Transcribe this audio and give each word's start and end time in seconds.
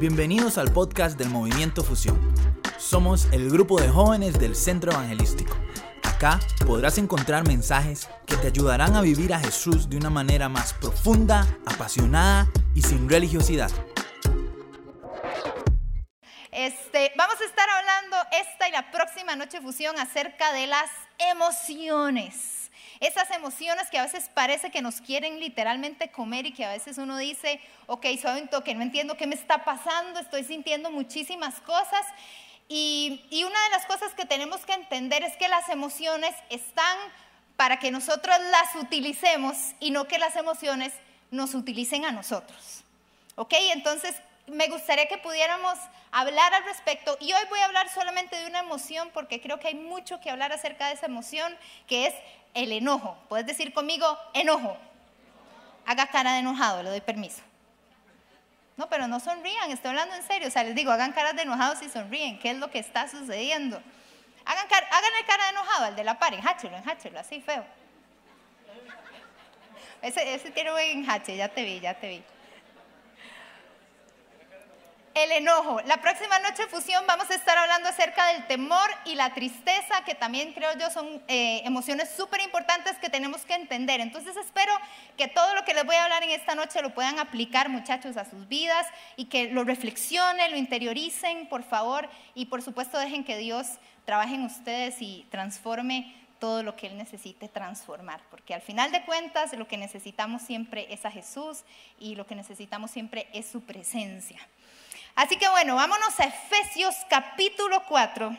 Bienvenidos 0.00 0.58
al 0.58 0.72
podcast 0.72 1.18
del 1.18 1.28
Movimiento 1.28 1.82
Fusión. 1.82 2.32
Somos 2.78 3.26
el 3.32 3.50
grupo 3.50 3.80
de 3.80 3.88
jóvenes 3.88 4.38
del 4.38 4.54
Centro 4.54 4.92
Evangelístico. 4.92 5.56
Acá 6.04 6.38
podrás 6.64 6.98
encontrar 6.98 7.44
mensajes 7.44 8.08
que 8.24 8.36
te 8.36 8.46
ayudarán 8.46 8.94
a 8.94 9.00
vivir 9.00 9.34
a 9.34 9.40
Jesús 9.40 9.90
de 9.90 9.96
una 9.96 10.08
manera 10.08 10.48
más 10.48 10.72
profunda, 10.72 11.48
apasionada 11.66 12.46
y 12.76 12.82
sin 12.82 13.08
religiosidad. 13.08 13.72
Este, 16.52 17.10
vamos 17.16 17.40
a 17.40 17.44
estar 17.44 17.68
hablando 17.68 18.16
esta 18.40 18.68
y 18.68 18.70
la 18.70 18.92
próxima 18.92 19.34
noche 19.34 19.60
fusión 19.60 19.98
acerca 19.98 20.52
de 20.52 20.68
las 20.68 20.90
emociones. 21.18 22.57
Esas 23.00 23.30
emociones 23.30 23.88
que 23.90 23.98
a 23.98 24.02
veces 24.02 24.30
parece 24.34 24.70
que 24.70 24.82
nos 24.82 25.00
quieren 25.00 25.38
literalmente 25.38 26.10
comer 26.10 26.46
y 26.46 26.52
que 26.52 26.64
a 26.64 26.72
veces 26.72 26.98
uno 26.98 27.16
dice, 27.16 27.60
ok, 27.86 28.06
soy 28.20 28.42
un 28.42 28.48
toque, 28.48 28.74
no 28.74 28.82
entiendo 28.82 29.16
qué 29.16 29.26
me 29.26 29.34
está 29.34 29.64
pasando, 29.64 30.18
estoy 30.18 30.44
sintiendo 30.44 30.90
muchísimas 30.90 31.60
cosas. 31.60 32.04
Y, 32.68 33.24
y 33.30 33.44
una 33.44 33.62
de 33.64 33.70
las 33.70 33.86
cosas 33.86 34.12
que 34.14 34.26
tenemos 34.26 34.66
que 34.66 34.72
entender 34.72 35.22
es 35.22 35.36
que 35.36 35.48
las 35.48 35.68
emociones 35.68 36.34
están 36.50 36.98
para 37.56 37.78
que 37.78 37.90
nosotros 37.90 38.36
las 38.50 38.74
utilicemos 38.82 39.56
y 39.80 39.90
no 39.90 40.06
que 40.06 40.18
las 40.18 40.36
emociones 40.36 40.92
nos 41.30 41.54
utilicen 41.54 42.04
a 42.04 42.12
nosotros. 42.12 42.82
¿Ok? 43.36 43.54
Entonces, 43.72 44.14
me 44.48 44.68
gustaría 44.68 45.06
que 45.06 45.18
pudiéramos 45.18 45.78
hablar 46.10 46.54
al 46.54 46.64
respecto. 46.64 47.16
Y 47.20 47.32
hoy 47.32 47.42
voy 47.50 47.58
a 47.60 47.66
hablar 47.66 47.88
solamente 47.90 48.36
de 48.36 48.46
una 48.46 48.60
emoción 48.60 49.10
porque 49.12 49.40
creo 49.40 49.58
que 49.60 49.68
hay 49.68 49.74
mucho 49.74 50.20
que 50.20 50.30
hablar 50.30 50.52
acerca 50.52 50.88
de 50.88 50.94
esa 50.94 51.06
emoción, 51.06 51.56
que 51.86 52.06
es 52.06 52.14
el 52.54 52.72
enojo. 52.72 53.16
Puedes 53.28 53.46
decir 53.46 53.72
conmigo, 53.72 54.18
enojo. 54.34 54.76
Haga 55.86 56.06
cara 56.08 56.34
de 56.34 56.40
enojado, 56.40 56.82
le 56.82 56.90
doy 56.90 57.00
permiso. 57.00 57.42
No, 58.76 58.88
pero 58.88 59.08
no 59.08 59.18
sonrían, 59.18 59.70
estoy 59.70 59.90
hablando 59.90 60.14
en 60.14 60.22
serio. 60.22 60.48
O 60.48 60.50
sea, 60.50 60.64
les 60.64 60.74
digo, 60.74 60.92
hagan 60.92 61.12
caras 61.12 61.34
de 61.34 61.42
enojados 61.42 61.82
y 61.82 61.88
sonríen. 61.88 62.38
¿Qué 62.38 62.50
es 62.50 62.58
lo 62.58 62.70
que 62.70 62.78
está 62.78 63.08
sucediendo? 63.08 63.82
Hagan 64.44 64.68
cara, 64.68 64.86
háganle 64.90 65.24
cara 65.26 65.44
de 65.44 65.50
enojado 65.50 65.84
al 65.86 65.96
de 65.96 66.04
la 66.04 66.18
par, 66.18 66.34
enháchelo, 66.34 66.76
enháchelo, 66.76 67.18
así 67.18 67.40
feo. 67.40 67.64
Ese, 70.00 70.34
ese 70.34 70.50
tiene 70.50 70.70
buen 70.70 70.98
enhache, 70.98 71.36
ya 71.36 71.48
te 71.48 71.64
vi, 71.64 71.80
ya 71.80 71.94
te 71.94 72.08
vi 72.08 72.24
el 75.24 75.32
enojo. 75.32 75.80
La 75.86 75.96
próxima 75.96 76.38
noche 76.38 76.66
fusión 76.68 77.04
vamos 77.06 77.28
a 77.30 77.34
estar 77.34 77.58
hablando 77.58 77.88
acerca 77.88 78.26
del 78.28 78.46
temor 78.46 78.88
y 79.04 79.16
la 79.16 79.34
tristeza, 79.34 80.04
que 80.04 80.14
también 80.14 80.52
creo 80.52 80.70
yo 80.78 80.90
son 80.90 81.20
eh, 81.26 81.62
emociones 81.64 82.10
súper 82.16 82.40
importantes 82.42 82.96
que 82.98 83.10
tenemos 83.10 83.42
que 83.44 83.54
entender. 83.54 84.00
Entonces 84.00 84.36
espero 84.36 84.72
que 85.16 85.26
todo 85.26 85.54
lo 85.54 85.64
que 85.64 85.74
les 85.74 85.84
voy 85.84 85.96
a 85.96 86.04
hablar 86.04 86.22
en 86.22 86.30
esta 86.30 86.54
noche 86.54 86.82
lo 86.82 86.94
puedan 86.94 87.18
aplicar 87.18 87.68
muchachos 87.68 88.16
a 88.16 88.24
sus 88.24 88.46
vidas 88.46 88.86
y 89.16 89.24
que 89.24 89.50
lo 89.50 89.64
reflexionen, 89.64 90.52
lo 90.52 90.56
interioricen, 90.56 91.48
por 91.48 91.64
favor, 91.64 92.08
y 92.34 92.46
por 92.46 92.62
supuesto 92.62 92.98
dejen 92.98 93.24
que 93.24 93.36
Dios 93.36 93.66
trabaje 94.04 94.36
en 94.36 94.44
ustedes 94.44 95.02
y 95.02 95.26
transforme 95.30 96.14
todo 96.38 96.62
lo 96.62 96.76
que 96.76 96.86
Él 96.86 96.96
necesite 96.96 97.48
transformar, 97.48 98.20
porque 98.30 98.54
al 98.54 98.62
final 98.62 98.92
de 98.92 99.02
cuentas 99.04 99.52
lo 99.54 99.66
que 99.66 99.76
necesitamos 99.76 100.42
siempre 100.42 100.86
es 100.90 101.04
a 101.04 101.10
Jesús 101.10 101.64
y 101.98 102.14
lo 102.14 102.24
que 102.24 102.36
necesitamos 102.36 102.92
siempre 102.92 103.28
es 103.32 103.46
su 103.46 103.62
presencia. 103.62 104.38
Así 105.14 105.36
que 105.36 105.48
bueno, 105.48 105.74
vámonos 105.76 106.18
a 106.20 106.24
Efesios 106.24 106.94
capítulo 107.08 107.84
4. 107.86 108.36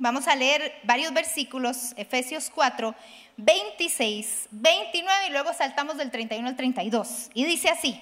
Vamos 0.00 0.28
a 0.28 0.36
leer 0.36 0.80
varios 0.84 1.12
versículos, 1.12 1.92
Efesios 1.96 2.50
4, 2.54 2.94
26, 3.36 4.48
29 4.50 5.26
y 5.26 5.30
luego 5.30 5.52
saltamos 5.52 5.96
del 5.96 6.10
31 6.10 6.48
al 6.48 6.56
32. 6.56 7.30
Y 7.34 7.44
dice 7.44 7.68
así, 7.68 8.00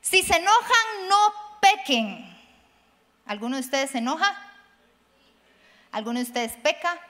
si 0.00 0.22
se 0.22 0.36
enojan, 0.36 1.08
no 1.08 1.32
pequen. 1.60 2.36
¿Alguno 3.24 3.56
de 3.56 3.62
ustedes 3.62 3.90
se 3.90 3.98
enoja? 3.98 4.36
¿Alguno 5.90 6.18
de 6.18 6.26
ustedes 6.26 6.52
peca? 6.52 7.00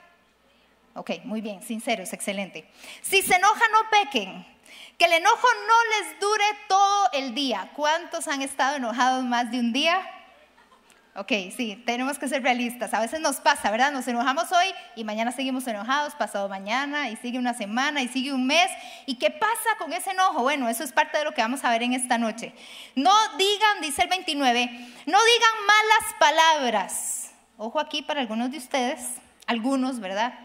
Ok, 0.95 1.11
muy 1.25 1.41
bien, 1.41 1.61
sinceros, 1.61 2.11
excelente. 2.13 2.67
Si 3.01 3.21
se 3.21 3.35
enojan, 3.35 3.71
no 3.71 3.89
pequen. 3.89 4.56
Que 4.97 5.05
el 5.05 5.13
enojo 5.13 5.47
no 5.67 5.75
les 5.99 6.19
dure 6.19 6.45
todo 6.67 7.09
el 7.13 7.35
día. 7.35 7.69
¿Cuántos 7.75 8.27
han 8.27 8.41
estado 8.41 8.77
enojados 8.77 9.23
más 9.23 9.51
de 9.51 9.59
un 9.59 9.73
día? 9.73 10.01
Ok, 11.19 11.31
sí, 11.55 11.81
tenemos 11.83 12.19
que 12.19 12.27
ser 12.27 12.43
realistas. 12.43 12.93
A 12.93 12.99
veces 12.99 13.19
nos 13.19 13.37
pasa, 13.37 13.71
¿verdad? 13.71 13.91
Nos 13.91 14.07
enojamos 14.07 14.51
hoy 14.51 14.67
y 14.95 15.03
mañana 15.03 15.31
seguimos 15.31 15.65
enojados, 15.65 16.13
pasado 16.13 16.47
mañana 16.47 17.09
y 17.09 17.15
sigue 17.15 17.39
una 17.39 17.55
semana 17.55 18.03
y 18.03 18.07
sigue 18.07 18.31
un 18.33 18.45
mes. 18.45 18.69
¿Y 19.07 19.15
qué 19.15 19.31
pasa 19.31 19.77
con 19.79 19.93
ese 19.93 20.11
enojo? 20.11 20.43
Bueno, 20.43 20.69
eso 20.69 20.83
es 20.83 20.91
parte 20.91 21.17
de 21.17 21.23
lo 21.23 21.33
que 21.33 21.41
vamos 21.41 21.63
a 21.63 21.71
ver 21.71 21.81
en 21.81 21.93
esta 21.93 22.19
noche. 22.19 22.53
No 22.93 23.11
digan, 23.35 23.81
dice 23.81 24.03
el 24.03 24.09
29, 24.09 24.65
no 25.07 25.17
digan 25.17 25.65
malas 25.65 26.15
palabras. 26.19 27.31
Ojo 27.57 27.79
aquí 27.79 28.03
para 28.03 28.21
algunos 28.21 28.51
de 28.51 28.59
ustedes, 28.59 29.01
algunos, 29.47 29.99
¿verdad? 29.99 30.35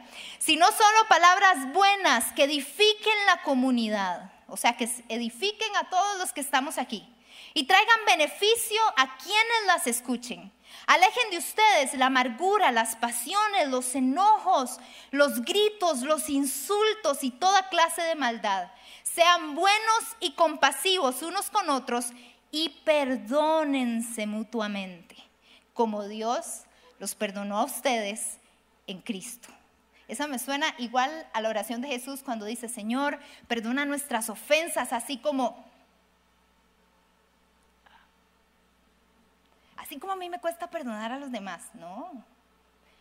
Sino 0.42 0.66
solo 0.66 1.08
palabras 1.08 1.72
buenas 1.72 2.32
que 2.32 2.44
edifiquen 2.44 3.26
la 3.26 3.42
comunidad 3.42 4.32
o 4.53 4.56
sea, 4.58 4.76
que 4.76 4.86
edifiquen 5.08 5.75
a 5.76 5.88
todos 5.88 6.19
los 6.19 6.34
que 6.34 6.42
estamos 6.42 6.76
aquí 6.76 7.08
y 7.54 7.64
traigan 7.64 8.04
beneficio 8.04 8.81
a 8.98 9.16
quienes 9.16 9.66
las 9.66 9.86
escuchen. 9.86 10.52
Alejen 10.86 11.31
de 11.31 11.38
ustedes 11.38 11.94
la 11.94 12.06
amargura, 12.06 12.70
las 12.70 12.97
pasiones, 12.97 13.69
los 13.69 13.94
enojos, 13.94 14.78
los 15.10 15.41
gritos, 15.41 16.02
los 16.02 16.28
insultos 16.28 17.25
y 17.25 17.31
toda 17.31 17.70
clase 17.70 18.02
de 18.02 18.14
maldad. 18.14 18.70
Sean 19.04 19.54
buenos 19.54 20.04
y 20.20 20.32
compasivos 20.32 21.22
unos 21.22 21.48
con 21.48 21.70
otros 21.70 22.08
y 22.50 22.69
perdónense 22.84 24.26
mutuamente, 24.26 25.16
como 25.72 26.06
Dios 26.08 26.64
los 26.98 27.14
perdonó 27.14 27.58
a 27.58 27.64
ustedes 27.64 28.36
en 28.86 29.00
Cristo. 29.00 29.48
Esa 30.12 30.26
me 30.26 30.38
suena 30.38 30.74
igual 30.76 31.10
a 31.32 31.40
la 31.40 31.48
oración 31.48 31.80
de 31.80 31.88
Jesús 31.88 32.22
cuando 32.22 32.44
dice, 32.44 32.68
Señor, 32.68 33.18
perdona 33.48 33.86
nuestras 33.86 34.28
ofensas, 34.28 34.92
así 34.92 35.16
como... 35.16 35.64
Así 39.78 39.98
como 39.98 40.12
a 40.12 40.16
mí 40.16 40.28
me 40.28 40.38
cuesta 40.38 40.68
perdonar 40.68 41.12
a 41.12 41.18
los 41.18 41.32
demás, 41.32 41.62
no. 41.72 42.12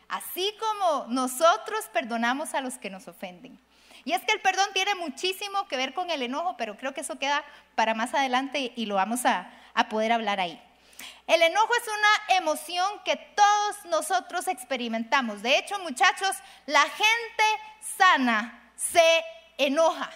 Así 0.07 0.55
como 0.57 1.07
nosotros 1.09 1.83
perdonamos 1.91 2.53
a 2.53 2.61
los 2.61 2.77
que 2.77 2.89
nos 2.89 3.09
ofenden. 3.09 3.59
Y 4.05 4.13
es 4.13 4.21
que 4.23 4.31
el 4.31 4.39
perdón 4.39 4.69
tiene 4.73 4.95
muchísimo 4.95 5.67
que 5.67 5.75
ver 5.75 5.93
con 5.93 6.11
el 6.11 6.21
enojo, 6.21 6.55
pero 6.55 6.77
creo 6.77 6.93
que 6.93 7.01
eso 7.01 7.19
queda 7.19 7.43
para 7.75 7.93
más 7.93 8.13
adelante 8.13 8.71
y 8.73 8.85
lo 8.85 8.95
vamos 8.95 9.25
a, 9.25 9.51
a 9.73 9.89
poder 9.89 10.13
hablar 10.13 10.39
ahí. 10.39 10.63
El 11.27 11.41
enojo 11.41 11.73
es 11.75 11.87
una 11.87 12.37
emoción 12.37 13.01
que 13.03 13.15
todos 13.15 13.85
nosotros 13.85 14.47
experimentamos. 14.47 15.41
De 15.41 15.57
hecho, 15.57 15.79
muchachos, 15.79 16.35
la 16.65 16.81
gente 16.81 17.43
sana 17.97 18.71
se 18.75 19.23
enoja. 19.57 20.09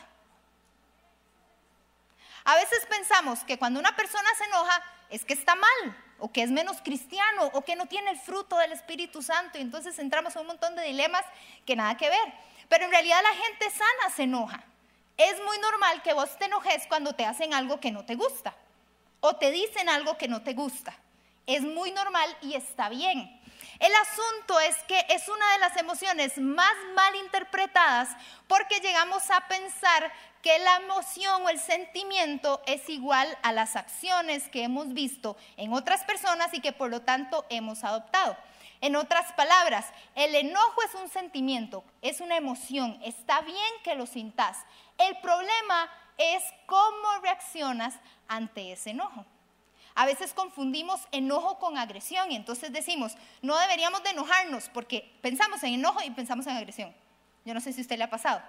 A 2.44 2.56
veces 2.56 2.86
pensamos 2.88 3.40
que 3.44 3.58
cuando 3.58 3.80
una 3.80 3.96
persona 3.96 4.30
se 4.38 4.46
enoja 4.46 4.84
es 5.10 5.26
que 5.26 5.34
está 5.34 5.56
mal, 5.56 5.98
o 6.20 6.32
que 6.32 6.44
es 6.44 6.52
menos 6.52 6.78
cristiano, 6.84 7.50
o 7.54 7.62
que 7.64 7.76
no 7.76 7.88
tiene 7.88 8.12
el 8.12 8.20
fruto 8.20 8.58
del 8.58 8.72
Espíritu 8.72 9.22
Santo, 9.22 9.58
y 9.58 9.62
entonces 9.62 9.98
entramos 10.00 10.36
en 10.36 10.42
un 10.42 10.48
montón 10.48 10.76
de 10.76 10.84
dilemas 10.84 11.26
que 11.66 11.76
nada 11.76 11.98
que 11.98 12.10
ver. 12.10 12.34
Pero 12.70 12.86
en 12.86 12.92
realidad 12.92 13.20
la 13.22 13.34
gente 13.34 13.70
sana 13.70 14.16
se 14.16 14.24
enoja. 14.24 14.64
Es 15.18 15.42
muy 15.44 15.58
normal 15.60 16.02
que 16.04 16.14
vos 16.14 16.38
te 16.38 16.46
enojes 16.46 16.88
cuando 16.88 17.14
te 17.14 17.26
hacen 17.26 17.54
algo 17.54 17.80
que 17.80 17.92
no 17.92 18.06
te 18.06 18.16
gusta, 18.16 18.56
o 19.28 19.36
te 19.38 19.50
dicen 19.50 19.90
algo 19.90 20.20
que 20.20 20.28
no 20.28 20.44
te 20.44 20.54
gusta 20.54 20.96
es 21.48 21.62
muy 21.62 21.92
normal 21.92 22.38
y 22.42 22.54
está 22.54 22.90
bien. 22.90 23.42
El 23.80 23.92
asunto 23.96 24.60
es 24.60 24.76
que 24.88 25.04
es 25.10 25.28
una 25.28 25.54
de 25.54 25.60
las 25.60 25.78
emociones 25.78 26.38
más 26.38 26.74
mal 26.96 27.16
interpretadas 27.16 28.10
porque 28.48 28.80
llegamos 28.80 29.30
a 29.32 29.48
pensar 29.48 30.12
que 30.44 30.60
la 30.60 30.78
emoción 30.78 31.44
o 31.44 31.50
el 31.50 31.60
sentimiento 31.60 32.62
es 32.68 32.88
igual 32.88 33.28
a 33.42 33.52
las 33.52 33.76
acciones 33.76 34.48
que 34.50 34.64
hemos 34.64 34.94
visto 34.94 35.36
en 35.58 35.74
otras 35.74 36.04
personas 36.04 36.54
y 36.54 36.62
que 36.62 36.72
por 36.72 36.92
lo 36.92 37.02
tanto 37.02 37.46
hemos 37.50 37.84
adoptado. 37.84 38.38
En 38.82 38.96
otras 38.96 39.34
palabras, 39.34 39.88
el 40.14 40.36
enojo 40.36 40.84
es 40.84 40.94
un 40.94 41.10
sentimiento, 41.10 41.84
es 42.04 42.22
una 42.22 42.38
emoción, 42.38 43.00
está 43.04 43.42
bien 43.42 43.74
que 43.84 43.96
lo 43.96 44.06
sintas. 44.06 44.58
El 45.00 45.18
problema 45.18 45.90
es 46.18 46.44
cómo 46.66 47.20
reaccionas 47.22 47.96
ante 48.28 48.72
ese 48.72 48.92
enojo. 48.92 49.26
A 49.96 50.06
veces 50.06 50.34
confundimos 50.34 51.00
enojo 51.12 51.58
con 51.58 51.78
agresión 51.78 52.32
y 52.32 52.36
entonces 52.36 52.74
decimos, 52.74 53.16
no 53.42 53.58
deberíamos 53.58 54.04
de 54.04 54.10
enojarnos 54.10 54.70
porque 54.70 55.18
pensamos 55.22 55.64
en 55.64 55.76
enojo 55.76 56.02
y 56.04 56.12
pensamos 56.12 56.46
en 56.48 56.58
agresión. 56.58 56.94
Yo 57.46 57.54
no 57.54 57.62
sé 57.62 57.72
si 57.72 57.80
a 57.80 57.84
usted 57.84 57.98
le 57.98 58.04
ha 58.04 58.10
pasado. 58.10 58.42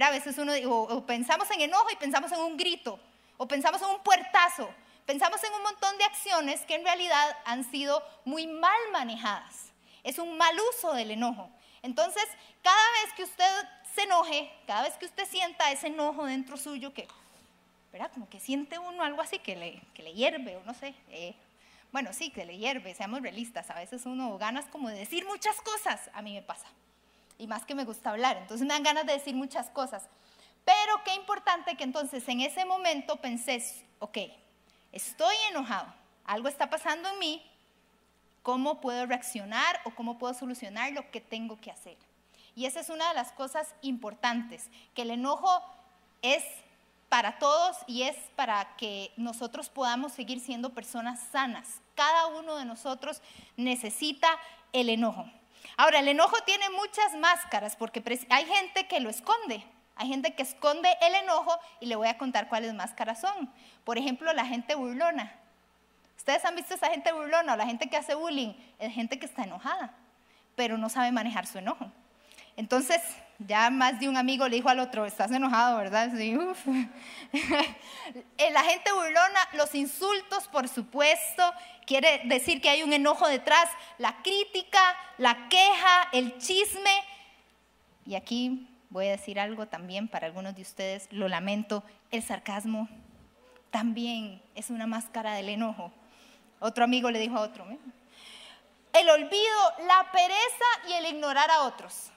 A 0.00 0.10
veces 0.10 0.36
uno, 0.38 0.52
o, 0.68 1.06
pensamos 1.06 1.48
en 1.52 1.60
enojo 1.60 1.86
y 1.92 1.96
pensamos 1.96 2.32
en 2.32 2.40
un 2.40 2.56
grito, 2.56 2.98
o 3.36 3.46
pensamos 3.46 3.80
en 3.82 3.88
un 3.88 4.00
puertazo, 4.00 4.68
pensamos 5.06 5.42
en 5.44 5.52
un 5.52 5.62
montón 5.62 5.96
de 5.98 6.04
acciones 6.04 6.60
que 6.62 6.74
en 6.74 6.84
realidad 6.84 7.36
han 7.44 7.62
sido 7.70 8.02
muy 8.24 8.48
mal 8.48 8.78
manejadas. 8.92 9.72
Es 10.02 10.18
un 10.18 10.36
mal 10.36 10.56
uso 10.70 10.92
del 10.94 11.12
enojo. 11.12 11.48
Entonces, 11.82 12.24
cada 12.62 12.90
vez 13.02 13.14
que 13.14 13.22
usted 13.22 13.68
se 13.94 14.02
enoje, 14.02 14.50
cada 14.66 14.82
vez 14.82 14.94
que 14.94 15.06
usted 15.06 15.26
sienta 15.26 15.70
ese 15.70 15.86
enojo 15.86 16.24
dentro 16.24 16.56
suyo 16.56 16.92
que 16.92 17.06
¿verdad? 17.92 18.10
Como 18.12 18.28
que 18.28 18.40
siente 18.40 18.76
uno 18.76 19.04
algo 19.04 19.22
así 19.22 19.38
que 19.38 19.54
le, 19.54 19.80
que 19.94 20.02
le 20.02 20.14
hierve 20.14 20.56
o 20.56 20.64
no 20.64 20.74
sé. 20.74 20.94
Eh, 21.10 21.32
Bueno, 21.92 22.12
sí, 22.12 22.30
que 22.30 22.44
le 22.44 22.58
hierve, 22.58 22.92
seamos 22.92 23.22
realistas. 23.22 23.70
A 23.70 23.74
veces 23.74 24.04
uno 24.04 24.36
ganas 24.36 24.66
como 24.66 24.88
de 24.88 24.98
decir 24.98 25.24
muchas 25.26 25.60
cosas. 25.60 26.10
A 26.12 26.20
mí 26.20 26.34
me 26.34 26.42
pasa. 26.42 26.66
Y 27.38 27.46
más 27.46 27.64
que 27.64 27.76
me 27.76 27.84
gusta 27.84 28.10
hablar. 28.10 28.36
Entonces 28.36 28.66
me 28.66 28.74
dan 28.74 28.82
ganas 28.82 29.06
de 29.06 29.12
decir 29.12 29.36
muchas 29.36 29.70
cosas. 29.70 30.08
Pero 30.64 31.04
qué 31.04 31.14
importante 31.14 31.76
que 31.76 31.84
entonces 31.84 32.28
en 32.28 32.40
ese 32.40 32.64
momento 32.64 33.14
pensé, 33.20 33.62
ok, 34.00 34.18
estoy 34.90 35.36
enojado. 35.50 35.86
Algo 36.24 36.48
está 36.48 36.68
pasando 36.68 37.08
en 37.10 37.18
mí. 37.20 37.48
¿Cómo 38.42 38.80
puedo 38.80 39.06
reaccionar 39.06 39.80
o 39.84 39.90
cómo 39.94 40.18
puedo 40.18 40.34
solucionar 40.34 40.90
lo 40.92 41.08
que 41.12 41.20
tengo 41.20 41.60
que 41.60 41.70
hacer? 41.70 41.96
Y 42.56 42.66
esa 42.66 42.80
es 42.80 42.88
una 42.88 43.08
de 43.08 43.14
las 43.14 43.32
cosas 43.32 43.74
importantes, 43.82 44.70
que 44.94 45.02
el 45.02 45.10
enojo 45.10 45.62
es 46.22 46.44
para 47.08 47.38
todos 47.38 47.76
y 47.86 48.02
es 48.02 48.16
para 48.34 48.76
que 48.76 49.12
nosotros 49.16 49.68
podamos 49.68 50.12
seguir 50.12 50.40
siendo 50.40 50.70
personas 50.70 51.20
sanas. 51.30 51.80
Cada 51.94 52.26
uno 52.26 52.56
de 52.56 52.64
nosotros 52.64 53.22
necesita 53.56 54.28
el 54.72 54.88
enojo. 54.88 55.24
Ahora, 55.76 56.00
el 56.00 56.08
enojo 56.08 56.36
tiene 56.44 56.68
muchas 56.70 57.14
máscaras 57.16 57.76
porque 57.76 58.02
hay 58.30 58.46
gente 58.46 58.86
que 58.86 59.00
lo 59.00 59.10
esconde. 59.10 59.64
Hay 59.96 60.08
gente 60.08 60.34
que 60.34 60.42
esconde 60.42 60.88
el 61.02 61.14
enojo 61.14 61.56
y 61.80 61.86
le 61.86 61.96
voy 61.96 62.08
a 62.08 62.18
contar 62.18 62.48
cuáles 62.48 62.74
máscaras 62.74 63.20
son. 63.20 63.48
Por 63.84 63.96
ejemplo, 63.96 64.32
la 64.32 64.44
gente 64.44 64.74
burlona. 64.74 65.32
Ustedes 66.16 66.44
han 66.44 66.56
visto 66.56 66.74
esa 66.74 66.90
gente 66.90 67.12
burlona 67.12 67.54
o 67.54 67.56
la 67.56 67.66
gente 67.66 67.88
que 67.88 67.96
hace 67.96 68.14
bullying. 68.14 68.54
Es 68.78 68.92
gente 68.92 69.18
que 69.18 69.26
está 69.26 69.44
enojada, 69.44 69.94
pero 70.56 70.78
no 70.78 70.88
sabe 70.88 71.12
manejar 71.12 71.46
su 71.46 71.58
enojo. 71.58 71.92
Entonces, 72.56 73.00
ya 73.38 73.70
más 73.70 73.98
de 73.98 74.08
un 74.08 74.16
amigo 74.16 74.48
le 74.48 74.56
dijo 74.56 74.68
al 74.68 74.78
otro, 74.78 75.06
estás 75.06 75.30
enojado, 75.30 75.78
¿verdad? 75.78 76.10
Sí, 76.16 76.36
uf. 76.36 76.64
La 78.52 78.62
gente 78.62 78.92
burlona, 78.92 79.48
los 79.54 79.74
insultos, 79.74 80.46
por 80.48 80.68
supuesto, 80.68 81.42
quiere 81.86 82.22
decir 82.24 82.60
que 82.60 82.70
hay 82.70 82.82
un 82.82 82.92
enojo 82.92 83.26
detrás, 83.28 83.68
la 83.98 84.16
crítica, 84.22 84.80
la 85.18 85.48
queja, 85.48 86.08
el 86.12 86.38
chisme. 86.38 87.02
Y 88.06 88.14
aquí 88.14 88.68
voy 88.90 89.08
a 89.08 89.12
decir 89.12 89.40
algo 89.40 89.66
también 89.66 90.06
para 90.06 90.26
algunos 90.26 90.54
de 90.54 90.62
ustedes, 90.62 91.08
lo 91.10 91.28
lamento, 91.28 91.82
el 92.10 92.22
sarcasmo 92.22 92.88
también 93.70 94.40
es 94.54 94.70
una 94.70 94.86
máscara 94.86 95.34
del 95.34 95.48
enojo. 95.48 95.90
Otro 96.60 96.84
amigo 96.84 97.10
le 97.10 97.18
dijo 97.18 97.36
a 97.36 97.40
otro, 97.40 97.66
el 98.92 99.10
olvido, 99.10 99.58
la 99.88 100.12
pereza 100.12 100.88
y 100.88 100.92
el 100.92 101.06
ignorar 101.06 101.50
a 101.50 101.62
otros. 101.62 102.12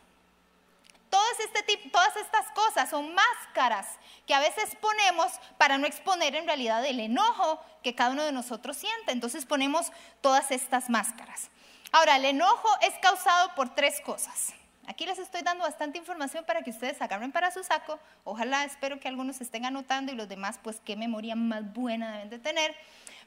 Este 1.40 1.90
todas 1.90 2.16
estas 2.18 2.50
cosas 2.52 2.90
son 2.90 3.14
máscaras 3.14 3.88
que 4.26 4.34
a 4.34 4.40
veces 4.40 4.76
ponemos 4.82 5.32
para 5.58 5.78
no 5.78 5.88
exponer 5.88 6.36
en 6.36 6.46
realidad 6.46 6.86
el 6.86 7.00
enojo 7.00 7.62
que 7.84 7.96
cada 7.96 8.12
uno 8.12 8.24
de 8.24 8.32
nosotros 8.32 8.78
siente. 8.78 9.12
Entonces 9.12 9.46
ponemos 9.46 9.92
todas 10.22 10.52
estas 10.52 10.90
máscaras. 10.90 11.50
Ahora, 11.92 12.18
el 12.18 12.26
enojo 12.26 12.68
es 12.82 12.94
causado 13.02 13.54
por 13.56 13.74
tres 13.76 14.02
cosas. 14.02 14.54
Aquí 14.88 15.06
les 15.06 15.20
estoy 15.20 15.42
dando 15.42 15.64
bastante 15.64 15.98
información 15.98 16.46
para 16.46 16.62
que 16.62 16.72
ustedes 16.72 17.02
agarren 17.02 17.32
para 17.32 17.52
su 17.52 17.64
saco. 17.64 18.00
Ojalá, 18.24 18.64
espero 18.64 19.00
que 19.00 19.08
algunos 19.08 19.42
estén 19.42 19.66
anotando 19.66 20.12
y 20.12 20.16
los 20.16 20.28
demás, 20.28 20.60
pues 20.64 20.82
qué 20.84 20.96
memoria 20.96 21.36
más 21.36 21.74
buena 21.74 22.14
deben 22.14 22.30
de 22.30 22.40
tener. 22.40 22.76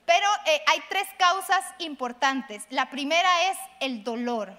Pero 0.06 0.26
eh, 0.46 0.62
hay 0.66 0.80
tres 0.88 1.06
causas 1.18 1.64
importantes. 1.78 2.66
La 2.70 2.90
primera 2.90 3.50
es 3.50 3.58
el 3.80 4.04
dolor. 4.04 4.58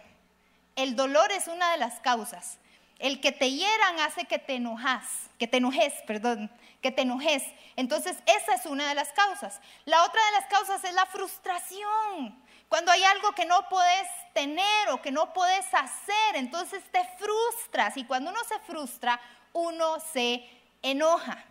El 0.75 0.95
dolor 0.95 1.31
es 1.31 1.47
una 1.47 1.71
de 1.71 1.77
las 1.77 1.99
causas. 1.99 2.59
El 3.01 3.19
que 3.19 3.31
te 3.31 3.51
hieran 3.51 3.99
hace 3.99 4.25
que 4.25 4.37
te 4.37 4.55
enojas, 4.55 5.05
que 5.39 5.47
te 5.47 5.57
enojes, 5.57 5.91
perdón, 6.05 6.51
que 6.81 6.91
te 6.91 7.01
enojes. 7.01 7.43
Entonces, 7.75 8.15
esa 8.27 8.53
es 8.53 8.67
una 8.67 8.87
de 8.87 8.95
las 8.95 9.11
causas. 9.11 9.59
La 9.85 10.03
otra 10.03 10.23
de 10.23 10.31
las 10.33 10.45
causas 10.45 10.83
es 10.83 10.93
la 10.93 11.07
frustración. 11.07 12.39
Cuando 12.69 12.91
hay 12.91 13.03
algo 13.03 13.33
que 13.33 13.45
no 13.45 13.67
puedes 13.69 14.07
tener 14.33 14.89
o 14.91 15.01
que 15.01 15.11
no 15.11 15.33
puedes 15.33 15.65
hacer, 15.73 16.35
entonces 16.35 16.83
te 16.91 17.03
frustras. 17.17 17.97
Y 17.97 18.05
cuando 18.05 18.29
uno 18.29 18.39
se 18.47 18.59
frustra, 18.59 19.19
uno 19.51 19.99
se 20.13 20.47
enoja. 20.83 21.43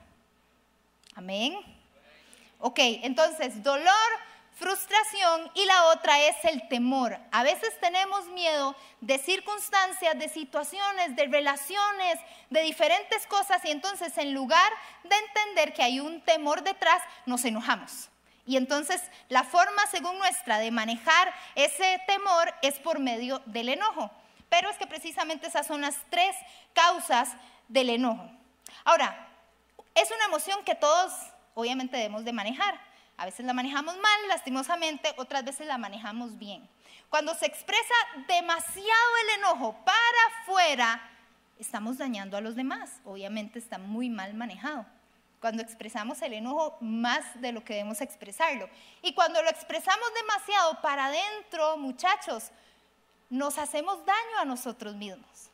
Amén. 1.16 1.58
Ok, 2.60 2.78
entonces 2.78 3.60
dolor, 3.62 4.10
frustración 4.60 5.50
y 5.54 5.64
la 5.64 5.86
otra 5.86 6.20
es 6.20 6.36
el 6.44 6.68
temor. 6.68 7.18
A 7.32 7.42
veces 7.42 7.72
tenemos 7.80 8.26
miedo 8.26 8.76
de 9.00 9.16
circunstancias, 9.16 10.18
de 10.18 10.28
situaciones, 10.28 11.16
de 11.16 11.26
relaciones, 11.26 12.18
de 12.50 12.60
diferentes 12.60 13.26
cosas 13.26 13.64
y 13.64 13.70
entonces 13.70 14.16
en 14.18 14.34
lugar 14.34 14.70
de 15.02 15.16
entender 15.16 15.72
que 15.72 15.82
hay 15.82 15.98
un 15.98 16.20
temor 16.20 16.62
detrás, 16.62 17.02
nos 17.24 17.44
enojamos. 17.46 18.10
Y 18.46 18.58
entonces 18.58 19.02
la 19.30 19.44
forma 19.44 19.86
según 19.90 20.18
nuestra 20.18 20.58
de 20.58 20.70
manejar 20.70 21.32
ese 21.54 21.98
temor 22.06 22.52
es 22.60 22.78
por 22.78 22.98
medio 22.98 23.40
del 23.46 23.70
enojo. 23.70 24.10
Pero 24.50 24.68
es 24.68 24.76
que 24.76 24.86
precisamente 24.86 25.46
esas 25.46 25.66
son 25.66 25.80
las 25.80 25.96
tres 26.10 26.36
causas 26.74 27.30
del 27.68 27.88
enojo. 27.88 28.30
Ahora, 28.84 29.26
es 29.94 30.10
una 30.10 30.26
emoción 30.26 30.62
que 30.64 30.74
todos 30.74 31.12
obviamente 31.54 31.96
debemos 31.96 32.24
de 32.24 32.32
manejar. 32.32 32.89
A 33.20 33.26
veces 33.26 33.44
la 33.44 33.52
manejamos 33.52 33.98
mal, 33.98 34.28
lastimosamente, 34.28 35.12
otras 35.18 35.44
veces 35.44 35.66
la 35.66 35.76
manejamos 35.76 36.38
bien. 36.38 36.66
Cuando 37.10 37.34
se 37.34 37.44
expresa 37.44 37.92
demasiado 38.26 39.16
el 39.24 39.40
enojo 39.40 39.76
para 39.84 40.40
afuera, 40.40 41.02
estamos 41.58 41.98
dañando 41.98 42.38
a 42.38 42.40
los 42.40 42.56
demás. 42.56 42.98
Obviamente 43.04 43.58
está 43.58 43.76
muy 43.76 44.08
mal 44.08 44.32
manejado. 44.32 44.86
Cuando 45.38 45.62
expresamos 45.62 46.22
el 46.22 46.32
enojo 46.32 46.78
más 46.80 47.38
de 47.42 47.52
lo 47.52 47.62
que 47.62 47.74
debemos 47.74 48.00
expresarlo. 48.00 48.70
Y 49.02 49.12
cuando 49.12 49.42
lo 49.42 49.50
expresamos 49.50 50.14
demasiado 50.14 50.80
para 50.80 51.08
adentro, 51.08 51.76
muchachos, 51.76 52.44
nos 53.28 53.58
hacemos 53.58 53.98
daño 54.06 54.38
a 54.38 54.46
nosotros 54.46 54.94
mismos. 54.94 55.50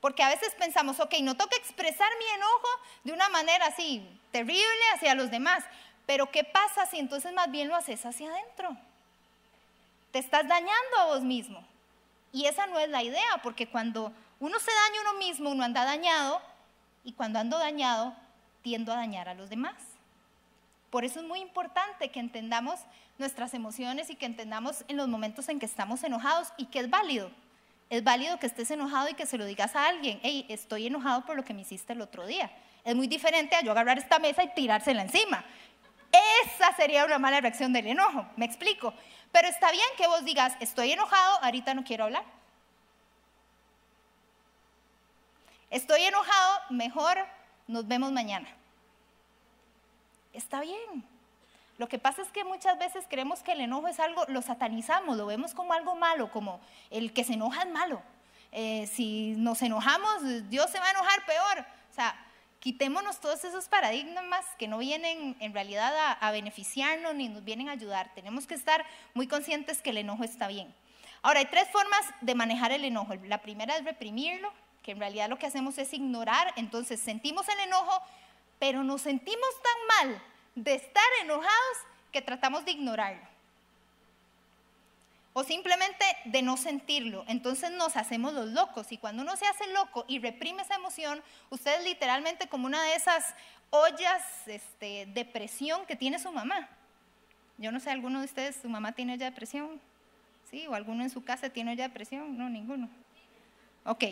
Porque 0.00 0.24
a 0.24 0.28
veces 0.28 0.56
pensamos, 0.56 0.98
ok, 0.98 1.14
no 1.22 1.36
toca 1.36 1.56
expresar 1.56 2.10
mi 2.18 2.34
enojo 2.34 2.68
de 3.04 3.12
una 3.12 3.28
manera 3.28 3.66
así 3.66 4.04
terrible 4.30 4.82
hacia 4.94 5.14
los 5.14 5.30
demás, 5.30 5.64
pero 6.08 6.30
¿qué 6.30 6.42
pasa 6.42 6.86
si 6.86 6.98
entonces 6.98 7.34
más 7.34 7.50
bien 7.50 7.68
lo 7.68 7.76
haces 7.76 8.06
hacia 8.06 8.30
adentro? 8.30 8.74
Te 10.10 10.18
estás 10.18 10.48
dañando 10.48 10.96
a 10.98 11.04
vos 11.04 11.20
mismo. 11.20 11.62
Y 12.32 12.46
esa 12.46 12.66
no 12.66 12.78
es 12.78 12.88
la 12.88 13.02
idea, 13.02 13.42
porque 13.42 13.68
cuando 13.68 14.10
uno 14.40 14.58
se 14.58 14.70
daña 14.70 15.02
uno 15.02 15.18
mismo, 15.18 15.50
uno 15.50 15.64
anda 15.64 15.84
dañado, 15.84 16.40
y 17.04 17.12
cuando 17.12 17.38
ando 17.38 17.58
dañado, 17.58 18.14
tiendo 18.62 18.90
a 18.90 18.96
dañar 18.96 19.28
a 19.28 19.34
los 19.34 19.50
demás. 19.50 19.74
Por 20.88 21.04
eso 21.04 21.20
es 21.20 21.26
muy 21.26 21.40
importante 21.40 22.08
que 22.08 22.20
entendamos 22.20 22.80
nuestras 23.18 23.52
emociones 23.52 24.08
y 24.08 24.14
que 24.14 24.24
entendamos 24.24 24.86
en 24.88 24.96
los 24.96 25.08
momentos 25.08 25.50
en 25.50 25.58
que 25.58 25.66
estamos 25.66 26.02
enojados 26.04 26.48
y 26.56 26.66
que 26.66 26.78
es 26.78 26.88
válido. 26.88 27.30
Es 27.90 28.02
válido 28.02 28.38
que 28.38 28.46
estés 28.46 28.70
enojado 28.70 29.10
y 29.10 29.14
que 29.14 29.26
se 29.26 29.36
lo 29.36 29.44
digas 29.44 29.76
a 29.76 29.86
alguien, 29.88 30.20
hey, 30.22 30.46
estoy 30.48 30.86
enojado 30.86 31.26
por 31.26 31.36
lo 31.36 31.44
que 31.44 31.52
me 31.52 31.60
hiciste 31.60 31.92
el 31.92 32.00
otro 32.00 32.26
día. 32.26 32.50
Es 32.82 32.96
muy 32.96 33.08
diferente 33.08 33.54
a 33.56 33.60
yo 33.60 33.72
agarrar 33.72 33.98
esta 33.98 34.18
mesa 34.18 34.42
y 34.42 34.54
tirársela 34.54 35.02
encima. 35.02 35.44
Esa 36.12 36.74
sería 36.74 37.04
una 37.04 37.18
mala 37.18 37.40
reacción 37.40 37.72
del 37.72 37.86
enojo, 37.86 38.26
me 38.36 38.46
explico. 38.46 38.94
Pero 39.32 39.48
está 39.48 39.70
bien 39.70 39.86
que 39.96 40.06
vos 40.06 40.24
digas, 40.24 40.54
estoy 40.60 40.92
enojado, 40.92 41.42
ahorita 41.42 41.74
no 41.74 41.84
quiero 41.84 42.04
hablar. 42.04 42.24
Estoy 45.70 46.02
enojado, 46.02 46.60
mejor 46.70 47.18
nos 47.66 47.86
vemos 47.86 48.10
mañana. 48.10 48.48
Está 50.32 50.60
bien. 50.60 51.04
Lo 51.76 51.88
que 51.88 51.98
pasa 51.98 52.22
es 52.22 52.28
que 52.28 52.42
muchas 52.42 52.78
veces 52.78 53.04
creemos 53.08 53.42
que 53.42 53.52
el 53.52 53.60
enojo 53.60 53.86
es 53.86 54.00
algo, 54.00 54.24
lo 54.28 54.42
satanizamos, 54.42 55.16
lo 55.16 55.26
vemos 55.26 55.54
como 55.54 55.74
algo 55.74 55.94
malo, 55.94 56.30
como 56.32 56.60
el 56.90 57.12
que 57.12 57.22
se 57.22 57.34
enoja 57.34 57.62
es 57.62 57.70
malo. 57.70 58.02
Eh, 58.50 58.86
si 58.86 59.34
nos 59.36 59.60
enojamos, 59.62 60.48
Dios 60.48 60.70
se 60.70 60.80
va 60.80 60.86
a 60.86 60.90
enojar 60.90 61.24
peor. 61.26 61.66
O 61.90 61.94
sea, 61.94 62.16
Quitémonos 62.68 63.18
todos 63.18 63.42
esos 63.44 63.66
paradigmas 63.66 64.44
que 64.58 64.68
no 64.68 64.76
vienen 64.76 65.38
en 65.40 65.54
realidad 65.54 65.90
a, 66.20 66.30
beneficiarnos 66.32 67.14
ni 67.14 67.30
nos 67.30 67.42
vienen 67.42 67.70
a 67.70 67.72
ayudar. 67.72 68.12
Tenemos 68.14 68.46
que 68.46 68.52
estar 68.52 68.84
muy 69.14 69.26
conscientes 69.26 69.80
que 69.80 69.88
el 69.88 69.96
enojo 69.96 70.22
está 70.22 70.48
bien. 70.48 70.74
Ahora, 71.22 71.38
hay 71.38 71.46
tres 71.46 71.66
formas 71.70 72.02
de 72.20 72.34
manejar 72.34 72.70
el 72.72 72.84
enojo. 72.84 73.14
La 73.24 73.40
primera 73.40 73.74
es 73.78 73.86
reprimirlo, 73.86 74.52
que 74.82 74.92
en 74.92 74.98
realidad 74.98 75.30
lo 75.30 75.38
que 75.38 75.46
hacemos 75.46 75.78
es 75.78 75.94
ignorar. 75.94 76.52
Entonces 76.56 77.00
sentimos 77.00 77.48
el 77.48 77.58
enojo, 77.60 78.02
pero 78.58 78.84
nos 78.84 79.00
sentimos 79.00 79.48
tan 79.62 80.06
mal 80.10 80.22
de 80.54 80.74
estar 80.74 81.08
enojados 81.22 81.78
que 82.12 82.20
tratamos 82.20 82.66
de 82.66 82.72
ignorarlo 82.72 83.37
o 85.38 85.44
simplemente 85.44 86.04
de 86.24 86.42
no 86.42 86.56
sentirlo. 86.56 87.24
Entonces 87.28 87.70
nos 87.70 87.96
hacemos 87.96 88.32
los 88.34 88.48
locos 88.48 88.90
y 88.90 88.98
cuando 88.98 89.22
uno 89.22 89.36
se 89.36 89.46
hace 89.46 89.72
loco 89.72 90.04
y 90.08 90.18
reprime 90.18 90.62
esa 90.62 90.74
emoción, 90.74 91.22
usted 91.50 91.78
es 91.78 91.84
literalmente 91.84 92.48
como 92.48 92.66
una 92.66 92.82
de 92.82 92.96
esas 92.96 93.36
ollas 93.70 94.24
este, 94.46 95.06
de 95.06 95.24
presión 95.24 95.86
que 95.86 95.94
tiene 95.94 96.18
su 96.18 96.32
mamá. 96.32 96.68
Yo 97.56 97.70
no 97.70 97.78
sé, 97.78 97.90
¿alguno 97.90 98.18
de 98.18 98.24
ustedes, 98.24 98.56
su 98.60 98.68
mamá 98.68 98.90
tiene 98.90 99.12
olla 99.12 99.26
de 99.26 99.36
presión? 99.36 99.80
¿Sí? 100.50 100.66
¿O 100.66 100.74
alguno 100.74 101.04
en 101.04 101.10
su 101.10 101.22
casa 101.22 101.50
tiene 101.50 101.70
olla 101.70 101.84
de 101.86 101.94
presión? 101.94 102.36
No, 102.36 102.48
ninguno. 102.50 102.88
Ok. 103.84 104.04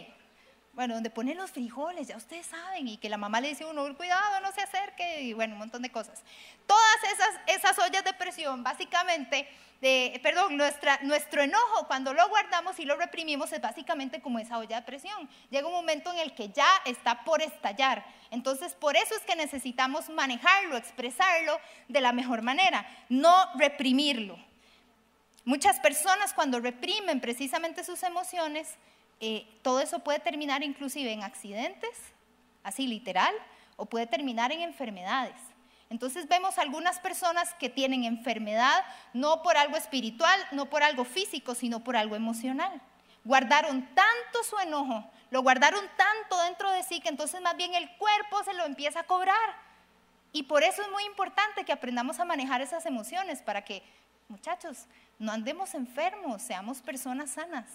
Bueno, 0.76 0.92
donde 0.92 1.08
ponen 1.08 1.38
los 1.38 1.50
frijoles, 1.50 2.06
ya 2.06 2.18
ustedes 2.18 2.44
saben, 2.44 2.86
y 2.86 2.98
que 2.98 3.08
la 3.08 3.16
mamá 3.16 3.40
le 3.40 3.48
dice 3.48 3.64
a 3.64 3.68
uno, 3.68 3.96
cuidado, 3.96 4.40
no 4.42 4.52
se 4.52 4.60
acerque, 4.60 5.22
y 5.22 5.32
bueno, 5.32 5.54
un 5.54 5.60
montón 5.60 5.80
de 5.80 5.90
cosas. 5.90 6.22
Todas 6.66 6.96
esas, 7.12 7.30
esas 7.46 7.78
ollas 7.78 8.04
de 8.04 8.12
presión, 8.12 8.62
básicamente, 8.62 9.48
de, 9.80 10.20
perdón, 10.22 10.58
nuestra, 10.58 10.98
nuestro 11.02 11.40
enojo, 11.40 11.86
cuando 11.86 12.12
lo 12.12 12.28
guardamos 12.28 12.78
y 12.78 12.84
lo 12.84 12.94
reprimimos, 12.94 13.52
es 13.52 13.60
básicamente 13.62 14.20
como 14.20 14.38
esa 14.38 14.58
olla 14.58 14.80
de 14.80 14.86
presión. 14.86 15.30
Llega 15.48 15.66
un 15.66 15.72
momento 15.72 16.12
en 16.12 16.18
el 16.18 16.34
que 16.34 16.50
ya 16.50 16.68
está 16.84 17.24
por 17.24 17.40
estallar. 17.40 18.04
Entonces, 18.30 18.74
por 18.74 18.98
eso 18.98 19.14
es 19.14 19.22
que 19.22 19.34
necesitamos 19.34 20.10
manejarlo, 20.10 20.76
expresarlo 20.76 21.58
de 21.88 22.02
la 22.02 22.12
mejor 22.12 22.42
manera, 22.42 22.86
no 23.08 23.50
reprimirlo. 23.54 24.38
Muchas 25.46 25.80
personas 25.80 26.34
cuando 26.34 26.60
reprimen 26.60 27.20
precisamente 27.20 27.82
sus 27.82 28.02
emociones, 28.02 28.76
eh, 29.20 29.46
todo 29.62 29.80
eso 29.80 30.00
puede 30.00 30.18
terminar 30.18 30.62
inclusive 30.62 31.12
en 31.12 31.22
accidentes, 31.22 31.90
así 32.62 32.86
literal, 32.86 33.34
o 33.76 33.86
puede 33.86 34.06
terminar 34.06 34.52
en 34.52 34.60
enfermedades. 34.60 35.36
Entonces 35.88 36.26
vemos 36.28 36.58
algunas 36.58 36.98
personas 36.98 37.54
que 37.54 37.70
tienen 37.70 38.04
enfermedad 38.04 38.84
no 39.12 39.42
por 39.42 39.56
algo 39.56 39.76
espiritual, 39.76 40.38
no 40.50 40.66
por 40.66 40.82
algo 40.82 41.04
físico, 41.04 41.54
sino 41.54 41.84
por 41.84 41.96
algo 41.96 42.16
emocional. 42.16 42.80
Guardaron 43.24 43.86
tanto 43.94 44.44
su 44.48 44.58
enojo, 44.58 45.04
lo 45.30 45.42
guardaron 45.42 45.84
tanto 45.96 46.42
dentro 46.44 46.70
de 46.72 46.82
sí 46.82 47.00
que 47.00 47.08
entonces 47.08 47.40
más 47.40 47.56
bien 47.56 47.74
el 47.74 47.88
cuerpo 47.96 48.42
se 48.44 48.54
lo 48.54 48.64
empieza 48.64 49.00
a 49.00 49.04
cobrar. 49.04 49.66
Y 50.32 50.42
por 50.42 50.64
eso 50.64 50.82
es 50.82 50.90
muy 50.90 51.04
importante 51.04 51.64
que 51.64 51.72
aprendamos 51.72 52.20
a 52.20 52.24
manejar 52.24 52.60
esas 52.60 52.84
emociones 52.84 53.40
para 53.42 53.64
que, 53.64 53.82
muchachos, 54.28 54.86
no 55.18 55.32
andemos 55.32 55.74
enfermos, 55.74 56.42
seamos 56.42 56.82
personas 56.82 57.30
sanas. 57.30 57.66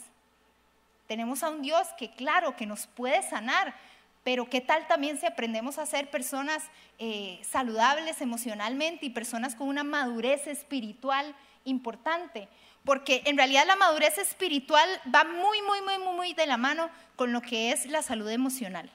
Tenemos 1.11 1.43
a 1.43 1.49
un 1.49 1.61
Dios 1.61 1.89
que 1.97 2.09
claro 2.09 2.55
que 2.55 2.65
nos 2.65 2.87
puede 2.87 3.21
sanar, 3.21 3.75
pero 4.23 4.49
¿qué 4.49 4.61
tal 4.61 4.87
también 4.87 5.19
si 5.19 5.25
aprendemos 5.25 5.77
a 5.77 5.85
ser 5.85 6.09
personas 6.09 6.63
eh, 6.99 7.41
saludables 7.43 8.21
emocionalmente 8.21 9.07
y 9.07 9.09
personas 9.09 9.53
con 9.53 9.67
una 9.67 9.83
madurez 9.83 10.47
espiritual 10.47 11.35
importante? 11.65 12.47
Porque 12.85 13.23
en 13.25 13.35
realidad 13.35 13.65
la 13.67 13.75
madurez 13.75 14.19
espiritual 14.19 14.87
va 15.13 15.25
muy, 15.25 15.61
muy, 15.63 15.81
muy, 15.81 15.97
muy, 15.97 16.15
muy 16.15 16.33
de 16.33 16.45
la 16.45 16.55
mano 16.55 16.89
con 17.17 17.33
lo 17.33 17.41
que 17.41 17.73
es 17.73 17.87
la 17.87 18.01
salud 18.03 18.29
emocional. 18.29 18.89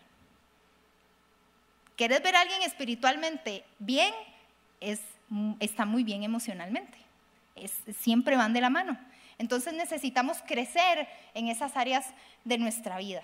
¿Quieres 1.96 2.22
ver 2.22 2.34
a 2.34 2.40
alguien 2.40 2.62
espiritualmente 2.62 3.62
bien? 3.78 4.14
Es, 4.80 5.02
está 5.60 5.84
muy 5.84 6.02
bien 6.02 6.22
emocionalmente. 6.22 6.96
siempre 8.00 8.36
van 8.36 8.54
de 8.54 8.62
la 8.62 8.70
mano. 8.70 8.98
Entonces 9.38 9.74
necesitamos 9.74 10.38
crecer 10.46 11.08
en 11.34 11.48
esas 11.48 11.76
áreas 11.76 12.06
de 12.44 12.58
nuestra 12.58 12.98
vida. 12.98 13.22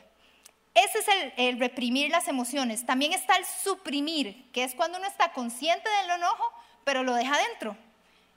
Ese 0.74 0.98
es 0.98 1.06
el, 1.36 1.58
reprimir 1.58 2.10
las 2.10 2.28
emociones. 2.28 2.86
También 2.86 3.12
está 3.12 3.36
el 3.36 3.44
suprimir, 3.44 4.50
que 4.52 4.64
es 4.64 4.74
cuando 4.74 4.98
uno 4.98 5.06
está 5.06 5.32
consciente 5.32 5.88
del 6.00 6.18
enojo, 6.18 6.44
pero 6.84 7.02
lo 7.02 7.14
deja 7.14 7.36
dentro. 7.48 7.76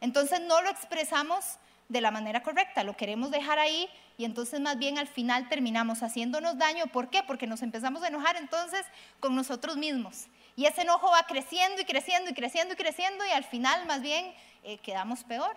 Entonces 0.02 0.42
no 0.42 0.62
lo 0.62 0.70
expresamos 0.70 1.58
de 1.88 2.02
la 2.02 2.12
manera 2.12 2.44
correcta, 2.44 2.84
lo 2.84 2.98
queremos 2.98 3.30
dejar 3.30 3.60
ahí 3.60 3.88
y 4.18 4.26
entonces 4.26 4.60
más 4.60 4.78
bien 4.78 4.98
al 4.98 5.08
final 5.08 5.48
terminamos 5.50 6.04
haciéndonos 6.04 6.58
daño. 6.58 6.88
¿Por 6.88 7.10
qué? 7.10 7.24
Porque 7.24 7.48
nos 7.48 7.62
empezamos 7.62 8.04
a 8.04 8.08
enojar 8.08 8.36
entonces 8.38 8.86
con 9.20 9.36
nosotros 9.36 9.78
mismos. 9.78 10.26
Y 10.58 10.66
ese 10.66 10.82
enojo 10.82 11.10
va 11.12 11.24
creciendo 11.28 11.82
y 11.82 11.86
creciendo 11.86 12.32
y 12.32 12.34
creciendo 12.34 12.74
y 12.74 12.78
creciendo 12.78 13.26
y 13.26 13.32
al 13.32 13.44
final 13.44 13.86
más 13.86 14.02
bien 14.02 14.34
eh, 14.64 14.78
quedamos 14.80 15.24
peor 15.24 15.56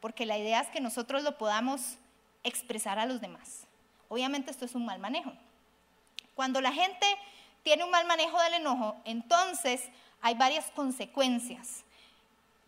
porque 0.00 0.26
la 0.26 0.38
idea 0.38 0.60
es 0.60 0.68
que 0.68 0.80
nosotros 0.80 1.22
lo 1.22 1.38
podamos 1.38 1.96
expresar 2.44 2.98
a 2.98 3.06
los 3.06 3.20
demás. 3.20 3.66
Obviamente 4.08 4.50
esto 4.50 4.64
es 4.64 4.74
un 4.74 4.84
mal 4.84 4.98
manejo. 4.98 5.32
Cuando 6.34 6.60
la 6.60 6.72
gente 6.72 7.06
tiene 7.62 7.84
un 7.84 7.90
mal 7.90 8.06
manejo 8.06 8.40
del 8.42 8.54
enojo, 8.54 8.96
entonces 9.04 9.88
hay 10.20 10.34
varias 10.34 10.70
consecuencias. 10.70 11.84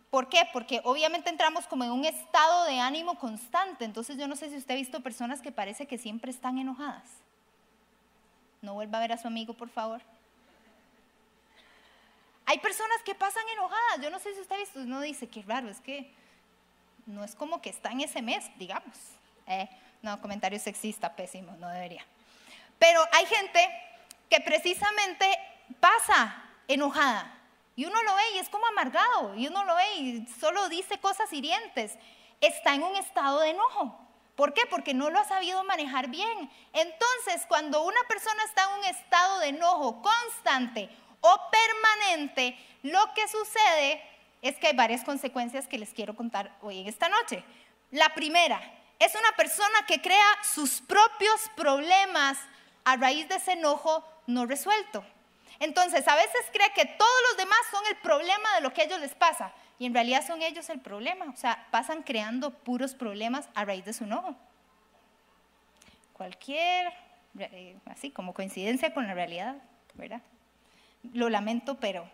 ¿Por 0.09 0.27
qué? 0.27 0.47
Porque 0.51 0.81
obviamente 0.83 1.29
entramos 1.29 1.67
como 1.67 1.85
en 1.85 1.91
un 1.91 2.03
estado 2.03 2.65
de 2.65 2.79
ánimo 2.79 3.17
constante. 3.17 3.85
Entonces 3.85 4.17
yo 4.17 4.27
no 4.27 4.35
sé 4.35 4.49
si 4.49 4.57
usted 4.57 4.73
ha 4.73 4.77
visto 4.77 4.99
personas 4.99 5.41
que 5.41 5.53
parece 5.53 5.87
que 5.87 5.97
siempre 5.97 6.31
están 6.31 6.57
enojadas. 6.57 7.09
No 8.61 8.73
vuelva 8.73 8.97
a 8.97 9.01
ver 9.01 9.13
a 9.13 9.17
su 9.17 9.27
amigo, 9.27 9.53
por 9.53 9.69
favor. 9.69 10.01
Hay 12.45 12.59
personas 12.59 13.01
que 13.05 13.15
pasan 13.15 13.47
enojadas. 13.53 14.01
Yo 14.01 14.09
no 14.09 14.19
sé 14.19 14.33
si 14.33 14.41
usted 14.41 14.55
ha 14.55 14.59
visto, 14.59 14.79
uno 14.81 14.99
dice, 14.99 15.29
qué 15.29 15.43
raro, 15.43 15.69
es 15.69 15.79
que 15.79 16.11
no 17.11 17.23
es 17.23 17.35
como 17.35 17.61
que 17.61 17.69
está 17.69 17.91
en 17.91 18.01
ese 18.01 18.21
mes, 18.21 18.49
digamos. 18.57 18.95
Eh, 19.47 19.69
no, 20.01 20.19
comentario 20.21 20.59
sexista, 20.59 21.15
pésimo, 21.15 21.55
no 21.57 21.69
debería. 21.69 22.05
Pero 22.79 23.01
hay 23.11 23.25
gente 23.25 23.69
que 24.29 24.39
precisamente 24.39 25.25
pasa 25.79 26.43
enojada 26.67 27.37
y 27.75 27.85
uno 27.85 28.01
lo 28.03 28.15
ve 28.15 28.23
y 28.35 28.39
es 28.39 28.49
como 28.49 28.65
amargado 28.67 29.35
y 29.35 29.47
uno 29.47 29.63
lo 29.63 29.75
ve 29.75 29.95
y 29.95 30.27
solo 30.39 30.69
dice 30.69 30.99
cosas 30.99 31.31
hirientes. 31.31 31.97
Está 32.39 32.73
en 32.73 32.83
un 32.83 32.95
estado 32.95 33.41
de 33.41 33.49
enojo. 33.51 33.97
¿Por 34.35 34.53
qué? 34.53 34.61
Porque 34.69 34.93
no 34.93 35.09
lo 35.09 35.19
ha 35.19 35.25
sabido 35.25 35.63
manejar 35.63 36.07
bien. 36.07 36.49
Entonces, 36.73 37.45
cuando 37.47 37.83
una 37.83 38.01
persona 38.07 38.43
está 38.45 38.63
en 38.63 38.79
un 38.79 38.85
estado 38.85 39.39
de 39.39 39.49
enojo 39.49 40.01
constante 40.01 40.89
o 41.19 41.39
permanente, 41.51 42.57
lo 42.81 43.13
que 43.13 43.27
sucede 43.27 44.01
es 44.41 44.57
que 44.57 44.67
hay 44.67 44.75
varias 44.75 45.03
consecuencias 45.03 45.67
que 45.67 45.77
les 45.77 45.93
quiero 45.93 46.15
contar 46.15 46.55
hoy 46.61 46.79
en 46.79 46.87
esta 46.87 47.09
noche. 47.09 47.43
La 47.91 48.13
primera, 48.13 48.61
es 49.01 49.15
una 49.15 49.35
persona 49.35 49.85
que 49.87 49.99
crea 49.99 50.25
sus 50.43 50.79
propios 50.79 51.49
problemas 51.55 52.37
a 52.85 52.97
raíz 52.97 53.27
de 53.27 53.35
ese 53.35 53.53
enojo 53.53 54.07
no 54.27 54.45
resuelto. 54.45 55.03
Entonces, 55.59 56.07
a 56.07 56.15
veces 56.15 56.41
cree 56.53 56.71
que 56.75 56.85
todos 56.85 57.21
los 57.29 57.37
demás 57.37 57.59
son 57.71 57.81
el 57.89 57.95
problema 57.97 58.55
de 58.55 58.61
lo 58.61 58.71
que 58.73 58.81
a 58.81 58.83
ellos 58.85 58.99
les 58.99 59.15
pasa 59.15 59.53
y 59.79 59.87
en 59.87 59.95
realidad 59.95 60.25
son 60.25 60.43
ellos 60.43 60.69
el 60.69 60.79
problema. 60.79 61.25
O 61.25 61.35
sea, 61.35 61.67
pasan 61.71 62.03
creando 62.03 62.51
puros 62.51 62.93
problemas 62.93 63.49
a 63.55 63.65
raíz 63.65 63.85
de 63.85 63.93
su 63.93 64.03
enojo. 64.03 64.35
Cualquier, 66.13 66.93
eh, 67.39 67.77
así 67.85 68.11
como 68.11 68.35
coincidencia 68.35 68.93
con 68.93 69.07
la 69.07 69.15
realidad, 69.15 69.55
¿verdad? 69.95 70.21
Lo 71.11 71.29
lamento, 71.29 71.79
pero 71.79 72.07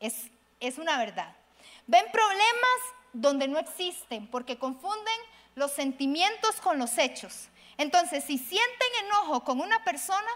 es, 0.00 0.32
es 0.58 0.78
una 0.78 0.98
verdad. 0.98 1.36
Ven 1.86 2.04
problemas 2.12 2.80
donde 3.12 3.48
no 3.48 3.58
existen 3.58 4.26
porque 4.26 4.58
confunden 4.58 5.14
los 5.54 5.72
sentimientos 5.72 6.56
con 6.56 6.78
los 6.78 6.98
hechos. 6.98 7.48
Entonces, 7.76 8.24
si 8.24 8.38
sienten 8.38 8.88
enojo 9.06 9.44
con 9.44 9.60
una 9.60 9.82
persona, 9.84 10.28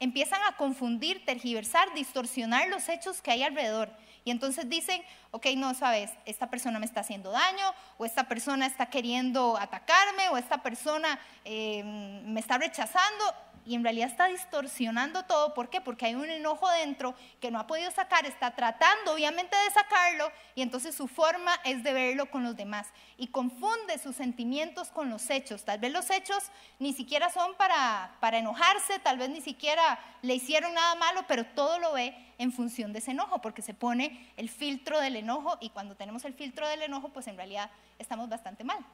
empiezan 0.00 0.42
a 0.42 0.56
confundir, 0.56 1.24
tergiversar, 1.24 1.92
distorsionar 1.94 2.68
los 2.68 2.88
hechos 2.88 3.20
que 3.20 3.30
hay 3.30 3.42
alrededor. 3.42 3.90
Y 4.24 4.30
entonces 4.30 4.68
dicen, 4.68 5.02
ok, 5.32 5.46
no 5.56 5.74
sabes, 5.74 6.10
esta 6.24 6.48
persona 6.48 6.78
me 6.78 6.86
está 6.86 7.00
haciendo 7.00 7.30
daño, 7.30 7.74
o 7.98 8.06
esta 8.06 8.24
persona 8.24 8.66
está 8.66 8.86
queriendo 8.86 9.56
atacarme, 9.58 10.30
o 10.30 10.38
esta 10.38 10.62
persona 10.62 11.18
eh, 11.44 11.82
me 11.84 12.40
está 12.40 12.56
rechazando 12.56 13.24
y 13.66 13.74
en 13.74 13.82
realidad 13.82 14.08
está 14.08 14.26
distorsionando 14.26 15.24
todo. 15.24 15.54
¿Por 15.54 15.70
qué? 15.70 15.80
Porque 15.80 16.06
hay 16.06 16.14
un 16.14 16.28
enojo 16.28 16.68
dentro 16.70 17.14
que 17.40 17.50
no 17.50 17.58
ha 17.58 17.66
podido 17.66 17.90
sacar, 17.90 18.26
está 18.26 18.54
tratando 18.54 19.14
obviamente 19.14 19.56
de 19.56 19.70
sacarlo 19.72 20.30
y 20.54 20.62
entonces 20.62 20.94
su 20.94 21.08
forma 21.08 21.52
es 21.64 21.82
de 21.82 21.92
verlo 21.92 22.30
con 22.30 22.42
los 22.42 22.56
demás 22.56 22.88
y 23.16 23.28
confunde 23.28 23.98
sus 23.98 24.16
sentimientos 24.16 24.90
con 24.90 25.10
los 25.10 25.30
hechos. 25.30 25.64
Tal 25.64 25.78
vez 25.78 25.92
los 25.92 26.10
hechos 26.10 26.50
ni 26.78 26.92
siquiera 26.92 27.30
son 27.30 27.54
para, 27.54 28.16
para 28.20 28.38
enojarse, 28.38 28.98
tal 29.00 29.18
vez 29.18 29.30
ni 29.30 29.40
siquiera 29.40 29.98
le 30.22 30.34
hicieron 30.34 30.74
nada 30.74 30.94
malo, 30.96 31.24
pero 31.28 31.44
todo 31.44 31.78
lo 31.78 31.92
ve 31.92 32.16
en 32.38 32.52
función 32.52 32.92
de 32.92 32.98
ese 32.98 33.12
enojo 33.12 33.40
porque 33.40 33.62
se 33.62 33.74
pone 33.74 34.32
el 34.36 34.48
filtro 34.48 35.00
del 35.00 35.16
enojo 35.16 35.56
y 35.60 35.70
cuando 35.70 35.94
tenemos 35.94 36.24
el 36.24 36.34
filtro 36.34 36.68
del 36.68 36.82
enojo 36.82 37.10
pues 37.10 37.26
en 37.28 37.36
realidad 37.36 37.70
estamos 37.98 38.28
bastante 38.28 38.64
mal 38.64 38.84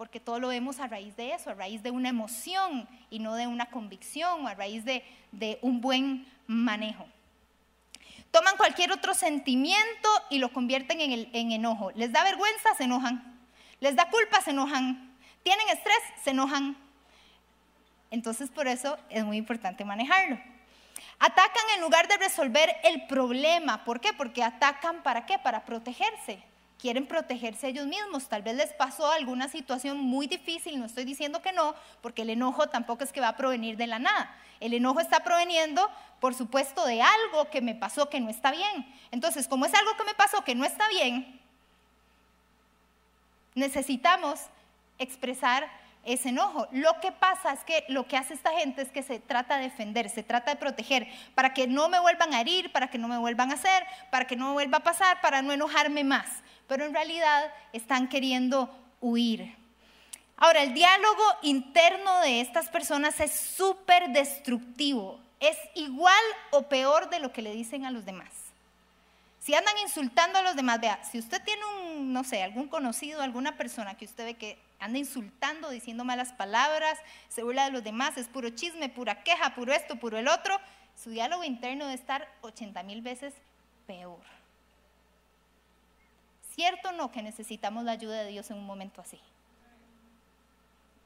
porque 0.00 0.18
todo 0.18 0.40
lo 0.40 0.48
vemos 0.48 0.80
a 0.80 0.86
raíz 0.86 1.14
de 1.14 1.34
eso, 1.34 1.50
a 1.50 1.54
raíz 1.54 1.82
de 1.82 1.90
una 1.90 2.08
emoción 2.08 2.88
y 3.10 3.18
no 3.18 3.34
de 3.34 3.46
una 3.46 3.66
convicción, 3.66 4.46
o 4.46 4.48
a 4.48 4.54
raíz 4.54 4.82
de, 4.82 5.04
un 5.60 5.82
buen 5.82 6.26
manejo. 6.46 7.06
Toman 8.30 8.56
cualquier 8.56 8.92
otro 8.92 9.12
sentimiento 9.12 10.08
y 10.30 10.38
lo 10.38 10.54
convierten 10.54 11.02
en, 11.02 11.28
en 11.34 11.52
enojo. 11.52 11.90
Les 11.90 12.12
da 12.12 12.24
vergüenza, 12.24 12.74
se 12.78 12.84
enojan. 12.84 13.38
Les 13.80 13.94
da 13.94 14.08
culpa, 14.08 14.40
se 14.40 14.52
enojan. 14.52 15.14
Tienen 15.42 15.68
estrés, 15.68 15.98
se 16.24 16.30
enojan. 16.30 16.78
Entonces 18.10 18.48
por 18.48 18.68
eso 18.68 18.96
es 19.10 19.22
muy 19.22 19.36
importante 19.36 19.84
manejarlo. 19.84 20.40
Atacan 21.18 21.64
en 21.74 21.82
lugar 21.82 22.08
de 22.08 22.16
resolver 22.16 22.74
el 22.84 23.06
problema. 23.06 23.84
¿Por 23.84 24.00
qué? 24.00 24.14
Porque 24.14 24.42
atacan 24.42 25.02
para 25.02 25.26
qué? 25.26 25.38
Para 25.38 25.66
protegerse 25.66 26.42
quieren 26.80 27.06
protegerse 27.06 27.68
ellos 27.68 27.86
mismos. 27.86 28.28
Tal 28.28 28.42
vez 28.42 28.56
les 28.56 28.72
pasó 28.72 29.10
alguna 29.10 29.48
situación 29.48 29.98
muy 29.98 30.26
difícil, 30.26 30.78
no 30.78 30.86
estoy 30.86 31.04
diciendo 31.04 31.42
que 31.42 31.52
no, 31.52 31.74
porque 32.00 32.22
el 32.22 32.30
enojo 32.30 32.68
tampoco 32.68 33.04
es 33.04 33.12
que 33.12 33.20
va 33.20 33.28
a 33.28 33.36
provenir 33.36 33.76
de 33.76 33.86
la 33.86 33.98
nada. 33.98 34.34
El 34.60 34.74
enojo 34.74 35.00
está 35.00 35.22
proveniendo, 35.22 35.88
por 36.20 36.34
supuesto, 36.34 36.84
de 36.86 37.02
algo 37.02 37.50
que 37.50 37.60
me 37.60 37.74
pasó 37.74 38.08
que 38.08 38.20
no 38.20 38.30
está 38.30 38.50
bien. 38.50 38.86
Entonces, 39.10 39.48
como 39.48 39.66
es 39.66 39.74
algo 39.74 39.96
que 39.96 40.04
me 40.04 40.14
pasó 40.14 40.42
que 40.44 40.54
no 40.54 40.64
está 40.64 40.88
bien, 40.88 41.40
necesitamos 43.54 44.40
expresar 44.98 45.68
ese 46.04 46.30
enojo. 46.30 46.66
Lo 46.72 46.98
que 47.00 47.12
pasa 47.12 47.52
es 47.52 47.62
que 47.64 47.84
lo 47.88 48.06
que 48.06 48.16
hace 48.16 48.34
esta 48.34 48.52
gente 48.52 48.82
es 48.82 48.90
que 48.90 49.02
se 49.02 49.18
trata 49.18 49.56
de 49.56 49.64
defender, 49.64 50.08
se 50.08 50.22
trata 50.22 50.52
de 50.52 50.56
proteger, 50.56 51.06
para 51.34 51.52
que 51.52 51.66
no 51.66 51.88
me 51.88 52.00
vuelvan 52.00 52.32
a 52.32 52.40
herir, 52.40 52.72
para 52.72 52.88
que 52.88 52.98
no 52.98 53.08
me 53.08 53.18
vuelvan 53.18 53.50
a 53.50 53.54
hacer, 53.54 53.84
para 54.10 54.26
que 54.26 54.36
no 54.36 54.48
me 54.48 54.52
vuelva 54.52 54.78
a 54.78 54.82
pasar, 54.82 55.20
para 55.20 55.42
no 55.42 55.52
enojarme 55.52 56.04
más. 56.04 56.26
Pero 56.70 56.86
en 56.86 56.94
realidad 56.94 57.52
están 57.72 58.08
queriendo 58.08 58.70
huir. 59.00 59.56
Ahora, 60.36 60.62
el 60.62 60.72
diálogo 60.72 61.24
interno 61.42 62.20
de 62.20 62.40
estas 62.40 62.68
personas 62.68 63.18
es 63.18 63.32
súper 63.32 64.10
destructivo. 64.10 65.18
Es 65.40 65.56
igual 65.74 66.22
o 66.52 66.68
peor 66.68 67.10
de 67.10 67.18
lo 67.18 67.32
que 67.32 67.42
le 67.42 67.52
dicen 67.52 67.86
a 67.86 67.90
los 67.90 68.04
demás. 68.04 68.28
Si 69.40 69.52
andan 69.52 69.76
insultando 69.78 70.38
a 70.38 70.42
los 70.42 70.54
demás, 70.54 70.80
vea, 70.80 71.02
si 71.02 71.18
usted 71.18 71.42
tiene 71.42 71.60
un, 71.64 72.12
no 72.12 72.22
sé, 72.22 72.40
algún 72.40 72.68
conocido, 72.68 73.20
alguna 73.20 73.56
persona 73.56 73.96
que 73.96 74.04
usted 74.04 74.26
ve 74.26 74.34
que 74.34 74.56
anda 74.78 74.96
insultando, 74.96 75.70
diciendo 75.70 76.04
malas 76.04 76.32
palabras, 76.34 77.00
se 77.28 77.42
burla 77.42 77.64
de 77.64 77.72
los 77.72 77.82
demás, 77.82 78.16
es 78.16 78.28
puro 78.28 78.50
chisme, 78.50 78.88
pura 78.88 79.24
queja, 79.24 79.56
puro 79.56 79.72
esto, 79.72 79.96
puro 79.96 80.18
el 80.18 80.28
otro, 80.28 80.56
su 80.94 81.10
diálogo 81.10 81.42
interno 81.42 81.86
debe 81.86 81.98
estar 81.98 82.28
80 82.42 82.84
mil 82.84 83.02
veces 83.02 83.34
peor. 83.88 84.39
¿Cierto 86.60 86.90
o 86.90 86.92
no 86.92 87.10
que 87.10 87.22
necesitamos 87.22 87.84
la 87.84 87.92
ayuda 87.92 88.22
de 88.22 88.32
Dios 88.32 88.50
en 88.50 88.58
un 88.58 88.66
momento 88.66 89.00
así? 89.00 89.18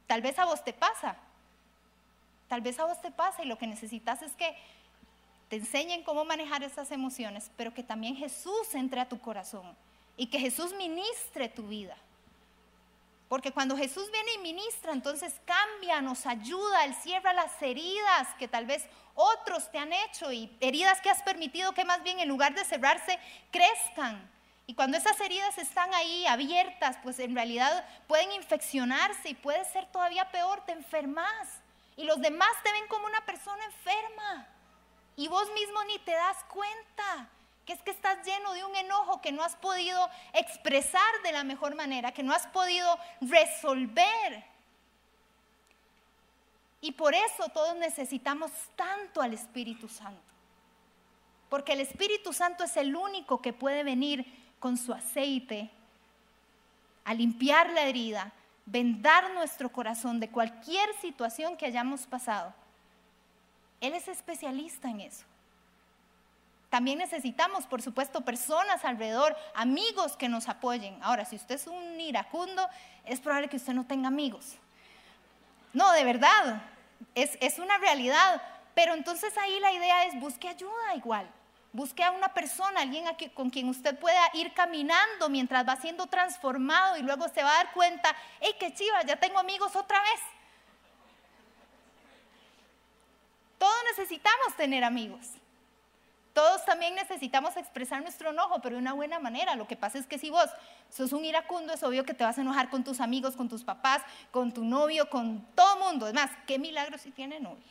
Tal 0.09 0.21
vez 0.21 0.37
a 0.41 0.47
vos 0.47 0.65
te 0.65 0.73
pasa. 0.73 1.15
Tal 2.49 2.61
vez 2.61 2.77
a 2.81 2.87
vos 2.87 3.01
te 3.01 3.13
pasa 3.13 3.45
y 3.45 3.47
lo 3.47 3.57
que 3.57 3.69
necesitas 3.69 4.21
es 4.23 4.33
que 4.33 4.57
te 5.49 5.55
enseñen 5.55 6.03
cómo 6.03 6.25
manejar 6.25 6.65
esas 6.65 6.91
emociones, 6.91 7.53
pero 7.57 7.73
que 7.73 7.85
también 7.85 8.17
Jesús 8.17 8.75
entre 8.75 8.99
a 8.99 9.09
tu 9.09 9.21
corazón 9.21 9.77
y 10.17 10.27
que 10.27 10.41
Jesús 10.41 10.75
ministre 10.75 11.49
tu 11.49 11.69
vida. 11.69 11.95
Porque 13.29 13.53
cuando 13.53 13.77
Jesús 13.77 14.11
viene 14.11 14.33
y 14.35 14.39
ministra, 14.39 14.93
entonces 14.93 15.41
cambia, 15.45 16.03
nos 16.03 16.27
ayuda, 16.27 16.85
Él 16.85 16.97
cierra 16.97 17.33
las 17.33 17.63
heridas 17.63 18.27
que 18.41 18.49
tal 18.49 18.67
vez 18.67 18.85
otros 19.15 19.71
te 19.71 19.79
han 19.79 19.93
hecho 19.93 20.33
y 20.33 20.51
heridas 20.59 21.01
que 21.01 21.11
has 21.11 21.23
permitido 21.23 21.75
que 21.75 21.85
más 21.85 22.03
bien 22.03 22.19
en 22.19 22.29
lugar 22.29 22.57
de 22.57 22.65
cerrarse, 22.65 23.21
crezcan. 23.53 24.34
Y 24.67 24.75
cuando 24.75 24.97
esas 24.97 25.21
heridas 25.21 25.59
están 25.59 25.93
ahí 25.95 26.27
abiertas, 26.27 26.97
pues 27.03 27.19
en 27.19 27.35
realidad 27.35 27.87
pueden 28.07 28.33
infeccionarse 28.33 29.29
y 29.29 29.35
puede 29.35 29.65
ser 29.67 29.87
todavía 29.93 30.31
peor, 30.31 30.65
te 30.65 30.73
enfermas. 30.73 31.61
Y 31.97 32.05
los 32.05 32.21
demás 32.21 32.51
te 32.63 32.73
ven 32.73 32.87
como 32.89 33.07
una 33.07 33.25
persona 33.27 33.63
enferma. 33.65 34.47
Y 35.17 35.29
vos 35.29 35.49
mismo 35.53 35.85
ni 35.85 35.99
te 36.01 36.13
das 36.13 36.43
cuenta 36.45 37.29
que 37.67 37.73
es 37.75 37.83
que 37.83 37.91
estás 37.91 38.25
lleno 38.27 38.53
de 38.53 38.65
un 38.65 38.75
enojo 38.75 39.21
que 39.21 39.33
no 39.33 39.43
has 39.43 39.57
podido 39.57 40.09
expresar 40.33 41.23
de 41.23 41.33
la 41.33 41.45
mejor 41.45 41.75
manera, 41.75 42.13
que 42.13 42.23
no 42.23 42.35
has 42.35 42.47
podido 42.49 42.99
resolver. 43.21 44.45
Y 46.81 46.93
por 46.93 47.15
eso 47.15 47.49
todos 47.51 47.77
necesitamos 47.77 48.51
tanto 48.77 49.23
al 49.23 49.33
Espíritu 49.33 49.89
Santo. 49.89 50.21
Porque 51.49 51.73
el 51.73 51.81
Espíritu 51.81 52.33
Santo 52.33 52.65
es 52.65 52.77
el 52.77 52.97
único 52.97 53.41
que 53.41 53.53
puede 53.53 53.85
venir 53.85 54.44
con 54.65 54.79
su 54.79 54.95
aceite 54.95 55.69
a 57.05 57.13
limpiar 57.13 57.69
la 57.69 57.83
herida, 57.83 58.33
vendar 58.65 59.35
nuestro 59.35 59.71
corazón 59.71 60.21
de 60.21 60.31
cualquier 60.31 60.89
situación 61.03 61.59
que 61.59 61.67
hayamos 61.67 62.07
pasado. 62.07 62.55
Él 63.83 63.93
es 63.93 64.09
especialista 64.09 64.89
en 64.89 65.03
eso. 65.03 65.27
También 66.71 66.97
necesitamos, 66.97 67.67
por 67.67 67.83
supuesto, 67.83 68.23
personas 68.23 68.87
alrededor, 68.87 69.37
amigos 69.55 70.17
que 70.17 70.31
nos 70.31 70.49
apoyen. 70.49 70.99
Ahora, 71.03 71.27
si 71.27 71.37
usted 71.37 71.57
es 71.57 71.67
un 71.67 72.01
iracundo, 72.01 72.67
es 73.05 73.21
probable 73.21 73.51
que 73.51 73.59
usted 73.59 73.75
no 73.75 73.85
tenga 73.85 74.09
amigos. 74.09 74.57
No, 75.75 75.93
de 75.93 76.05
verdad, 76.05 76.63
es, 77.15 77.37
es 77.43 77.59
una 77.59 77.77
realidad. 77.77 78.41
Pero 78.75 78.95
entonces 78.95 79.37
ahí 79.37 79.61
la 79.61 79.73
idea 79.73 80.07
es 80.07 80.19
busque 80.19 80.49
ayuda 80.49 80.95
igual. 80.97 81.29
Busque 81.75 82.05
a 82.05 82.13
una 82.13 82.33
persona, 82.33 82.83
alguien 82.83 83.05
con 83.35 83.51
quien 83.51 83.69
usted 83.69 83.99
pueda 83.99 84.23
ir 84.35 84.55
caminando 84.55 85.29
mientras 85.29 85.67
va 85.69 85.75
siendo 85.75 86.07
transformado 86.07 86.97
y 86.97 87.03
luego 87.03 87.29
se 87.29 87.43
va 87.43 87.51
a 87.51 87.65
dar 87.65 87.73
cuenta, 87.73 88.15
hey, 88.41 88.55
qué 88.61 88.73
chiva, 88.73 89.03
ya 89.03 89.17
tengo 89.17 89.41
amigos 89.41 89.75
otra 89.75 90.01
vez. 90.01 90.21
Todos 93.59 93.75
necesitamos 93.91 94.55
tener 94.57 94.85
amigos. 94.85 95.27
Todos 96.33 96.65
también 96.65 96.95
necesitamos 96.95 97.57
expresar 97.57 98.03
nuestro 98.03 98.31
enojo, 98.31 98.61
pero 98.61 98.77
de 98.77 98.81
una 98.81 98.93
buena 98.93 99.19
manera. 99.19 99.57
Lo 99.57 99.67
que 99.67 99.75
pasa 99.75 99.99
es 99.99 100.07
que 100.07 100.17
si 100.17 100.31
vos 100.31 100.49
sos 100.91 101.13
un 101.13 101.25
iracundo, 101.25 101.73
es 101.73 101.83
obvio 101.83 102.05
que 102.05 102.15
te 102.15 102.23
vas 102.23 102.39
a 102.39 102.43
enojar 102.43 102.71
con 102.71 102.85
tus 102.85 103.01
amigos, 103.01 103.35
con 103.35 103.49
tus 103.49 103.65
papás, 103.65 104.01
con 104.31 104.53
tu 104.53 104.65
novio, 104.65 105.11
con 105.11 105.45
todo 105.57 105.77
mundo. 105.79 106.07
Es 106.07 106.15
más, 106.15 106.31
qué 106.47 106.57
milagro 106.57 106.99
si 106.99 107.11
tiene 107.11 107.41
novio. 107.41 107.65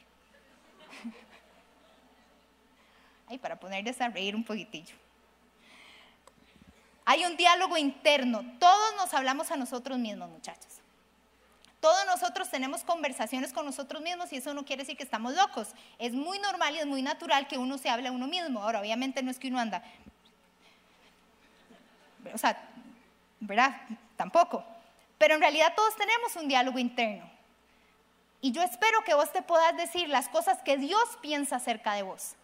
Para 3.37 3.59
ponerles 3.59 3.99
a 4.01 4.09
reír 4.09 4.35
un 4.35 4.43
poquitillo. 4.43 4.95
Hay 7.05 7.25
un 7.25 7.35
diálogo 7.35 7.77
interno. 7.77 8.43
Todos 8.59 8.95
nos 8.95 9.13
hablamos 9.13 9.51
a 9.51 9.57
nosotros 9.57 9.97
mismos, 9.97 10.29
muchachos. 10.29 10.79
Todos 11.79 12.05
nosotros 12.05 12.49
tenemos 12.49 12.83
conversaciones 12.85 13.51
con 13.51 13.65
nosotros 13.65 14.01
mismos 14.01 14.31
y 14.31 14.37
eso 14.37 14.53
no 14.53 14.63
quiere 14.63 14.83
decir 14.83 14.95
que 14.95 15.03
estamos 15.03 15.33
locos. 15.33 15.67
Es 15.99 16.13
muy 16.13 16.39
normal 16.39 16.75
y 16.75 16.79
es 16.79 16.85
muy 16.85 17.01
natural 17.01 17.45
que 17.47 17.57
uno 17.57 17.77
se 17.77 17.89
hable 17.89 18.07
a 18.07 18.11
uno 18.13 18.25
mismo. 18.25 18.63
Ahora, 18.63 18.79
obviamente 18.79 19.21
no 19.21 19.29
es 19.29 19.37
que 19.37 19.49
uno 19.49 19.59
anda. 19.59 19.83
O 22.33 22.37
sea, 22.37 22.57
¿verdad? 23.41 23.75
Tampoco. 24.15 24.63
Pero 25.17 25.35
en 25.35 25.41
realidad 25.41 25.73
todos 25.75 25.93
tenemos 25.97 26.35
un 26.37 26.47
diálogo 26.47 26.79
interno. 26.79 27.29
Y 28.39 28.53
yo 28.53 28.61
espero 28.61 29.03
que 29.03 29.13
vos 29.13 29.31
te 29.33 29.41
puedas 29.41 29.75
decir 29.75 30.07
las 30.07 30.29
cosas 30.29 30.61
que 30.63 30.77
Dios 30.77 31.03
piensa 31.21 31.57
acerca 31.57 31.95
de 31.95 32.03
vos. 32.03 32.35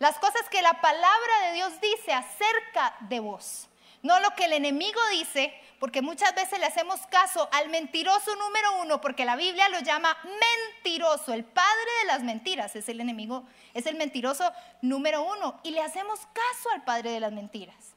Las 0.00 0.18
cosas 0.18 0.48
que 0.50 0.62
la 0.62 0.80
palabra 0.80 1.40
de 1.44 1.52
Dios 1.52 1.78
dice 1.78 2.14
acerca 2.14 2.96
de 3.00 3.20
vos. 3.20 3.68
No 4.02 4.18
lo 4.20 4.30
que 4.30 4.46
el 4.46 4.54
enemigo 4.54 4.98
dice, 5.10 5.52
porque 5.78 6.00
muchas 6.00 6.34
veces 6.34 6.58
le 6.58 6.64
hacemos 6.64 7.00
caso 7.08 7.46
al 7.52 7.68
mentiroso 7.68 8.34
número 8.36 8.80
uno, 8.80 9.02
porque 9.02 9.26
la 9.26 9.36
Biblia 9.36 9.68
lo 9.68 9.80
llama 9.80 10.16
mentiroso, 10.24 11.34
el 11.34 11.44
padre 11.44 11.90
de 12.00 12.06
las 12.06 12.22
mentiras, 12.22 12.74
es 12.76 12.88
el 12.88 12.98
enemigo, 12.98 13.44
es 13.74 13.84
el 13.84 13.96
mentiroso 13.96 14.50
número 14.80 15.22
uno, 15.22 15.60
y 15.64 15.72
le 15.72 15.82
hacemos 15.82 16.18
caso 16.32 16.70
al 16.72 16.82
padre 16.82 17.10
de 17.10 17.20
las 17.20 17.32
mentiras. 17.32 17.94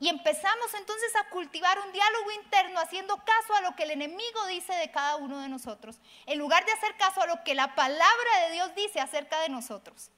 Y 0.00 0.08
empezamos 0.08 0.74
entonces 0.74 1.14
a 1.14 1.28
cultivar 1.30 1.78
un 1.78 1.92
diálogo 1.92 2.32
interno 2.42 2.80
haciendo 2.80 3.16
caso 3.18 3.54
a 3.54 3.60
lo 3.60 3.76
que 3.76 3.84
el 3.84 3.92
enemigo 3.92 4.46
dice 4.48 4.74
de 4.74 4.90
cada 4.90 5.14
uno 5.14 5.38
de 5.38 5.48
nosotros, 5.48 6.00
en 6.26 6.40
lugar 6.40 6.66
de 6.66 6.72
hacer 6.72 6.96
caso 6.96 7.22
a 7.22 7.26
lo 7.26 7.44
que 7.44 7.54
la 7.54 7.76
palabra 7.76 8.48
de 8.48 8.54
Dios 8.54 8.74
dice 8.74 8.98
acerca 8.98 9.38
de 9.42 9.48
nosotros. 9.48 10.10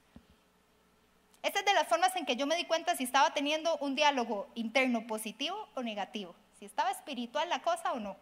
Esta 1.43 1.59
es 1.59 1.65
de 1.65 1.73
las 1.73 1.87
formas 1.87 2.15
en 2.15 2.25
que 2.25 2.35
yo 2.35 2.47
me 2.47 2.55
di 2.55 2.65
cuenta 2.65 2.95
si 2.95 3.03
estaba 3.03 3.33
teniendo 3.33 3.77
un 3.77 3.95
diálogo 3.95 4.49
interno 4.55 5.05
positivo 5.07 5.55
o 5.75 5.83
negativo, 5.83 6.35
si 6.59 6.65
estaba 6.65 6.91
espiritual 6.91 7.47
la 7.49 7.61
cosa 7.61 7.93
o 7.93 7.99
no. 7.99 8.17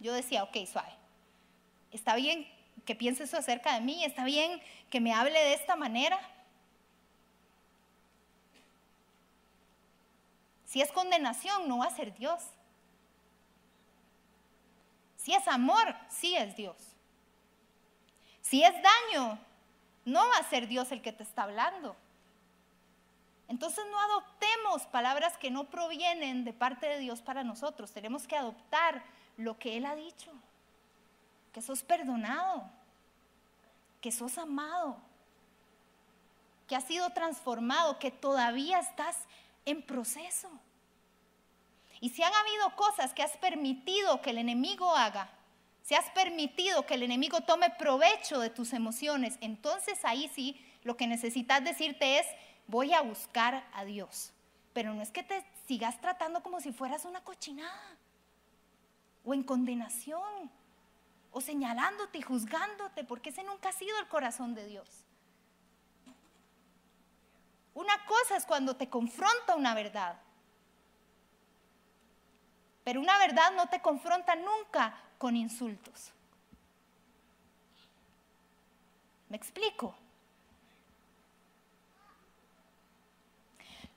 Yo 0.00 0.12
decía, 0.12 0.42
ok, 0.42 0.56
suave, 0.70 0.92
está 1.90 2.16
bien 2.16 2.46
que 2.84 2.96
piense 2.96 3.24
eso 3.24 3.36
acerca 3.36 3.74
de 3.74 3.80
mí, 3.80 4.04
está 4.04 4.24
bien 4.24 4.60
que 4.90 5.00
me 5.00 5.12
hable 5.12 5.38
de 5.38 5.54
esta 5.54 5.76
manera. 5.76 6.18
Si 10.66 10.80
es 10.80 10.90
condenación, 10.90 11.68
no 11.68 11.78
va 11.78 11.86
a 11.86 11.94
ser 11.94 12.14
Dios. 12.14 12.42
Si 15.16 15.32
es 15.32 15.46
amor, 15.46 15.94
sí 16.08 16.34
es 16.34 16.56
Dios. 16.56 16.76
Si 18.40 18.64
es 18.64 18.72
daño, 18.72 19.38
no 20.04 20.28
va 20.28 20.36
a 20.38 20.48
ser 20.48 20.66
Dios 20.66 20.90
el 20.92 21.02
que 21.02 21.12
te 21.12 21.22
está 21.22 21.44
hablando. 21.44 21.96
Entonces 23.48 23.84
no 23.90 24.00
adoptemos 24.00 24.86
palabras 24.86 25.36
que 25.36 25.50
no 25.50 25.64
provienen 25.64 26.44
de 26.44 26.52
parte 26.52 26.86
de 26.86 26.98
Dios 26.98 27.20
para 27.20 27.44
nosotros. 27.44 27.92
Tenemos 27.92 28.26
que 28.26 28.36
adoptar 28.36 29.02
lo 29.36 29.58
que 29.58 29.76
Él 29.76 29.86
ha 29.86 29.94
dicho. 29.94 30.32
Que 31.52 31.60
sos 31.60 31.82
perdonado, 31.82 32.64
que 34.00 34.10
sos 34.10 34.38
amado, 34.38 34.96
que 36.66 36.76
has 36.76 36.84
sido 36.84 37.10
transformado, 37.10 37.98
que 37.98 38.10
todavía 38.10 38.78
estás 38.78 39.18
en 39.66 39.82
proceso. 39.82 40.48
Y 42.00 42.08
si 42.08 42.22
han 42.22 42.34
habido 42.34 42.74
cosas 42.74 43.12
que 43.12 43.22
has 43.22 43.36
permitido 43.36 44.22
que 44.22 44.30
el 44.30 44.38
enemigo 44.38 44.96
haga, 44.96 45.28
si 45.82 45.94
has 45.94 46.08
permitido 46.10 46.86
que 46.86 46.94
el 46.94 47.02
enemigo 47.02 47.40
tome 47.40 47.70
provecho 47.70 48.38
de 48.38 48.50
tus 48.50 48.72
emociones, 48.72 49.36
entonces 49.40 49.98
ahí 50.04 50.30
sí 50.34 50.60
lo 50.84 50.96
que 50.96 51.06
necesitas 51.06 51.62
decirte 51.64 52.18
es, 52.18 52.26
voy 52.66 52.92
a 52.94 53.02
buscar 53.02 53.66
a 53.74 53.84
Dios. 53.84 54.32
Pero 54.72 54.94
no 54.94 55.02
es 55.02 55.10
que 55.10 55.22
te 55.22 55.44
sigas 55.66 56.00
tratando 56.00 56.42
como 56.42 56.60
si 56.60 56.72
fueras 56.72 57.04
una 57.04 57.22
cochinada, 57.22 57.96
o 59.24 59.34
en 59.34 59.42
condenación, 59.42 60.50
o 61.32 61.40
señalándote 61.40 62.18
y 62.18 62.22
juzgándote, 62.22 63.04
porque 63.04 63.30
ese 63.30 63.42
nunca 63.42 63.70
ha 63.70 63.72
sido 63.72 63.98
el 63.98 64.08
corazón 64.08 64.54
de 64.54 64.66
Dios. 64.66 65.04
Una 67.74 68.04
cosa 68.04 68.36
es 68.36 68.44
cuando 68.44 68.76
te 68.76 68.88
confronta 68.88 69.56
una 69.56 69.74
verdad, 69.74 70.20
Pero 72.84 73.00
una 73.00 73.16
verdad 73.18 73.52
no 73.52 73.68
te 73.68 73.80
confronta 73.80 74.34
nunca 74.34 74.98
con 75.22 75.36
insultos. 75.36 76.10
¿Me 79.28 79.36
explico? 79.36 79.94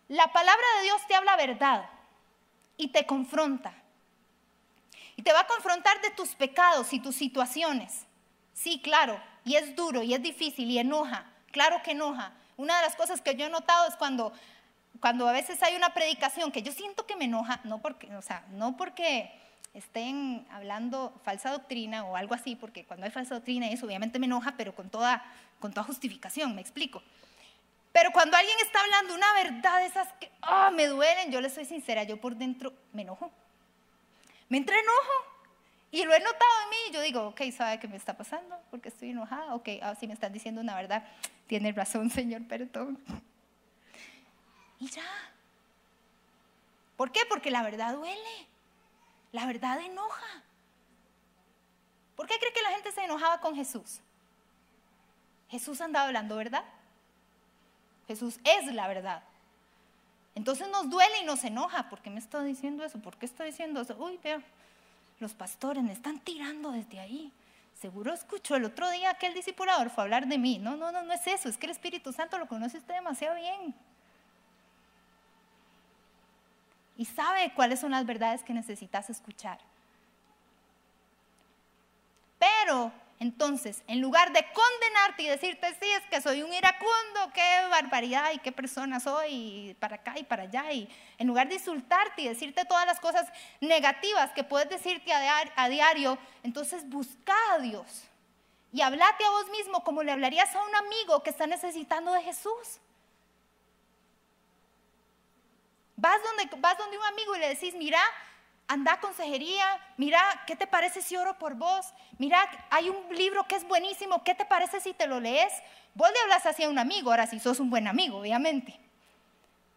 La 0.08 0.32
palabra 0.32 0.64
de 0.78 0.84
Dios 0.84 1.02
te 1.08 1.16
habla 1.16 1.36
verdad 1.36 1.90
y 2.78 2.90
te 2.90 3.08
confronta. 3.08 3.74
Y 5.16 5.24
te 5.24 5.34
va 5.34 5.40
a 5.40 5.48
confrontar 5.48 6.00
de 6.04 6.12
tus 6.12 6.36
pecados 6.36 6.94
y 6.94 7.00
tus 7.00 7.16
situaciones. 7.16 8.06
Sí, 8.54 8.80
claro, 8.80 9.20
y 9.44 9.56
es 9.56 9.76
duro 9.76 10.04
y 10.04 10.14
es 10.14 10.22
difícil 10.22 10.70
y 10.70 10.78
enoja. 10.78 11.26
Claro 11.52 11.82
que 11.82 11.94
enoja. 11.94 12.34
Una 12.56 12.76
de 12.78 12.84
las 12.84 12.96
cosas 12.96 13.20
que 13.22 13.34
yo 13.34 13.48
he 13.48 13.50
notado 13.50 13.88
es 13.88 13.96
cuando, 13.96 14.32
cuando 15.00 15.28
a 15.28 15.32
veces 15.32 15.64
hay 15.64 15.76
una 15.76 15.92
predicación 15.92 16.52
que 16.52 16.62
yo 16.62 16.72
siento 16.72 17.08
que 17.08 17.16
me 17.16 17.26
enoja, 17.26 17.62
no 17.64 17.82
porque, 17.82 18.16
o 18.16 18.22
sea, 18.22 18.46
no 18.52 18.78
porque 18.78 19.45
estén 19.76 20.48
hablando 20.50 21.14
falsa 21.24 21.52
doctrina 21.52 22.04
o 22.06 22.16
algo 22.16 22.34
así, 22.34 22.56
porque 22.56 22.86
cuando 22.86 23.06
hay 23.06 23.12
falsa 23.12 23.36
doctrina 23.36 23.70
eso 23.70 23.86
obviamente 23.86 24.18
me 24.18 24.26
enoja, 24.26 24.56
pero 24.58 24.74
con 24.74 24.90
toda, 24.90 25.24
con 25.60 25.72
toda 25.72 25.86
justificación, 25.86 26.56
me 26.56 26.62
explico. 26.62 27.04
Pero 27.92 28.12
cuando 28.12 28.36
alguien 28.36 28.58
está 28.60 28.82
hablando 28.82 29.14
una 29.14 29.34
verdad, 29.34 29.86
esas 29.86 30.12
que 30.14 30.30
oh, 30.42 30.72
me 30.72 30.88
duelen, 30.88 31.32
yo 31.32 31.40
le 31.40 31.50
soy 31.50 31.66
sincera, 31.66 32.04
yo 32.04 32.20
por 32.20 32.36
dentro 32.36 32.74
me 32.92 33.04
enojo. 33.04 33.32
Me 34.50 34.58
entra 34.58 34.76
enojo. 34.78 35.36
Y 35.92 36.04
lo 36.04 36.14
he 36.14 36.20
notado 36.20 36.52
en 36.64 36.70
mí. 36.70 36.94
Yo 36.94 37.02
digo, 37.02 37.28
ok, 37.28 37.42
¿sabe 37.56 37.80
qué 37.80 37.88
me 37.88 37.96
está 37.96 38.18
pasando? 38.18 38.60
Porque 38.70 38.90
estoy 38.90 39.12
enojada. 39.12 39.56
Ok, 39.56 39.70
ah, 39.82 39.96
si 39.96 40.08
me 40.08 40.14
están 40.14 40.34
diciendo 40.34 40.60
una 40.60 40.76
verdad, 40.76 41.08
tiene 41.48 41.72
razón, 41.72 42.10
Señor, 42.12 42.46
perdón. 42.48 43.00
Y 44.80 44.90
ya. 44.90 45.06
¿Por 46.98 47.14
qué? 47.14 47.22
Porque 47.30 47.50
la 47.50 47.64
verdad 47.64 47.96
duele. 47.96 48.48
La 49.36 49.46
verdad 49.46 49.78
enoja. 49.82 50.44
¿Por 52.16 52.26
qué 52.26 52.40
cree 52.40 52.54
que 52.54 52.62
la 52.62 52.70
gente 52.70 52.94
se 52.94 53.04
enojaba 53.04 53.42
con 53.42 53.54
Jesús? 53.54 54.00
Jesús 55.50 55.82
andaba 55.82 56.08
hablando 56.08 56.38
verdad. 56.38 56.64
Jesús 58.08 58.40
es 58.46 58.74
la 58.74 58.88
verdad. 58.88 59.24
Entonces 60.36 60.70
nos 60.70 60.90
duele 60.90 61.20
y 61.22 61.26
nos 61.26 61.44
enoja. 61.44 61.90
¿Por 61.90 62.02
qué 62.02 62.10
me 62.10 62.20
está 62.20 62.42
diciendo 62.44 62.86
eso? 62.86 62.98
¿Por 63.00 63.18
qué 63.18 63.26
está 63.26 63.44
diciendo 63.44 63.82
eso? 63.82 63.98
Uy, 63.98 64.18
veo, 64.24 64.42
los 65.20 65.34
pastores 65.34 65.84
me 65.84 65.92
están 65.92 66.18
tirando 66.22 66.72
desde 66.72 67.02
ahí. 67.02 67.30
Seguro 67.82 68.14
escuchó 68.14 68.56
el 68.56 68.64
otro 68.64 68.90
día 68.90 69.16
que 69.16 69.28
el 69.28 69.34
discipulador 69.34 69.90
fue 69.90 70.04
a 70.04 70.06
hablar 70.06 70.28
de 70.28 70.38
mí. 70.38 70.60
No, 70.60 70.78
no, 70.78 70.94
no, 70.94 71.04
no 71.04 71.12
es 71.12 71.28
eso. 71.28 71.50
Es 71.50 71.58
que 71.58 71.66
el 71.66 71.74
Espíritu 71.74 72.14
Santo 72.14 72.38
lo 72.38 72.48
conoce 72.48 72.78
usted 72.78 72.94
demasiado 72.94 73.36
bien. 73.36 73.76
Y 76.98 77.06
sabe 77.06 77.52
cuáles 77.56 77.80
son 77.80 77.92
las 77.92 78.06
verdades 78.06 78.44
que 78.44 78.54
necesitas 78.54 79.10
escuchar. 79.10 79.60
Pero 82.40 82.92
entonces, 83.20 83.84
en 83.88 84.02
lugar 84.02 84.34
de 84.34 84.46
condenarte 84.54 85.24
y 85.24 85.28
decirte, 85.28 85.68
sí, 85.80 85.90
es 85.90 86.04
que 86.10 86.22
soy 86.22 86.44
un 86.44 86.54
iracundo, 86.54 87.32
qué 87.34 87.68
barbaridad 87.70 88.32
y 88.34 88.40
qué 88.40 88.52
persona 88.52 89.00
soy, 89.00 89.76
para 89.80 89.96
acá 89.96 90.14
y 90.18 90.24
para 90.24 90.44
allá, 90.44 90.72
y 90.72 90.90
en 91.18 91.28
lugar 91.28 91.48
de 91.48 91.56
insultarte 91.56 92.24
y 92.24 92.28
decirte 92.28 92.66
todas 92.66 92.86
las 92.86 93.00
cosas 93.00 93.28
negativas 93.62 94.32
que 94.32 94.44
puedes 94.44 94.70
decirte 94.70 95.12
a 95.14 95.70
diario, 95.70 96.18
entonces 96.44 96.88
busca 96.90 97.34
a 97.54 97.60
Dios 97.60 98.04
y 98.76 98.82
hablate 98.82 99.24
a 99.24 99.30
vos 99.30 99.50
mismo 99.52 99.86
como 99.86 100.04
le 100.04 100.12
hablarías 100.12 100.54
a 100.54 100.62
un 100.62 100.76
amigo 100.76 101.24
que 101.24 101.30
está 101.30 101.48
necesitando 101.48 102.12
de 102.12 102.22
Jesús. 102.22 102.82
Vas 105.98 106.22
donde, 106.24 106.56
vas 106.58 106.78
donde 106.78 106.98
un 106.98 107.04
amigo 107.06 107.36
y 107.36 107.40
le 107.40 107.50
decís, 107.50 107.74
mira, 107.76 108.00
anda 108.68 108.94
a 108.94 109.00
consejería, 109.00 109.80
mira, 109.98 110.44
¿qué 110.48 110.56
te 110.56 110.68
parece 110.68 111.02
si 111.02 111.16
oro 111.16 111.38
por 111.38 111.56
vos? 111.56 111.94
Mira, 112.18 112.50
hay 112.70 112.90
un 112.90 113.16
libro 113.16 113.48
que 113.48 113.56
es 113.56 113.68
buenísimo, 113.68 114.24
¿qué 114.24 114.36
te 114.36 114.46
parece 114.46 114.80
si 114.82 114.94
te 114.94 115.08
lo 115.08 115.20
lees? 115.20 115.54
Vos 115.94 116.10
le 116.12 116.20
hablas 116.22 116.46
así 116.46 116.64
a 116.64 116.70
un 116.70 116.80
amigo, 116.80 117.12
ahora 117.12 117.28
si 117.28 117.40
sos 117.40 117.60
un 117.60 117.70
buen 117.70 117.88
amigo, 117.88 118.20
obviamente. 118.20 118.80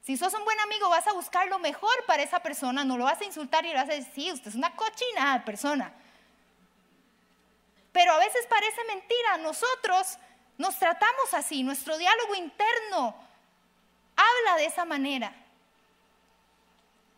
Si 0.02 0.16
sos 0.16 0.32
un 0.32 0.44
buen 0.44 0.58
amigo, 0.60 0.88
vas 0.88 1.06
a 1.06 1.12
buscar 1.12 1.48
lo 1.48 1.58
mejor 1.58 1.92
para 2.06 2.22
esa 2.22 2.40
persona, 2.40 2.82
no 2.82 2.96
lo 2.96 3.04
vas 3.04 3.20
a 3.20 3.24
insultar 3.24 3.64
y 3.66 3.68
le 3.68 3.74
vas 3.74 3.90
a 3.90 3.92
decir, 3.92 4.12
sí, 4.14 4.32
usted 4.32 4.48
es 4.48 4.54
una 4.54 4.74
cochina 4.74 5.44
persona. 5.44 5.92
Pero 7.92 8.12
a 8.12 8.18
veces 8.18 8.46
parece 8.48 8.84
mentira, 8.84 9.36
nosotros 9.38 10.18
nos 10.56 10.78
tratamos 10.78 11.34
así, 11.34 11.62
nuestro 11.62 11.98
diálogo 11.98 12.34
interno 12.36 13.14
habla 14.16 14.56
de 14.56 14.66
esa 14.66 14.84
manera. 14.84 15.32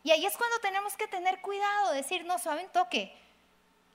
Y 0.03 0.11
ahí 0.11 0.25
es 0.25 0.37
cuando 0.37 0.59
tenemos 0.59 0.97
que 0.97 1.07
tener 1.07 1.41
cuidado, 1.41 1.91
decir, 1.91 2.25
no, 2.25 2.39
saben 2.39 2.69
toque, 2.69 3.15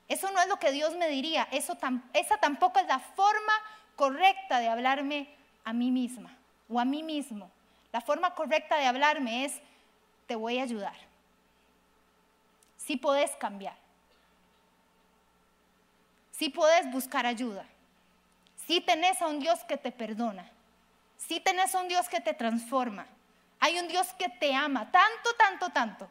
eso 0.09 0.31
no 0.31 0.41
es 0.41 0.49
lo 0.49 0.59
que 0.59 0.71
Dios 0.71 0.95
me 0.95 1.09
diría, 1.09 1.49
eso 1.51 1.77
esa 2.13 2.37
tampoco 2.39 2.79
es 2.79 2.87
la 2.87 3.01
forma 3.01 3.53
correcta 3.97 4.61
de 4.61 4.69
hablarme 4.69 5.29
a 5.65 5.73
mí 5.73 5.91
misma 5.91 6.37
o 6.69 6.79
a 6.79 6.85
mí 6.85 7.03
mismo. 7.03 7.51
La 7.93 8.01
forma 8.01 8.35
correcta 8.35 8.77
de 8.77 8.87
hablarme 8.87 9.45
es, 9.45 9.61
te 10.27 10.37
voy 10.37 10.59
a 10.59 10.63
ayudar. 10.63 10.97
Si 12.77 12.93
sí 12.93 12.97
podés 12.97 13.31
cambiar. 13.37 13.77
Si 16.31 16.45
sí 16.45 16.49
podés 16.51 16.91
buscar 16.93 17.27
ayuda. 17.27 17.65
Si 18.57 18.75
sí 18.75 18.81
tenés 18.81 19.21
a 19.23 19.27
un 19.27 19.41
Dios 19.41 19.65
que 19.65 19.77
te 19.77 19.91
perdona. 19.91 20.49
Si 21.17 21.41
tenés 21.41 21.75
a 21.75 21.81
un 21.81 21.89
Dios 21.89 22.09
que 22.09 22.21
te 22.21 22.35
transforma. 22.35 23.07
Hay 23.61 23.79
un 23.79 23.89
Dios 23.89 24.07
que 24.19 24.29
te 24.29 24.55
ama 24.55 24.91
tanto, 24.91 25.35
tanto, 25.39 25.71
tanto, 25.71 26.09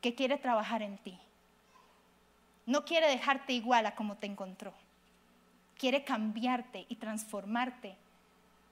que 0.00 0.14
quiere 0.14 0.38
trabajar 0.38 0.82
en 0.82 0.98
ti. 0.98 1.18
No 2.66 2.84
quiere 2.84 3.08
dejarte 3.08 3.52
igual 3.52 3.86
a 3.86 3.94
como 3.94 4.16
te 4.16 4.26
encontró. 4.26 4.72
Quiere 5.78 6.04
cambiarte 6.04 6.86
y 6.88 6.96
transformarte 6.96 7.96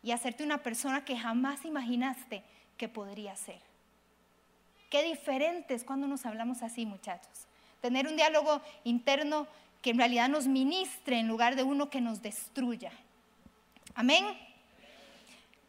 y 0.03 0.13
hacerte 0.13 0.45
una 0.45 0.63
persona 0.63 1.05
que 1.05 1.19
jamás 1.19 1.65
imaginaste 1.65 2.43
que 2.77 2.89
podría 2.89 3.35
ser. 3.37 3.61
Qué 4.91 5.03
diferente 5.03 5.75
es 5.75 5.85
cuando 5.85 6.07
nos 6.07 6.25
hablamos 6.25 6.63
así, 6.63 6.87
muchachos. 6.87 7.47
Tener 7.81 8.07
un 8.07 8.17
diálogo 8.17 8.63
interno 8.85 9.47
que 9.83 9.91
en 9.91 9.99
realidad 9.99 10.29
nos 10.29 10.47
ministre 10.47 11.19
en 11.19 11.29
lugar 11.29 11.57
de 11.57 11.63
uno 11.63 11.91
que 11.91 12.01
nos 12.01 12.23
destruya. 12.23 12.91
Amén. 13.95 14.25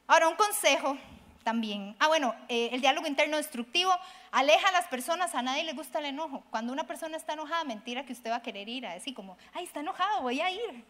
Ahora, 0.07 0.27
un 0.27 0.35
consejo 0.35 0.97
también. 1.43 1.95
Ah, 1.99 2.07
bueno, 2.07 2.35
eh, 2.47 2.69
el 2.71 2.81
diálogo 2.81 3.07
interno 3.07 3.37
destructivo 3.37 3.91
aleja 4.31 4.69
a 4.69 4.71
las 4.71 4.87
personas, 4.87 5.33
a 5.35 5.41
nadie 5.41 5.63
le 5.63 5.73
gusta 5.73 5.99
el 5.99 6.05
enojo. 6.05 6.43
Cuando 6.49 6.73
una 6.73 6.85
persona 6.85 7.17
está 7.17 7.33
enojada, 7.33 7.63
mentira 7.63 8.05
que 8.05 8.13
usted 8.13 8.31
va 8.31 8.37
a 8.37 8.41
querer 8.41 8.67
ir 8.69 8.85
a 8.85 8.93
decir 8.93 9.13
como, 9.13 9.37
ay, 9.53 9.65
está 9.65 9.79
enojado, 9.79 10.21
voy 10.21 10.41
a 10.41 10.51
ir. 10.51 10.83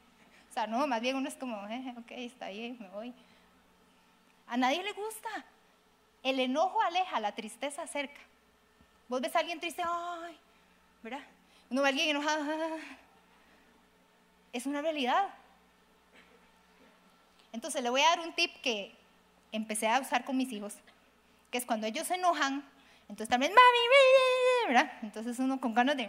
O 0.49 0.53
sea, 0.53 0.67
no, 0.67 0.85
más 0.87 1.01
bien 1.01 1.15
uno 1.15 1.27
es 1.27 1.35
como, 1.35 1.55
eh, 1.67 1.93
ok, 1.97 2.11
está 2.11 2.49
bien, 2.49 2.77
me 2.79 2.89
voy. 2.89 3.13
A 4.47 4.57
nadie 4.57 4.83
le 4.83 4.93
gusta. 4.93 5.29
El 6.23 6.39
enojo 6.39 6.81
aleja, 6.81 7.19
la 7.19 7.33
tristeza 7.33 7.83
acerca. 7.83 8.19
Vos 9.07 9.21
ves 9.21 9.35
a 9.35 9.39
alguien 9.39 9.59
triste, 9.59 9.81
ay, 9.85 10.37
¿verdad? 11.01 11.23
Uno 11.69 11.81
ve 11.81 11.87
a 11.87 11.89
alguien 11.89 12.09
enojado, 12.09 12.43
es 14.51 14.65
una 14.65 14.81
realidad. 14.81 15.29
Entonces 17.51 17.81
le 17.81 17.89
voy 17.89 18.01
a 18.01 18.09
dar 18.09 18.19
un 18.19 18.33
tip 18.33 18.53
que 18.61 18.98
empecé 19.51 19.87
a 19.87 19.99
usar 19.99 20.25
con 20.25 20.37
mis 20.37 20.51
hijos, 20.51 20.75
que 21.51 21.57
es 21.57 21.65
cuando 21.65 21.87
ellos 21.87 22.07
se 22.07 22.15
enojan, 22.15 22.63
entonces 23.09 23.29
también, 23.29 23.51
mami, 23.51 24.73
¿verdad? 24.73 24.91
Entonces 25.01 25.39
uno 25.39 25.59
con 25.59 25.73
ganas 25.73 25.97
de, 25.97 26.07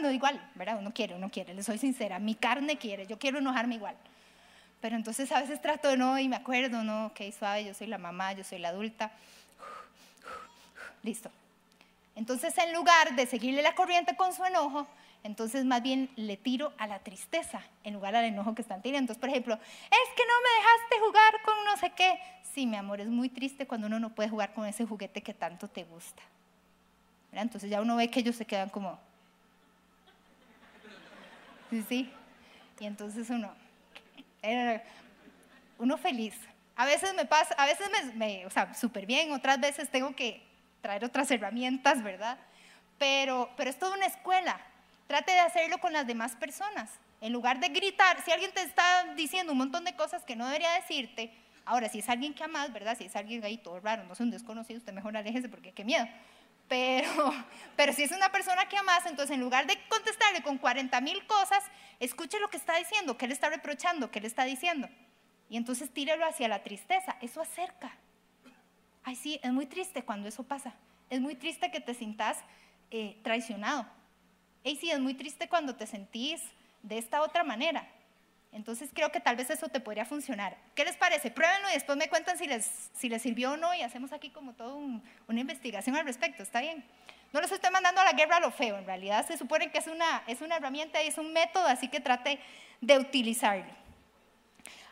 no 0.00 0.10
igual, 0.10 0.40
¿verdad? 0.54 0.78
Uno 0.78 0.94
quiere, 0.94 1.16
uno 1.16 1.30
quiere, 1.30 1.52
le 1.52 1.64
soy 1.64 1.78
sincera, 1.78 2.20
mi 2.20 2.36
carne 2.36 2.78
quiere, 2.78 3.08
yo 3.08 3.18
quiero 3.18 3.38
enojarme 3.38 3.74
igual. 3.74 3.96
Pero 4.80 4.94
entonces 4.94 5.32
a 5.32 5.40
veces 5.40 5.60
trato 5.60 5.88
de 5.88 5.96
no 5.96 6.16
y 6.16 6.28
me 6.28 6.36
acuerdo, 6.36 6.84
no, 6.84 7.06
ok, 7.06 7.20
suave, 7.36 7.64
yo 7.64 7.74
soy 7.74 7.88
la 7.88 7.98
mamá, 7.98 8.34
yo 8.34 8.44
soy 8.44 8.60
la 8.60 8.68
adulta. 8.68 9.10
Listo. 11.02 11.28
Entonces 12.14 12.56
en 12.58 12.72
lugar 12.72 13.16
de 13.16 13.26
seguirle 13.26 13.62
la 13.62 13.74
corriente 13.74 14.16
con 14.16 14.32
su 14.32 14.44
enojo, 14.44 14.86
entonces 15.24 15.64
más 15.64 15.82
bien 15.82 16.10
le 16.16 16.36
tiro 16.36 16.72
a 16.78 16.86
la 16.86 17.00
tristeza 17.00 17.62
en 17.84 17.94
lugar 17.94 18.14
al 18.14 18.24
enojo 18.24 18.54
que 18.54 18.62
están 18.62 18.82
tirando. 18.82 19.00
Entonces, 19.12 19.20
por 19.20 19.28
ejemplo, 19.28 19.54
es 19.54 20.14
que 20.16 20.22
no 20.26 20.32
me 20.42 20.58
dejaste 20.58 21.06
jugar 21.06 21.42
con 21.44 21.64
no 21.64 21.76
sé 21.76 21.90
qué. 21.90 22.20
Sí, 22.54 22.66
mi 22.66 22.76
amor, 22.76 23.00
es 23.00 23.08
muy 23.08 23.28
triste 23.28 23.66
cuando 23.66 23.86
uno 23.86 24.00
no 24.00 24.14
puede 24.14 24.28
jugar 24.28 24.54
con 24.54 24.66
ese 24.66 24.86
juguete 24.86 25.22
que 25.22 25.34
tanto 25.34 25.68
te 25.68 25.84
gusta. 25.84 26.22
Entonces 27.32 27.70
ya 27.70 27.80
uno 27.80 27.96
ve 27.96 28.10
que 28.10 28.20
ellos 28.20 28.36
se 28.36 28.44
quedan 28.44 28.68
como... 28.68 28.98
Sí, 31.70 31.84
sí. 31.88 32.12
Y 32.80 32.86
entonces 32.86 33.28
uno, 33.28 33.52
uno 35.78 35.98
feliz. 35.98 36.34
A 36.76 36.86
veces 36.86 37.12
me 37.14 37.26
pasa, 37.26 37.54
a 37.54 37.66
veces 37.66 37.90
me, 38.14 38.46
o 38.46 38.50
sea, 38.50 38.72
súper 38.72 39.04
bien, 39.04 39.32
otras 39.32 39.60
veces 39.60 39.90
tengo 39.90 40.14
que 40.14 40.42
traer 40.80 41.04
otras 41.04 41.30
herramientas, 41.30 42.02
¿verdad? 42.02 42.38
Pero, 42.98 43.50
pero 43.56 43.68
es 43.68 43.78
toda 43.78 43.96
una 43.96 44.06
escuela. 44.06 44.60
Trate 45.08 45.32
de 45.32 45.40
hacerlo 45.40 45.78
con 45.78 45.92
las 45.92 46.06
demás 46.06 46.36
personas. 46.36 46.90
En 47.22 47.32
lugar 47.32 47.58
de 47.58 47.70
gritar, 47.70 48.22
si 48.24 48.30
alguien 48.30 48.52
te 48.52 48.62
está 48.62 49.14
diciendo 49.16 49.52
un 49.52 49.58
montón 49.58 49.82
de 49.84 49.96
cosas 49.96 50.22
que 50.22 50.36
no 50.36 50.46
debería 50.46 50.70
decirte, 50.74 51.32
ahora 51.64 51.88
si 51.88 52.00
es 52.00 52.08
alguien 52.10 52.34
que 52.34 52.44
amas, 52.44 52.72
¿verdad? 52.72 52.96
Si 52.96 53.06
es 53.06 53.16
alguien 53.16 53.42
ahí 53.42 53.56
todo 53.56 53.80
raro, 53.80 54.04
no 54.04 54.12
es 54.12 54.20
un 54.20 54.30
desconocido, 54.30 54.78
usted 54.78 54.92
mejor 54.92 55.16
aléjese 55.16 55.48
porque 55.48 55.72
qué 55.72 55.82
miedo. 55.82 56.06
Pero, 56.68 57.10
pero 57.76 57.94
si 57.94 58.02
es 58.02 58.12
una 58.12 58.30
persona 58.30 58.68
que 58.68 58.76
amas, 58.76 59.06
entonces 59.06 59.34
en 59.34 59.40
lugar 59.40 59.66
de 59.66 59.78
contestarle 59.88 60.42
con 60.42 60.58
40 60.58 61.00
mil 61.00 61.26
cosas, 61.26 61.64
escuche 62.00 62.38
lo 62.38 62.50
que 62.50 62.58
está 62.58 62.76
diciendo, 62.76 63.16
qué 63.16 63.26
le 63.26 63.32
está 63.32 63.48
reprochando, 63.48 64.10
qué 64.10 64.20
le 64.20 64.26
está 64.26 64.44
diciendo. 64.44 64.90
Y 65.48 65.56
entonces 65.56 65.90
tírelo 65.90 66.26
hacia 66.26 66.48
la 66.48 66.62
tristeza. 66.62 67.16
Eso 67.22 67.40
acerca. 67.40 67.96
Ay, 69.04 69.16
sí, 69.16 69.40
es 69.42 69.52
muy 69.52 69.64
triste 69.64 70.04
cuando 70.04 70.28
eso 70.28 70.42
pasa. 70.42 70.74
Es 71.08 71.20
muy 71.20 71.34
triste 71.34 71.70
que 71.70 71.80
te 71.80 71.94
sintas 71.94 72.38
eh, 72.90 73.18
traicionado. 73.22 73.86
Ay, 74.64 74.76
sí, 74.76 74.90
es 74.90 75.00
muy 75.00 75.14
triste 75.14 75.48
cuando 75.48 75.74
te 75.76 75.86
sentís 75.86 76.40
de 76.82 76.98
esta 76.98 77.22
otra 77.22 77.44
manera. 77.44 77.88
Entonces 78.52 78.90
creo 78.94 79.12
que 79.12 79.20
tal 79.20 79.36
vez 79.36 79.50
eso 79.50 79.68
te 79.68 79.80
podría 79.80 80.04
funcionar. 80.04 80.56
¿Qué 80.74 80.84
les 80.84 80.96
parece? 80.96 81.30
Pruébenlo 81.30 81.68
y 81.68 81.74
después 81.74 81.98
me 81.98 82.08
cuentan 82.08 82.38
si 82.38 82.46
les, 82.46 82.90
si 82.94 83.08
les 83.08 83.20
sirvió 83.20 83.52
o 83.52 83.56
no 83.56 83.74
y 83.74 83.82
hacemos 83.82 84.12
aquí 84.12 84.30
como 84.30 84.54
toda 84.54 84.74
una 84.74 85.40
investigación 85.40 85.96
al 85.96 86.06
respecto. 86.06 86.42
¿Está 86.42 86.60
bien? 86.60 86.84
No 87.32 87.40
los 87.42 87.52
estoy 87.52 87.70
mandando 87.70 88.00
a 88.00 88.04
la 88.04 88.12
guerra 88.12 88.38
a 88.38 88.40
lo 88.40 88.50
feo. 88.50 88.78
En 88.78 88.86
realidad 88.86 89.26
se 89.26 89.36
supone 89.36 89.70
que 89.70 89.78
es 89.78 89.86
una, 89.86 90.22
es 90.26 90.40
una 90.40 90.56
herramienta 90.56 91.02
y 91.02 91.08
es 91.08 91.18
un 91.18 91.32
método, 91.32 91.66
así 91.66 91.88
que 91.88 92.00
trate 92.00 92.40
de 92.80 92.98
utilizarlo. 92.98 93.70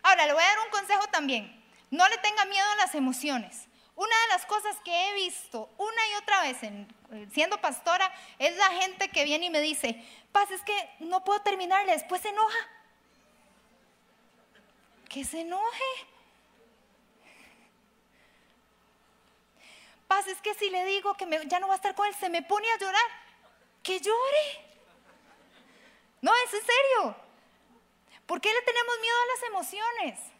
Ahora, 0.02 0.26
le 0.26 0.34
voy 0.34 0.42
a 0.42 0.46
dar 0.46 0.58
un 0.64 0.70
consejo 0.70 1.06
también. 1.10 1.64
No 1.90 2.06
le 2.08 2.18
tenga 2.18 2.44
miedo 2.44 2.66
a 2.74 2.76
las 2.76 2.94
emociones. 2.94 3.66
Una 3.96 4.14
de 4.22 4.28
las 4.28 4.46
cosas 4.46 4.76
que 4.84 5.08
he 5.08 5.14
visto 5.14 5.70
una 5.78 6.08
y 6.12 6.14
otra 6.16 6.42
vez 6.42 6.62
en, 6.62 6.86
eh, 7.12 7.26
siendo 7.32 7.60
pastora 7.60 8.12
es 8.38 8.54
la 8.56 8.70
gente 8.80 9.08
que 9.08 9.24
viene 9.24 9.46
y 9.46 9.50
me 9.50 9.60
dice, 9.60 10.04
Paz, 10.32 10.50
es 10.50 10.62
que 10.62 10.90
no 11.00 11.24
puedo 11.24 11.40
terminarle, 11.40 11.92
después 11.92 12.22
se 12.22 12.28
enoja 12.28 12.76
que 15.16 15.24
se 15.24 15.40
enoje. 15.40 15.84
Paz, 20.06 20.26
es 20.26 20.40
que 20.42 20.52
si 20.52 20.68
le 20.68 20.84
digo 20.84 21.14
que 21.14 21.26
ya 21.46 21.58
no 21.58 21.68
va 21.68 21.72
a 21.72 21.76
estar 21.76 21.94
con 21.94 22.06
él, 22.06 22.14
se 22.14 22.28
me 22.28 22.42
pone 22.42 22.70
a 22.70 22.78
llorar. 22.78 23.10
Que 23.82 23.98
llore. 23.98 24.64
No, 26.20 26.32
es 26.34 26.52
en 26.52 26.60
serio. 26.60 27.16
¿Por 28.26 28.42
qué 28.42 28.52
le 28.52 28.60
tenemos 28.60 29.00
miedo 29.00 29.16
a 29.16 29.26
las 29.26 29.42
emociones? 29.48 30.35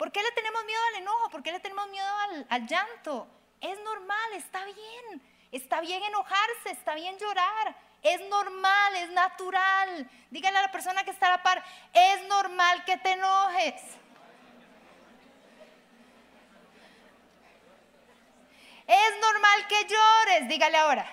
¿Por 0.00 0.10
qué 0.10 0.22
le 0.22 0.32
tenemos 0.32 0.64
miedo 0.64 0.80
al 0.88 1.02
enojo? 1.02 1.28
¿Por 1.28 1.42
qué 1.42 1.52
le 1.52 1.60
tenemos 1.60 1.86
miedo 1.90 2.08
al, 2.48 2.66
llanto? 2.66 3.28
Es 3.60 3.78
normal, 3.82 4.32
está 4.32 4.64
bien. 4.64 5.22
Está 5.52 5.82
bien 5.82 6.02
enojarse, 6.02 6.70
está 6.70 6.94
bien 6.94 7.18
llorar. 7.18 7.76
Es 8.00 8.18
normal, 8.30 8.96
es 8.96 9.10
natural. 9.10 10.10
Dígale 10.30 10.56
a 10.56 10.62
la 10.62 10.72
persona 10.72 11.04
que 11.04 11.10
está 11.10 11.26
a 11.26 11.36
la 11.36 11.42
par, 11.42 11.62
es 11.92 12.22
normal 12.28 12.82
que 12.86 12.96
te 12.96 13.10
enojes. 13.10 13.82
Es 18.86 19.20
normal 19.20 19.66
que 19.68 19.84
llores, 19.84 20.48
dígale 20.48 20.78
ahora. 20.78 21.12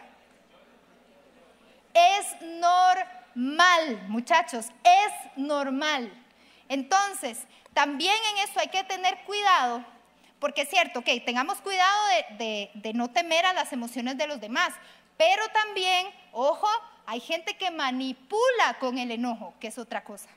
Es 1.94 2.42
normal, 2.42 4.06
muchachos, 4.08 4.68
es 4.82 5.38
normal. 5.38 6.10
Entonces, 6.70 7.46
también 7.78 8.16
en 8.32 8.50
eso 8.50 8.60
hay 8.60 8.70
que 8.70 8.84
tener 8.86 9.20
cuidado, 9.24 9.86
porque 10.40 10.64
es 10.64 10.70
cierto, 10.70 10.98
ok, 11.02 11.10
tengamos 11.24 11.62
cuidado 11.62 12.08
de, 12.40 12.72
de 12.74 12.94
no 12.94 13.12
temer 13.12 13.46
a 13.46 13.54
las 13.54 13.72
emociones 13.72 14.18
de 14.18 14.26
los 14.26 14.42
demás, 14.42 14.74
pero 15.16 15.48
también, 15.50 16.08
ojo, 16.32 16.68
hay 17.06 17.20
gente 17.20 17.56
que 17.56 17.70
manipula 17.70 18.80
con 18.80 18.98
el 18.98 19.12
enojo, 19.12 19.54
que 19.60 19.68
es 19.68 19.78
otra 19.78 20.04
cosa. 20.04 20.28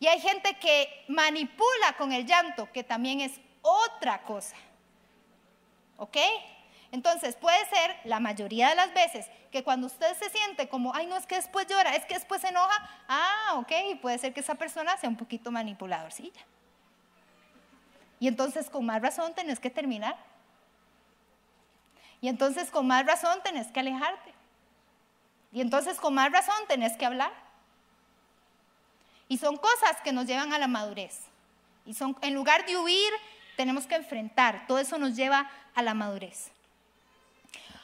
Y 0.00 0.08
hay 0.08 0.18
gente 0.18 0.54
que 0.54 1.04
manipula 1.06 1.92
con 1.96 2.10
el 2.10 2.26
llanto, 2.26 2.68
que 2.72 2.82
también 2.82 3.20
es 3.20 3.40
otra 3.60 4.22
cosa. 4.22 4.56
¿Ok? 5.96 6.16
Entonces 6.92 7.34
puede 7.34 7.58
ser 7.66 7.96
la 8.04 8.20
mayoría 8.20 8.68
de 8.68 8.74
las 8.76 8.94
veces 8.94 9.26
que 9.50 9.64
cuando 9.64 9.86
usted 9.88 10.14
se 10.16 10.30
siente 10.30 10.68
como, 10.68 10.94
ay, 10.94 11.06
no 11.06 11.16
es 11.16 11.26
que 11.26 11.34
después 11.34 11.66
llora, 11.66 11.96
es 11.96 12.04
que 12.04 12.14
después 12.14 12.40
se 12.40 12.48
enoja, 12.48 12.88
ah, 13.08 13.54
ok, 13.56 14.00
puede 14.00 14.18
ser 14.18 14.32
que 14.32 14.40
esa 14.40 14.54
persona 14.54 14.96
sea 14.98 15.08
un 15.08 15.16
poquito 15.16 15.50
manipuladorcilla. 15.50 16.42
Y 18.20 18.28
entonces 18.28 18.70
con 18.70 18.86
más 18.86 19.02
razón 19.02 19.34
tenés 19.34 19.58
que 19.58 19.70
terminar 19.70 20.16
y 22.22 22.28
entonces 22.28 22.70
con 22.70 22.86
más 22.86 23.04
razón 23.04 23.42
tenés 23.42 23.66
que 23.72 23.80
alejarte. 23.80 24.32
Y 25.52 25.60
entonces 25.60 25.98
con 25.98 26.14
más 26.14 26.30
razón 26.30 26.54
tenés 26.68 26.96
que 26.96 27.04
hablar. 27.04 27.32
Y 29.28 29.38
son 29.38 29.56
cosas 29.56 30.00
que 30.04 30.12
nos 30.12 30.26
llevan 30.26 30.52
a 30.52 30.58
la 30.58 30.68
madurez. 30.68 31.18
Y 31.84 31.94
son, 31.94 32.16
en 32.22 32.34
lugar 32.34 32.64
de 32.64 32.76
huir, 32.76 33.12
tenemos 33.56 33.88
que 33.88 33.96
enfrentar. 33.96 34.68
Todo 34.68 34.78
eso 34.78 34.98
nos 34.98 35.16
lleva 35.16 35.50
a 35.74 35.82
la 35.82 35.94
madurez. 35.94 36.52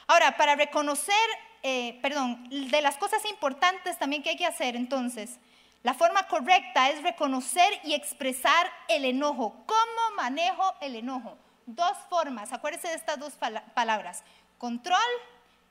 Ahora, 0.09 0.35
para 0.35 0.55
reconocer, 0.55 1.15
eh, 1.63 1.97
perdón, 2.01 2.49
de 2.49 2.81
las 2.81 2.97
cosas 2.97 3.23
importantes 3.29 3.97
también 3.97 4.23
que 4.23 4.31
hay 4.31 4.37
que 4.37 4.45
hacer, 4.45 4.75
entonces, 4.75 5.37
la 5.83 5.93
forma 5.93 6.27
correcta 6.27 6.89
es 6.89 7.01
reconocer 7.03 7.71
y 7.83 7.93
expresar 7.93 8.69
el 8.89 9.05
enojo. 9.05 9.55
¿Cómo 9.65 10.15
manejo 10.17 10.73
el 10.81 10.97
enojo? 10.97 11.37
dos 11.75 11.97
formas, 12.09 12.51
acuérdense 12.51 12.87
de 12.87 12.95
estas 12.95 13.19
dos 13.19 13.33
palabras, 13.73 14.23
control 14.57 14.97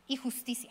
y 0.06 0.16
justicia. 0.16 0.70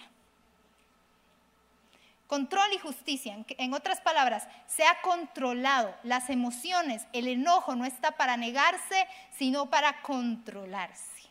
Control 2.28 2.74
y 2.74 2.78
justicia, 2.78 3.38
en 3.48 3.74
otras 3.74 4.02
palabras, 4.02 4.48
se 4.68 4.86
ha 4.86 5.02
controlado 5.02 5.96
las 6.04 6.30
emociones, 6.30 7.06
el 7.14 7.28
enojo 7.28 7.76
no 7.76 7.86
está 7.86 8.12
para 8.12 8.36
negarse, 8.36 9.08
sino 9.38 9.70
para 9.70 10.02
controlarse. 10.02 11.24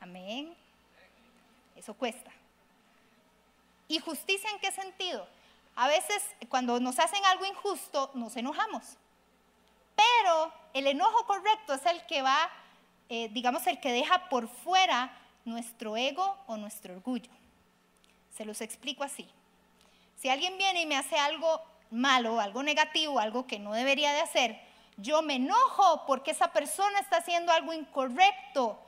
Amén. 0.00 0.54
Eso 1.78 1.94
cuesta. 1.94 2.30
¿Y 3.86 3.98
justicia 4.00 4.50
en 4.50 4.58
qué 4.60 4.70
sentido? 4.72 5.26
A 5.76 5.88
veces 5.88 6.22
cuando 6.48 6.80
nos 6.80 6.98
hacen 6.98 7.24
algo 7.26 7.46
injusto 7.46 8.10
nos 8.14 8.36
enojamos, 8.36 8.96
pero 9.96 10.52
el 10.74 10.86
enojo 10.86 11.24
correcto 11.26 11.72
es 11.74 11.86
el 11.86 12.04
que 12.06 12.22
va 12.22 12.50
eh, 13.10 13.30
digamos, 13.32 13.66
el 13.66 13.80
que 13.80 13.90
deja 13.90 14.28
por 14.28 14.48
fuera 14.48 15.10
nuestro 15.44 15.96
ego 15.96 16.36
o 16.46 16.58
nuestro 16.58 16.94
orgullo. 16.94 17.30
Se 18.36 18.44
los 18.44 18.60
explico 18.60 19.02
así. 19.02 19.26
Si 20.16 20.28
alguien 20.28 20.58
viene 20.58 20.82
y 20.82 20.86
me 20.86 20.96
hace 20.96 21.16
algo 21.16 21.62
malo, 21.90 22.38
algo 22.38 22.62
negativo, 22.62 23.18
algo 23.18 23.46
que 23.46 23.58
no 23.58 23.72
debería 23.72 24.12
de 24.12 24.20
hacer, 24.20 24.60
yo 24.98 25.22
me 25.22 25.36
enojo 25.36 26.04
porque 26.06 26.32
esa 26.32 26.52
persona 26.52 26.98
está 26.98 27.18
haciendo 27.18 27.50
algo 27.50 27.72
incorrecto, 27.72 28.78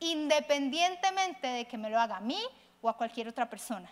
independientemente 0.00 1.46
de 1.46 1.66
que 1.66 1.78
me 1.78 1.90
lo 1.90 2.00
haga 2.00 2.16
a 2.16 2.20
mí 2.20 2.40
o 2.82 2.88
a 2.88 2.96
cualquier 2.96 3.28
otra 3.28 3.48
persona. 3.48 3.90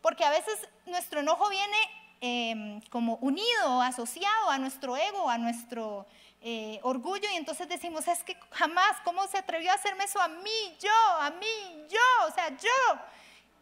Porque 0.00 0.24
a 0.24 0.30
veces 0.30 0.68
nuestro 0.86 1.20
enojo 1.20 1.48
viene 1.48 1.76
em, 2.20 2.80
como 2.90 3.16
unido, 3.16 3.82
asociado 3.82 4.50
a 4.50 4.58
nuestro 4.58 4.96
ego, 4.96 5.28
a 5.28 5.38
nuestro 5.38 6.06
eh, 6.40 6.80
orgullo 6.82 7.28
y 7.32 7.36
entonces 7.36 7.68
decimos, 7.68 8.08
es 8.08 8.24
que 8.24 8.36
jamás, 8.50 8.96
¿cómo 9.04 9.26
se 9.28 9.38
atrevió 9.38 9.70
a 9.70 9.74
hacerme 9.74 10.04
eso 10.04 10.20
a 10.20 10.28
mí, 10.28 10.76
yo, 10.80 10.90
a 11.20 11.30
mí, 11.30 11.86
yo, 11.88 12.26
o 12.28 12.32
sea, 12.32 12.48
yo? 12.48 13.00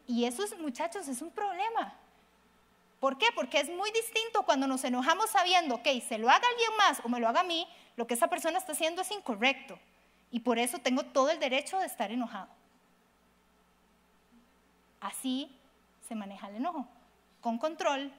Y 0.06 0.24
eso, 0.24 0.44
muchachos, 0.58 1.06
es 1.06 1.20
un 1.20 1.30
problema. 1.30 1.94
¿Por 2.98 3.16
qué? 3.16 3.26
Porque 3.34 3.60
es 3.60 3.68
muy 3.68 3.90
distinto 3.92 4.42
cuando 4.44 4.66
nos 4.66 4.82
enojamos 4.84 5.30
sabiendo, 5.30 5.82
que 5.82 6.00
se 6.00 6.18
lo 6.18 6.28
haga 6.28 6.46
alguien 6.48 6.76
más 6.76 7.00
o 7.04 7.08
me 7.08 7.20
lo 7.20 7.28
haga 7.28 7.40
a 7.40 7.44
mí, 7.44 7.68
lo 7.96 8.06
que 8.06 8.14
esa 8.14 8.28
persona 8.28 8.58
está 8.58 8.72
haciendo 8.72 9.02
es 9.02 9.10
incorrecto. 9.10 9.78
Y 10.30 10.40
por 10.40 10.58
eso 10.58 10.78
tengo 10.78 11.02
todo 11.04 11.30
el 11.30 11.40
derecho 11.40 11.78
de 11.78 11.86
estar 11.86 12.10
enojado. 12.10 12.48
Así 15.00 15.50
se 16.06 16.14
maneja 16.14 16.48
el 16.48 16.56
enojo, 16.56 16.86
con 17.40 17.58
control 17.58 18.12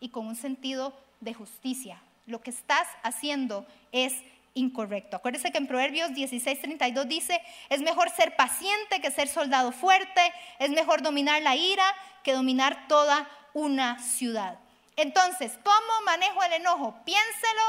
y 0.00 0.08
con 0.08 0.26
un 0.26 0.36
sentido 0.36 0.94
de 1.20 1.34
justicia, 1.34 2.00
lo 2.26 2.40
que 2.40 2.50
estás 2.50 2.88
haciendo 3.02 3.66
es 3.92 4.14
incorrecto. 4.54 5.16
Acuérdese 5.16 5.52
que 5.52 5.58
en 5.58 5.66
Proverbios 5.66 6.10
16:32 6.10 7.04
dice, 7.04 7.40
es 7.68 7.80
mejor 7.82 8.10
ser 8.10 8.36
paciente 8.36 9.00
que 9.00 9.10
ser 9.10 9.28
soldado 9.28 9.70
fuerte, 9.72 10.32
es 10.58 10.70
mejor 10.70 11.02
dominar 11.02 11.42
la 11.42 11.54
ira 11.54 11.84
que 12.22 12.32
dominar 12.32 12.88
toda 12.88 13.28
una 13.54 13.98
ciudad. 14.00 14.58
Entonces, 14.96 15.58
¿cómo 15.62 16.04
manejo 16.04 16.42
el 16.42 16.54
enojo? 16.54 16.96
Piénselo, 17.04 17.62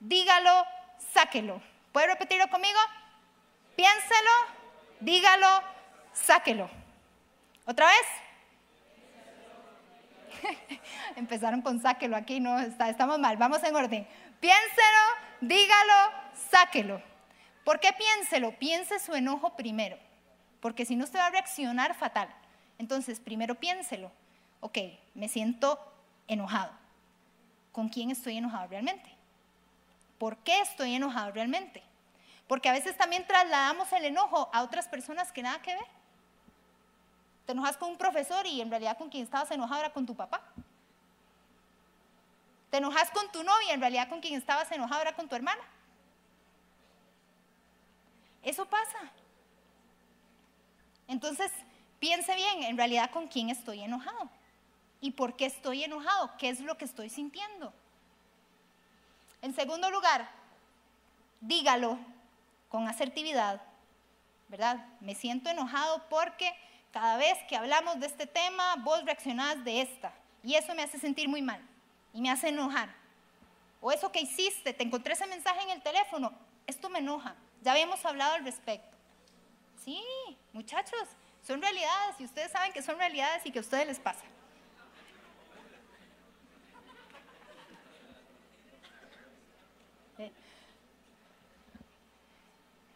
dígalo, 0.00 0.64
sáquelo. 1.12 1.60
¿Puede 1.92 2.06
repetirlo 2.06 2.48
conmigo? 2.48 2.78
Piénselo, 3.78 4.32
dígalo, 4.98 5.62
sáquelo. 6.12 6.68
¿Otra 7.64 7.86
vez? 7.86 8.06
Empezaron 11.14 11.62
con 11.62 11.80
sáquelo 11.80 12.16
aquí, 12.16 12.40
no, 12.40 12.58
estamos 12.58 13.20
mal, 13.20 13.36
vamos 13.36 13.62
en 13.62 13.76
orden. 13.76 14.08
Piénselo, 14.40 15.04
dígalo, 15.42 16.12
sáquelo. 16.50 17.00
¿Por 17.62 17.78
qué 17.78 17.92
piénselo? 17.92 18.58
Piense 18.58 18.98
su 18.98 19.14
enojo 19.14 19.54
primero, 19.54 19.96
porque 20.58 20.84
si 20.84 20.96
no 20.96 21.04
usted 21.04 21.20
va 21.20 21.26
a 21.26 21.30
reaccionar 21.30 21.94
fatal. 21.94 22.28
Entonces, 22.78 23.20
primero 23.20 23.54
piénselo. 23.54 24.10
Ok, 24.58 24.78
me 25.14 25.28
siento 25.28 25.78
enojado. 26.26 26.72
¿Con 27.70 27.90
quién 27.90 28.10
estoy 28.10 28.38
enojado 28.38 28.66
realmente? 28.66 29.08
¿Por 30.18 30.36
qué 30.38 30.62
estoy 30.62 30.96
enojado 30.96 31.30
realmente? 31.30 31.84
Porque 32.48 32.70
a 32.70 32.72
veces 32.72 32.96
también 32.96 33.26
trasladamos 33.26 33.92
el 33.92 34.06
enojo 34.06 34.50
a 34.52 34.62
otras 34.62 34.88
personas 34.88 35.30
que 35.30 35.42
nada 35.42 35.60
que 35.60 35.74
ver. 35.74 35.86
Te 37.44 37.52
enojas 37.52 37.76
con 37.76 37.90
un 37.90 37.98
profesor 37.98 38.46
y 38.46 38.60
en 38.60 38.70
realidad 38.70 38.96
con 38.96 39.10
quien 39.10 39.24
estabas 39.24 39.50
enojado 39.50 39.80
era 39.80 39.92
con 39.92 40.06
tu 40.06 40.16
papá. 40.16 40.42
Te 42.70 42.78
enojas 42.78 43.10
con 43.10 43.30
tu 43.32 43.42
novia, 43.42 43.68
y 43.68 43.72
en 43.72 43.80
realidad 43.80 44.08
con 44.08 44.20
quien 44.20 44.34
estabas 44.34 44.70
enojado 44.72 45.00
era 45.00 45.14
con 45.14 45.28
tu 45.28 45.34
hermana. 45.34 45.62
Eso 48.42 48.66
pasa. 48.66 48.98
Entonces, 51.06 51.50
piense 51.98 52.34
bien, 52.34 52.64
en 52.64 52.76
realidad 52.76 53.10
con 53.10 53.28
quién 53.28 53.50
estoy 53.50 53.80
enojado. 53.80 54.28
¿Y 55.00 55.12
por 55.12 55.36
qué 55.36 55.46
estoy 55.46 55.84
enojado? 55.84 56.30
¿Qué 56.38 56.48
es 56.48 56.60
lo 56.60 56.76
que 56.76 56.84
estoy 56.84 57.08
sintiendo? 57.08 57.72
En 59.40 59.54
segundo 59.54 59.90
lugar, 59.90 60.28
dígalo 61.40 61.98
con 62.68 62.86
asertividad, 62.88 63.60
¿verdad? 64.48 64.86
Me 65.00 65.14
siento 65.14 65.50
enojado 65.50 66.08
porque 66.08 66.52
cada 66.92 67.16
vez 67.16 67.38
que 67.48 67.56
hablamos 67.56 68.00
de 68.00 68.06
este 68.06 68.26
tema, 68.26 68.76
vos 68.76 69.04
reaccionás 69.04 69.62
de 69.64 69.82
esta. 69.82 70.12
Y 70.42 70.54
eso 70.54 70.74
me 70.74 70.82
hace 70.82 70.98
sentir 70.98 71.28
muy 71.28 71.42
mal 71.42 71.60
y 72.12 72.20
me 72.20 72.30
hace 72.30 72.48
enojar. 72.48 72.94
O 73.80 73.92
eso 73.92 74.10
que 74.10 74.20
hiciste, 74.20 74.72
te 74.72 74.82
encontré 74.82 75.12
ese 75.12 75.26
mensaje 75.26 75.62
en 75.62 75.70
el 75.70 75.82
teléfono, 75.82 76.32
esto 76.66 76.88
me 76.88 76.98
enoja. 76.98 77.34
Ya 77.62 77.72
habíamos 77.72 78.04
hablado 78.04 78.34
al 78.34 78.44
respecto. 78.44 78.96
Sí, 79.84 80.02
muchachos, 80.52 81.08
son 81.46 81.62
realidades 81.62 82.16
y 82.18 82.24
ustedes 82.24 82.50
saben 82.52 82.72
que 82.72 82.82
son 82.82 82.98
realidades 82.98 83.44
y 83.46 83.50
que 83.50 83.58
a 83.58 83.62
ustedes 83.62 83.86
les 83.86 83.98
pasa. 83.98 84.24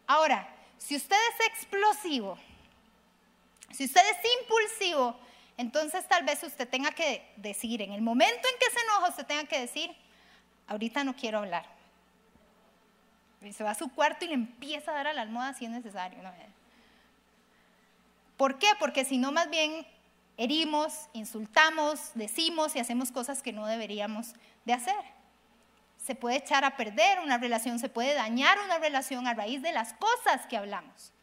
Ahora, 0.05 0.47
si 0.93 0.97
usted 0.97 1.15
es 1.15 1.47
explosivo, 1.47 2.37
si 3.71 3.85
usted 3.85 4.01
es 4.11 4.31
impulsivo, 4.41 5.19
entonces 5.57 6.07
tal 6.07 6.23
vez 6.23 6.43
usted 6.43 6.69
tenga 6.69 6.91
que 6.91 7.33
decir, 7.37 7.81
en 7.81 7.93
el 7.93 8.03
momento 8.03 8.47
en 8.47 8.59
que 8.59 8.69
se 8.71 8.79
enoja, 8.79 9.09
usted 9.09 9.25
tenga 9.25 9.45
que 9.45 9.59
decir, 9.59 9.89
ahorita 10.67 11.03
no 11.03 11.15
quiero 11.15 11.39
hablar. 11.39 11.65
Se 13.51 13.63
va 13.63 13.71
a 13.71 13.75
su 13.75 13.89
cuarto 13.89 14.23
y 14.25 14.27
le 14.27 14.35
empieza 14.35 14.91
a 14.91 14.93
dar 14.93 15.07
a 15.07 15.13
la 15.13 15.23
almohada 15.23 15.55
si 15.55 15.65
es 15.65 15.71
necesario. 15.71 16.19
¿Por 18.37 18.59
qué? 18.59 18.67
Porque 18.77 19.03
si 19.03 19.17
no, 19.17 19.31
más 19.31 19.49
bien 19.49 19.87
herimos, 20.37 21.09
insultamos, 21.13 22.11
decimos 22.13 22.75
y 22.75 22.79
hacemos 22.79 23.11
cosas 23.11 23.41
que 23.41 23.51
no 23.51 23.65
deberíamos 23.65 24.35
de 24.63 24.73
hacer 24.73 25.12
se 26.03 26.15
puede 26.15 26.37
echar 26.37 26.65
a 26.65 26.75
perder 26.75 27.19
una 27.21 27.37
relación, 27.37 27.79
se 27.79 27.87
puede 27.87 28.13
dañar 28.13 28.57
una 28.65 28.77
relación 28.77 29.25
a 29.25 29.33
raíz 29.33 29.61
de 29.61 29.71
las 29.71 29.93
cosas 29.93 30.45
que 30.47 30.57
hablamos. 30.57 31.13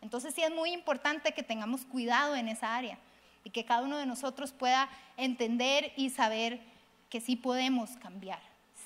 Entonces 0.00 0.34
sí 0.34 0.42
es 0.42 0.50
muy 0.50 0.72
importante 0.72 1.32
que 1.32 1.42
tengamos 1.42 1.84
cuidado 1.84 2.34
en 2.34 2.48
esa 2.48 2.74
área 2.74 2.98
y 3.44 3.50
que 3.50 3.66
cada 3.66 3.82
uno 3.82 3.98
de 3.98 4.06
nosotros 4.06 4.52
pueda 4.52 4.88
entender 5.18 5.92
y 5.96 6.08
saber 6.08 6.60
que 7.10 7.20
sí 7.20 7.36
podemos 7.36 7.90
cambiar, 7.98 8.40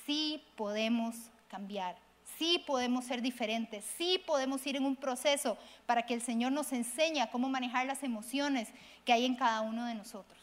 sí 0.05 0.43
podemos 0.57 1.15
cambiar, 1.47 1.95
sí 2.37 2.61
podemos 2.67 3.05
ser 3.05 3.21
diferentes, 3.21 3.85
sí 3.97 4.21
podemos 4.27 4.65
ir 4.67 4.75
en 4.75 4.85
un 4.85 4.97
proceso 4.97 5.57
para 5.85 6.05
que 6.05 6.13
el 6.13 6.21
Señor 6.21 6.51
nos 6.51 6.73
enseñe 6.73 7.25
cómo 7.31 7.47
manejar 7.47 7.85
las 7.85 8.03
emociones 8.03 8.69
que 9.05 9.13
hay 9.13 9.25
en 9.25 9.35
cada 9.35 9.61
uno 9.61 9.85
de 9.85 9.95
nosotros. 9.95 10.37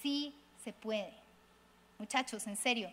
Sí 0.00 0.32
se 0.62 0.72
puede. 0.72 1.12
Muchachos, 1.98 2.46
en 2.46 2.56
serio, 2.56 2.92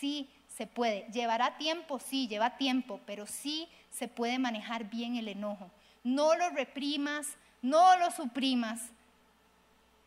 sí 0.00 0.28
se 0.58 0.66
puede. 0.66 1.06
¿Llevará 1.12 1.56
tiempo? 1.56 2.00
Sí, 2.00 2.26
lleva 2.26 2.56
tiempo, 2.56 2.98
pero 3.06 3.26
sí 3.26 3.68
se 3.92 4.08
puede 4.08 4.40
manejar 4.40 4.90
bien 4.90 5.14
el 5.14 5.28
enojo. 5.28 5.70
No 6.02 6.34
lo 6.34 6.50
reprimas, 6.50 7.36
no 7.62 7.96
lo 7.98 8.10
suprimas. 8.10 8.80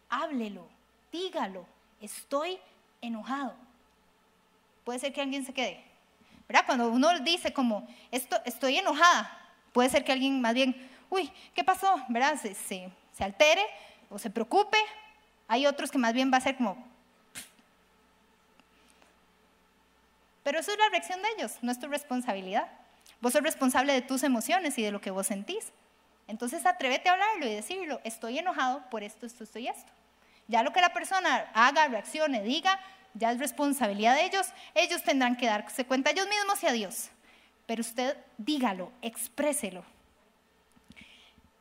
Háblelo, 0.10 0.68
dígalo, 1.10 1.66
estoy 2.02 2.60
enojado. 3.00 3.56
Puede 4.84 5.00
ser 5.00 5.14
que 5.14 5.22
alguien 5.22 5.46
se 5.46 5.54
quede. 5.54 5.86
¿Verdad? 6.50 6.66
Cuando 6.66 6.90
uno 6.90 7.18
dice 7.22 7.54
como, 7.54 7.88
Esto, 8.12 8.36
estoy 8.44 8.78
enojada, 8.78 9.32
puede 9.72 9.90
ser 9.90 10.04
que 10.04 10.12
alguien 10.12 10.42
más 10.42 10.54
bien, 10.54 10.76
uy, 11.10 11.32
¿qué 11.56 11.64
pasó? 11.64 11.96
¿Verdad? 12.10 12.38
Se, 12.38 12.56
se, 12.56 12.92
se 13.14 13.24
altere 13.24 13.64
o 14.10 14.20
se 14.20 14.30
preocupe. 14.30 14.78
Hay 15.48 15.66
otros 15.66 15.92
que 15.92 15.98
más 15.98 16.12
bien 16.12 16.30
va 16.30 16.40
a 16.40 16.42
ser 16.42 16.58
como, 16.58 16.91
Pero 20.44 20.60
eso 20.60 20.72
es 20.72 20.78
la 20.78 20.90
reacción 20.90 21.22
de 21.22 21.30
ellos, 21.38 21.58
no 21.62 21.72
es 21.72 21.80
tu 21.80 21.88
responsabilidad. 21.88 22.68
Vos 23.20 23.34
sos 23.34 23.44
responsable 23.44 23.94
de 23.94 24.02
tus 24.02 24.24
emociones 24.24 24.78
y 24.78 24.84
de 24.84 24.92
lo 24.92 25.02
que 25.02 25.12
vos 25.12 25.28
sentís. 25.28 25.72
Entonces 26.28 26.66
atrévete 26.66 27.10
a 27.10 27.14
hablarlo 27.14 27.46
y 27.46 27.54
decirlo, 27.54 28.00
estoy 28.04 28.40
enojado 28.40 28.84
por 28.90 29.04
esto, 29.04 29.26
esto, 29.26 29.44
esto 29.44 29.60
y 29.60 29.68
esto. 29.68 29.92
Ya 30.48 30.64
lo 30.64 30.74
que 30.74 30.82
la 30.82 30.94
persona 30.94 31.52
haga, 31.54 31.88
reaccione, 31.88 32.42
diga, 32.42 32.80
ya 33.14 33.32
es 33.32 33.40
responsabilidad 33.40 34.16
de 34.16 34.26
ellos. 34.26 34.48
Ellos 34.74 35.04
tendrán 35.04 35.36
que 35.36 35.46
darse 35.46 35.86
cuenta 35.86 36.12
ellos 36.12 36.28
mismos 36.28 36.64
y 36.64 36.68
a 36.68 36.72
Dios. 36.72 37.10
Pero 37.66 37.82
usted 37.82 38.18
dígalo, 38.38 38.92
expréselo. 39.02 39.84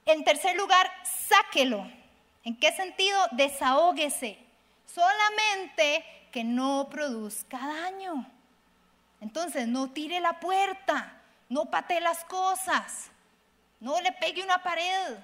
En 0.07 0.25
tercer 0.25 0.57
lugar, 0.57 0.91
sáquelo. 1.05 1.87
¿En 2.43 2.57
qué 2.57 2.73
sentido? 2.73 3.19
Desahóguese. 3.33 4.39
Solamente 4.87 6.05
que 6.33 6.43
no 6.43 6.89
produzca 6.91 7.59
daño. 7.59 8.27
Entonces, 9.21 9.69
no 9.69 9.91
tire 9.91 10.21
la 10.21 10.41
puerta, 10.41 11.21
no 11.49 11.67
patee 11.67 12.01
las 12.01 12.25
cosas, 12.25 13.11
no 13.79 14.01
le 14.01 14.13
pegue 14.13 14.43
una 14.43 14.63
pared, 14.63 15.19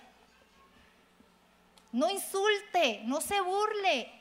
no 1.93 2.11
insulte, 2.11 3.01
no 3.05 3.21
se 3.21 3.41
burle. 3.41 4.13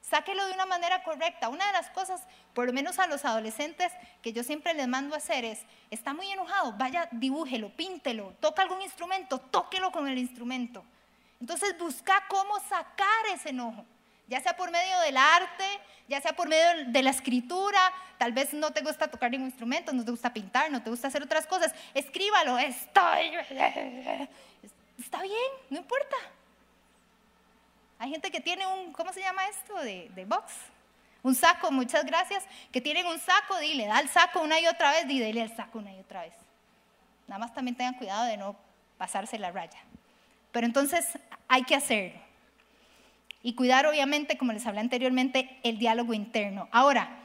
Sáquelo 0.00 0.46
de 0.46 0.52
una 0.52 0.64
manera 0.64 1.02
correcta. 1.02 1.48
Una 1.48 1.66
de 1.66 1.72
las 1.72 1.90
cosas, 1.90 2.22
por 2.54 2.66
lo 2.66 2.72
menos 2.72 2.98
a 2.98 3.06
los 3.06 3.24
adolescentes, 3.24 3.92
que 4.22 4.32
yo 4.32 4.42
siempre 4.42 4.72
les 4.72 4.88
mando 4.88 5.14
a 5.14 5.18
hacer 5.18 5.44
es, 5.44 5.60
está 5.90 6.14
muy 6.14 6.30
enojado, 6.30 6.72
vaya, 6.74 7.08
dibújelo, 7.12 7.70
píntelo, 7.76 8.32
toca 8.40 8.62
algún 8.62 8.80
instrumento, 8.80 9.38
tóquelo 9.38 9.90
con 9.90 10.08
el 10.08 10.16
instrumento. 10.16 10.84
Entonces 11.40 11.76
busca 11.78 12.24
cómo 12.28 12.58
sacar 12.60 13.26
ese 13.34 13.50
enojo 13.50 13.84
ya 14.28 14.40
sea 14.40 14.56
por 14.56 14.70
medio 14.70 15.00
del 15.00 15.16
arte, 15.16 15.64
ya 16.06 16.20
sea 16.20 16.34
por 16.34 16.48
medio 16.48 16.90
de 16.90 17.02
la 17.02 17.10
escritura, 17.10 17.80
tal 18.18 18.32
vez 18.32 18.52
no 18.52 18.70
te 18.72 18.82
gusta 18.82 19.08
tocar 19.08 19.30
ningún 19.30 19.48
instrumento, 19.48 19.92
no 19.92 20.04
te 20.04 20.10
gusta 20.10 20.32
pintar, 20.32 20.70
no 20.70 20.82
te 20.82 20.90
gusta 20.90 21.08
hacer 21.08 21.22
otras 21.22 21.46
cosas, 21.46 21.74
escríbalo, 21.94 22.58
estoy, 22.58 23.34
está 24.98 25.22
bien, 25.22 25.50
no 25.70 25.78
importa. 25.78 26.16
Hay 27.98 28.10
gente 28.10 28.30
que 28.30 28.40
tiene 28.40 28.66
un, 28.66 28.92
¿cómo 28.92 29.12
se 29.12 29.20
llama 29.20 29.42
esto? 29.48 29.74
De, 29.82 30.24
box. 30.26 30.52
Un 31.22 31.34
saco, 31.34 31.72
muchas 31.72 32.04
gracias, 32.04 32.44
que 32.70 32.80
tienen 32.80 33.06
un 33.06 33.18
saco, 33.18 33.58
dile, 33.58 33.86
da 33.86 33.98
el 33.98 34.08
saco 34.08 34.40
una 34.40 34.60
y 34.60 34.66
otra 34.66 34.92
vez, 34.92 35.08
dile 35.08 35.30
el 35.30 35.56
saco 35.56 35.78
una 35.78 35.92
y 35.92 35.98
otra 35.98 36.22
vez. 36.22 36.34
Nada 37.26 37.40
más 37.40 37.52
también 37.52 37.76
tengan 37.76 37.94
cuidado 37.94 38.24
de 38.26 38.36
no 38.36 38.56
pasarse 38.98 39.38
la 39.38 39.50
raya. 39.50 39.78
Pero 40.52 40.64
entonces 40.64 41.18
hay 41.48 41.64
que 41.64 41.74
hacerlo 41.74 42.27
y 43.42 43.54
cuidar 43.54 43.86
obviamente, 43.86 44.36
como 44.36 44.52
les 44.52 44.66
hablé 44.66 44.80
anteriormente, 44.80 45.60
el 45.62 45.78
diálogo 45.78 46.14
interno. 46.14 46.68
Ahora, 46.72 47.18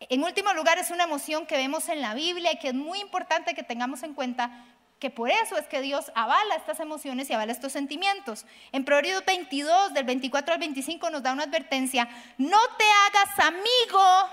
en 0.00 0.22
último 0.22 0.52
lugar, 0.52 0.78
es 0.78 0.90
una 0.90 1.04
emoción 1.04 1.46
que 1.46 1.56
vemos 1.56 1.88
en 1.88 2.00
la 2.00 2.14
Biblia 2.14 2.52
y 2.52 2.58
que 2.58 2.68
es 2.68 2.74
muy 2.74 3.00
importante 3.00 3.54
que 3.54 3.62
tengamos 3.62 4.02
en 4.02 4.14
cuenta 4.14 4.64
que 4.98 5.10
por 5.10 5.30
eso 5.30 5.58
es 5.58 5.66
que 5.66 5.82
Dios 5.82 6.10
avala 6.14 6.56
estas 6.56 6.80
emociones 6.80 7.28
y 7.28 7.32
avala 7.34 7.52
estos 7.52 7.72
sentimientos. 7.72 8.46
En 8.72 8.84
Proverbios 8.84 9.24
22, 9.24 9.92
del 9.92 10.04
24 10.04 10.54
al 10.54 10.60
25, 10.60 11.10
nos 11.10 11.22
da 11.22 11.32
una 11.32 11.44
advertencia, 11.44 12.08
no 12.38 12.58
te 12.78 12.84
hagas 13.06 13.38
amigo 13.46 14.30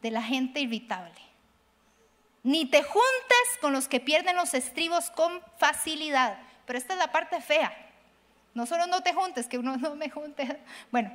de 0.00 0.10
la 0.10 0.22
gente 0.22 0.60
irritable, 0.60 1.20
ni 2.42 2.66
te 2.66 2.82
juntes 2.82 3.58
con 3.60 3.72
los 3.72 3.88
que 3.88 4.00
pierden 4.00 4.36
los 4.36 4.54
estribos 4.54 5.10
con 5.10 5.42
facilidad. 5.58 6.38
Pero 6.64 6.78
esta 6.78 6.92
es 6.92 6.98
la 6.98 7.10
parte 7.10 7.40
fea. 7.40 7.87
No 8.58 8.66
solo 8.66 8.88
no 8.88 9.04
te 9.04 9.14
juntes, 9.14 9.46
que 9.46 9.56
uno 9.56 9.76
no 9.76 9.94
me 9.94 10.10
junte. 10.10 10.60
Bueno, 10.90 11.12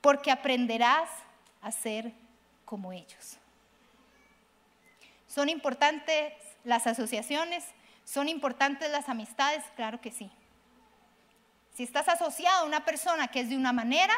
porque 0.00 0.30
aprenderás 0.30 1.10
a 1.60 1.70
ser 1.70 2.10
como 2.64 2.90
ellos. 2.90 3.36
¿Son 5.28 5.50
importantes 5.50 6.32
las 6.64 6.86
asociaciones? 6.86 7.66
¿Son 8.06 8.30
importantes 8.30 8.90
las 8.90 9.10
amistades? 9.10 9.62
Claro 9.74 10.00
que 10.00 10.10
sí. 10.10 10.30
Si 11.74 11.82
estás 11.82 12.08
asociado 12.08 12.62
a 12.62 12.66
una 12.66 12.86
persona 12.86 13.28
que 13.28 13.40
es 13.40 13.50
de 13.50 13.56
una 13.58 13.74
manera, 13.74 14.14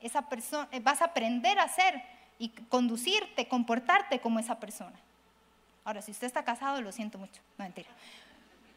esa 0.00 0.22
persona, 0.22 0.68
eh, 0.72 0.80
vas 0.80 1.02
a 1.02 1.04
aprender 1.04 1.60
a 1.60 1.68
ser 1.68 2.02
y 2.40 2.48
conducirte, 2.48 3.46
comportarte 3.46 4.18
como 4.18 4.40
esa 4.40 4.58
persona. 4.58 4.98
Ahora, 5.84 6.02
si 6.02 6.10
usted 6.10 6.26
está 6.26 6.42
casado, 6.42 6.82
lo 6.82 6.90
siento 6.90 7.16
mucho. 7.16 7.40
No, 7.58 7.64
mentira. 7.64 7.90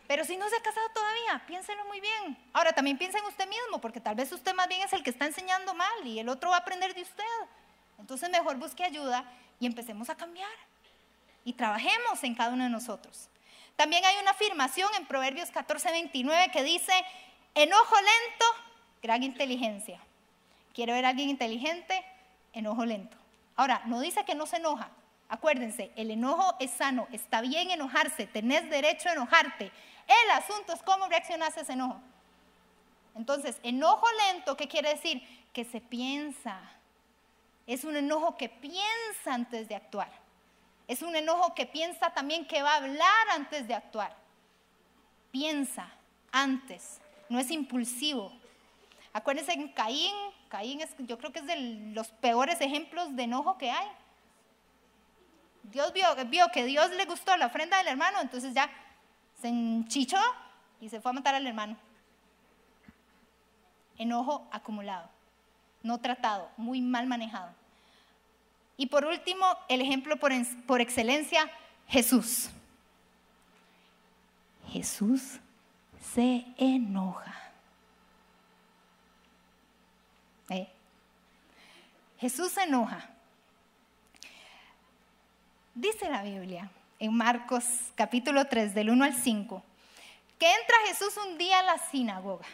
Pero 0.08 0.26
si 0.26 0.36
no 0.38 0.50
se 0.50 0.56
ha 0.58 0.62
casado 0.62 0.88
todavía, 0.94 1.44
piénselo 1.48 1.86
muy 1.86 2.02
bien. 2.02 2.38
Ahora 2.54 2.74
también 2.74 2.98
piensa 2.98 3.18
en 3.20 3.26
usted 3.26 3.48
mismo, 3.48 3.80
porque 3.80 4.02
tal 4.02 4.16
vez 4.16 4.32
usted 4.32 4.54
más 4.54 4.68
bien 4.68 4.82
es 4.82 4.92
el 4.94 5.04
que 5.04 5.10
está 5.10 5.26
enseñando 5.26 5.74
mal 5.74 6.06
y 6.06 6.20
el 6.20 6.28
otro 6.30 6.50
va 6.50 6.58
a 6.58 6.60
aprender 6.60 6.94
de 6.94 7.02
usted. 7.04 7.24
Entonces 7.98 8.30
mejor 8.30 8.58
busque 8.58 8.84
ayuda 8.84 9.24
y 9.60 9.66
empecemos 9.66 10.10
a 10.10 10.16
cambiar. 10.16 10.50
y 11.44 11.54
trabajemos 11.54 12.24
en 12.24 12.36
cada 12.36 12.52
uno 12.54 12.64
de 12.64 12.70
nosotros. 12.70 13.30
También 13.76 14.06
hay 14.06 14.16
una 14.22 14.32
afirmación 14.32 14.90
en 14.98 15.06
Proverbios 15.06 15.50
14, 15.50 15.92
29 15.92 16.52
que 16.52 16.64
dice, 16.64 16.94
enojo 17.56 17.96
lento, 17.96 18.46
gran 19.02 19.24
inteligencia. 19.24 20.00
¿Quiere 20.74 20.94
ver 20.94 21.06
a 21.06 21.10
alguien 21.10 21.30
inteligente? 21.30 22.04
Enojo 22.54 22.86
lento. 22.86 23.18
Ahora, 23.56 23.82
no 23.86 24.00
dice 24.00 24.24
que 24.24 24.36
no 24.36 24.46
se 24.46 24.58
enoja. 24.58 24.90
Acuérdense, 25.30 25.92
el 25.96 26.12
enojo 26.12 26.56
es 26.60 26.72
sano, 26.72 27.08
está 27.12 27.42
bien 27.42 27.72
enojarse, 27.72 28.28
tenés 28.28 28.70
derecho 28.70 29.10
a 29.10 29.14
enojarte. 29.14 29.72
El 30.08 30.32
asunto 30.32 30.74
es 30.74 30.82
cómo 30.84 31.08
reaccionas 31.08 31.58
a 31.58 31.62
ese 31.62 31.74
enojo. 31.74 32.00
Entonces, 33.16 33.60
enojo 33.64 34.06
lento, 34.28 34.56
¿qué 34.56 34.68
quiere 34.68 34.90
decir? 34.90 35.22
Que 35.54 35.66
se 35.66 35.82
piensa. 35.82 36.60
Es 37.68 37.84
un 37.84 37.96
enojo 37.96 38.38
que 38.38 38.50
piensa 38.50 39.34
antes 39.34 39.68
de 39.68 39.76
actuar. 39.76 40.12
Es 40.88 41.02
un 41.02 41.16
enojo 41.16 41.54
que 41.54 41.66
piensa 41.66 42.10
también 42.14 42.46
que 42.46 42.62
va 42.62 42.74
a 42.74 42.78
hablar 42.78 43.30
antes 43.32 43.68
de 43.68 43.74
actuar. 43.74 44.16
Piensa 45.32 45.90
antes, 46.32 47.00
no 47.30 47.40
es 47.40 47.50
impulsivo. 47.52 48.32
Acuérdense 49.14 49.54
en 49.54 49.70
Caín, 49.70 50.14
Caín 50.50 50.82
es, 50.82 50.90
yo 51.00 51.18
creo 51.18 51.32
que 51.32 51.40
es 51.40 51.46
de 51.46 51.56
los 51.94 52.10
peores 52.10 52.60
ejemplos 52.62 53.16
de 53.16 53.24
enojo 53.24 53.58
que 53.58 53.72
hay. 53.72 53.88
Dios 55.64 55.94
vio, 55.94 56.08
vio 56.26 56.48
que 56.52 56.66
Dios 56.66 56.90
le 56.92 57.06
gustó 57.06 57.36
la 57.38 57.46
ofrenda 57.46 57.78
del 57.78 57.88
hermano, 57.88 58.20
entonces 58.20 58.54
ya 58.54 58.70
se 59.42 59.48
enchichó 59.48 60.18
y 60.80 60.90
se 60.90 61.02
fue 61.02 61.12
a 61.12 61.14
matar 61.14 61.36
al 61.36 61.48
hermano. 61.48 61.76
Enojo 63.98 64.48
acumulado, 64.52 65.10
no 65.84 66.00
tratado, 66.00 66.50
muy 66.58 66.82
mal 66.82 67.08
manejado. 67.08 67.52
Y 68.78 68.88
por 68.88 69.06
último, 69.06 69.46
el 69.68 69.82
ejemplo 69.82 70.18
por, 70.18 70.32
por 70.66 70.82
excelencia, 70.82 71.50
Jesús. 71.88 72.50
Jesús 74.70 75.40
se 76.14 76.46
enoja. 76.58 77.36
¿Eh? 80.50 80.68
Jesús 82.18 82.52
se 82.52 82.64
enoja. 82.64 83.10
Dice 85.76 86.10
la 86.10 86.24
Biblia 86.24 86.70
en 87.02 87.16
Marcos 87.16 87.66
capítulo 87.96 88.46
3 88.46 88.76
del 88.76 88.92
1 88.92 89.04
al 89.04 89.16
5 89.16 89.64
que 90.38 90.46
entra 90.54 90.76
Jesús 90.86 91.18
un 91.18 91.38
día 91.38 91.60
a 91.60 91.64
la 91.64 91.78
sinagoga. 91.80 92.46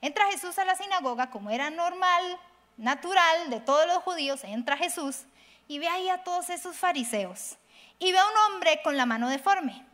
Entra 0.00 0.30
Jesús 0.30 0.58
a 0.58 0.64
la 0.64 0.74
sinagoga 0.74 1.30
como 1.30 1.50
era 1.50 1.68
normal, 1.68 2.38
natural 2.78 3.50
de 3.50 3.60
todos 3.60 3.86
los 3.86 3.98
judíos, 3.98 4.42
entra 4.42 4.78
Jesús 4.78 5.24
y 5.68 5.78
ve 5.78 5.88
ahí 5.88 6.08
a 6.08 6.24
todos 6.24 6.48
esos 6.48 6.76
fariseos 6.76 7.56
y 7.98 8.10
ve 8.10 8.18
a 8.18 8.26
un 8.26 8.54
hombre 8.54 8.80
con 8.82 8.96
la 8.96 9.04
mano 9.04 9.28
deforme. 9.28 9.84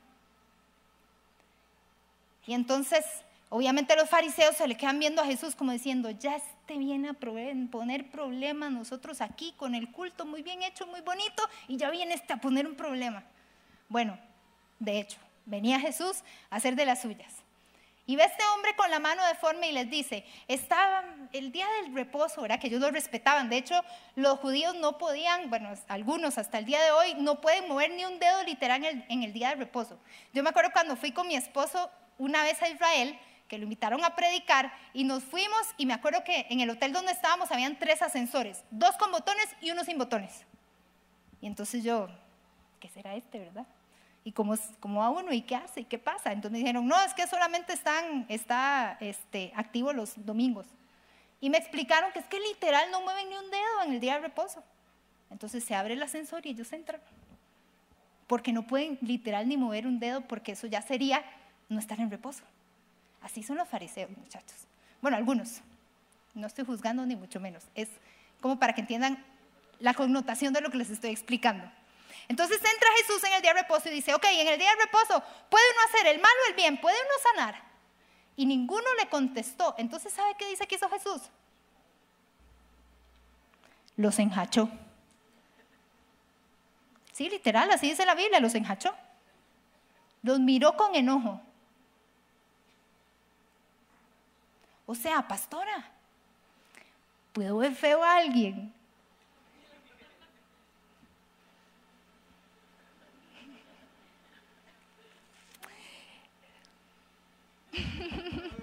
Y 2.47 2.55
entonces, 2.55 3.05
obviamente 3.49 3.97
los 3.97 4.09
fariseos 4.09 4.57
se 4.57 4.67
le 4.67 4.77
quedan 4.77 4.99
viendo 4.99 5.23
a 5.23 5.27
Jesús 5.27 5.55
como 5.55 5.73
diciendo, 5.73 6.11
ya 6.11 6.37
este 6.37 6.79
viene 6.79 7.11
a 7.11 7.15
poner 7.15 8.11
problemas 8.11 8.73
nosotros 8.73 9.21
aquí 9.21 9.55
con 9.57 9.75
el 9.75 9.91
culto 9.93 10.27
muy 10.27 10.43
bien 10.43 10.63
hecho, 10.63 10.87
muy 10.87 11.01
bonito, 11.01 11.43
y 11.69 11.77
ya 11.77 11.91
viene 11.91 12.15
este 12.15 12.33
a 12.33 12.39
poner 12.39 12.67
un 12.67 12.75
problema. 12.75 13.25
Bueno, 13.89 14.19
de 14.79 15.01
hecho, 15.01 15.19
venía 15.45 15.81
Jesús 15.81 16.23
a 16.51 16.57
hacer 16.57 16.75
de 16.77 16.87
las 16.87 17.03
suyas. 17.03 17.33
Y 18.09 18.15
ve 18.15 18.23
a 18.23 18.27
este 18.27 18.43
hombre 18.55 18.77
con 18.77 18.89
la 18.89 19.01
mano 19.01 19.27
deforme 19.27 19.69
y 19.69 19.73
les 19.73 19.91
dice, 19.91 20.25
estaba 20.47 21.05
el 21.33 21.51
día 21.51 21.67
del 21.83 21.93
reposo, 21.93 22.41
¿verdad? 22.43 22.61
Que 22.61 22.69
ellos 22.69 22.81
lo 22.81 22.91
respetaban. 22.93 23.49
De 23.49 23.57
hecho, 23.57 23.75
los 24.15 24.39
judíos 24.39 24.77
no 24.77 24.97
podían, 24.97 25.51
bueno, 25.51 25.73
algunos 25.89 26.39
hasta 26.39 26.59
el 26.59 26.67
día 26.67 26.81
de 26.83 26.93
hoy, 26.93 27.15
no 27.15 27.41
pueden 27.41 27.67
mover 27.67 27.91
ni 27.91 28.05
un 28.05 28.21
dedo 28.21 28.45
literal 28.45 28.85
en 28.85 28.99
el, 28.99 29.05
en 29.09 29.23
el 29.25 29.33
día 29.33 29.49
del 29.49 29.59
reposo. 29.59 29.99
Yo 30.33 30.45
me 30.45 30.51
acuerdo 30.51 30.71
cuando 30.73 30.95
fui 30.95 31.11
con 31.11 31.27
mi 31.27 31.35
esposo 31.35 31.91
una 32.17 32.45
vez 32.45 32.63
a 32.63 32.69
Israel, 32.69 33.19
que 33.49 33.59
lo 33.59 33.65
invitaron 33.65 34.05
a 34.05 34.15
predicar, 34.17 34.73
y 34.93 35.05
nos 35.05 35.23
fuimos, 35.25 35.61
y 35.77 35.87
me 35.87 35.95
acuerdo 35.95 36.25
que 36.25 36.47
en 36.51 36.61
el 36.61 36.71
hotel 36.71 36.93
donde 36.93 37.13
estábamos 37.13 37.51
habían 37.53 37.79
tres 37.79 38.03
ascensores, 38.03 38.65
dos 38.71 38.97
con 38.97 39.13
botones 39.13 39.47
y 39.61 39.71
uno 39.71 39.85
sin 39.85 39.99
botones. 39.99 40.45
Y 41.41 41.47
entonces 41.47 41.85
yo, 41.85 42.09
¿qué 42.81 42.89
será 42.89 43.15
este, 43.15 43.39
verdad? 43.39 43.67
y 44.27 44.33
cómo, 44.33 44.57
cómo 44.81 44.99
va 45.03 45.11
uno 45.11 45.33
y 45.33 45.43
qué 45.43 45.55
hace 45.55 45.83
y 45.83 45.85
qué 45.85 46.01
pasa. 46.01 46.33
Entonces 46.33 46.51
me 46.51 46.59
dijeron, 46.59 46.85
no, 46.85 47.01
es 47.01 47.15
que 47.15 47.29
solamente 47.29 47.73
están, 47.73 48.27
está 48.29 48.97
este, 48.99 49.53
activo 49.55 49.93
los 49.93 50.15
domingos. 50.27 50.67
Y 51.41 51.49
me 51.49 51.59
explicaron 51.59 52.11
que 52.11 52.19
es 52.19 52.27
que 52.27 52.41
literal 52.41 52.91
no 52.91 53.03
mueven 53.03 53.29
ni 53.29 53.37
un 53.37 53.49
dedo 53.53 53.83
en 53.85 53.93
el 53.93 54.01
día 54.01 54.15
de 54.15 54.23
reposo. 54.23 54.65
Entonces 55.31 55.63
se 55.63 55.77
abre 55.77 55.95
el 55.95 56.03
ascensor 56.03 56.45
y 56.45 56.51
ellos 56.51 56.73
entran. 56.73 57.01
Porque 58.27 58.53
no 58.53 58.67
pueden 58.67 58.99
literal 59.01 59.47
ni 59.47 59.57
mover 59.57 59.87
un 59.87 60.01
dedo 60.01 60.23
porque 60.23 60.53
eso 60.53 60.67
ya 60.67 60.83
sería 60.83 61.25
no 61.69 61.79
estar 61.79 62.01
en 62.01 62.11
reposo. 62.11 62.43
Así 63.27 63.43
son 63.43 63.57
los 63.57 63.69
fariseos, 63.69 64.09
muchachos. 64.17 64.55
Bueno, 65.03 65.17
algunos. 65.17 65.61
No 66.33 66.47
estoy 66.47 66.65
juzgando 66.65 67.05
ni 67.05 67.17
mucho 67.17 67.41
menos. 67.41 67.65
Es 67.75 67.89
como 68.41 68.57
para 68.61 68.73
que 68.73 68.83
entiendan 68.83 69.25
la 69.81 69.95
connotación 69.95 70.53
de 70.53 70.61
lo 70.61 70.71
que 70.71 70.79
les 70.79 70.91
estoy 70.91 71.11
explicando. 71.11 71.69
Entonces 72.29 72.59
entra 72.59 72.89
Jesús 72.99 73.25
en 73.25 73.33
el 73.33 73.43
día 73.43 73.53
de 73.53 73.63
reposo 73.63 73.89
y 73.89 73.93
dice, 73.93 74.15
ok, 74.15 74.25
en 74.31 74.47
el 74.47 74.61
día 74.61 74.71
de 74.71 74.85
reposo, 74.85 75.21
¿puede 75.51 75.65
uno 75.73 75.81
hacer 75.89 76.07
el 76.07 76.21
mal 76.21 76.31
o 76.45 76.51
el 76.51 76.55
bien? 76.55 76.81
¿Puede 76.81 76.97
uno 77.01 77.15
sanar? 77.33 77.61
Y 78.37 78.47
ninguno 78.47 78.87
le 78.97 79.09
contestó. 79.09 79.75
Entonces, 79.77 80.13
¿sabe 80.13 80.37
qué 80.39 80.49
dice 80.49 80.69
que 80.69 80.77
hizo 80.77 80.89
Jesús? 80.89 81.23
Los 83.97 84.21
enjachó. 84.21 84.71
Sí, 87.11 87.29
literal, 87.29 87.73
así 87.73 87.89
dice 87.89 88.07
la 88.07 88.15
Biblia, 88.15 88.39
los 88.39 88.55
enjachó. 88.55 88.95
Los 90.23 90.39
miró 90.39 90.77
con 90.77 90.95
enojo. 90.95 91.41
O 94.87 94.95
sea, 94.95 95.27
pastora, 95.27 95.91
¿puedo 97.33 97.59
ver 97.59 97.75
feo 97.75 98.05
a 98.05 98.17
alguien? 98.19 98.73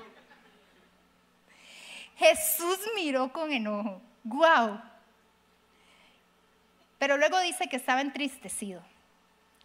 Jesús 2.15 2.79
miró 2.95 3.31
con 3.33 3.51
enojo. 3.51 4.01
¡Guau! 4.23 4.81
Pero 6.97 7.17
luego 7.17 7.37
dice 7.41 7.67
que 7.67 7.75
estaba 7.75 7.99
entristecido. 7.99 8.81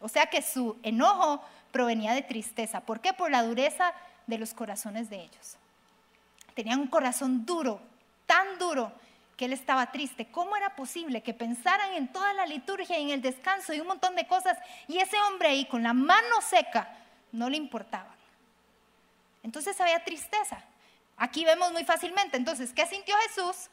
O 0.00 0.08
sea 0.08 0.26
que 0.26 0.42
su 0.42 0.76
enojo 0.82 1.40
provenía 1.70 2.14
de 2.14 2.22
tristeza. 2.22 2.80
¿Por 2.80 3.00
qué? 3.00 3.12
Por 3.12 3.30
la 3.30 3.44
dureza 3.44 3.94
de 4.26 4.38
los 4.38 4.54
corazones 4.54 5.08
de 5.08 5.22
ellos. 5.22 5.56
Tenían 6.58 6.80
un 6.80 6.88
corazón 6.88 7.46
duro, 7.46 7.80
tan 8.26 8.58
duro 8.58 8.90
que 9.36 9.44
él 9.44 9.52
estaba 9.52 9.92
triste. 9.92 10.26
¿Cómo 10.26 10.56
era 10.56 10.74
posible 10.74 11.22
que 11.22 11.32
pensaran 11.32 11.92
en 11.92 12.12
toda 12.12 12.32
la 12.32 12.46
liturgia, 12.46 12.98
y 12.98 13.04
en 13.04 13.10
el 13.10 13.22
descanso 13.22 13.72
y 13.72 13.80
un 13.80 13.86
montón 13.86 14.16
de 14.16 14.26
cosas 14.26 14.58
y 14.88 14.98
ese 14.98 15.16
hombre 15.20 15.50
ahí 15.50 15.66
con 15.66 15.84
la 15.84 15.92
mano 15.92 16.40
seca 16.40 16.96
no 17.30 17.48
le 17.48 17.56
importaba? 17.56 18.12
Entonces 19.44 19.80
había 19.80 20.02
tristeza. 20.02 20.60
Aquí 21.16 21.44
vemos 21.44 21.70
muy 21.70 21.84
fácilmente. 21.84 22.36
Entonces, 22.36 22.72
¿qué 22.72 22.84
sintió 22.86 23.14
Jesús? 23.28 23.70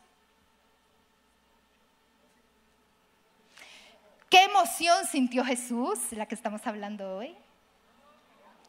¿Qué 4.30 4.44
emoción 4.44 5.08
sintió 5.08 5.44
Jesús, 5.44 6.12
la 6.12 6.28
que 6.28 6.36
estamos 6.36 6.62
hablando 6.68 7.18
hoy? 7.18 7.36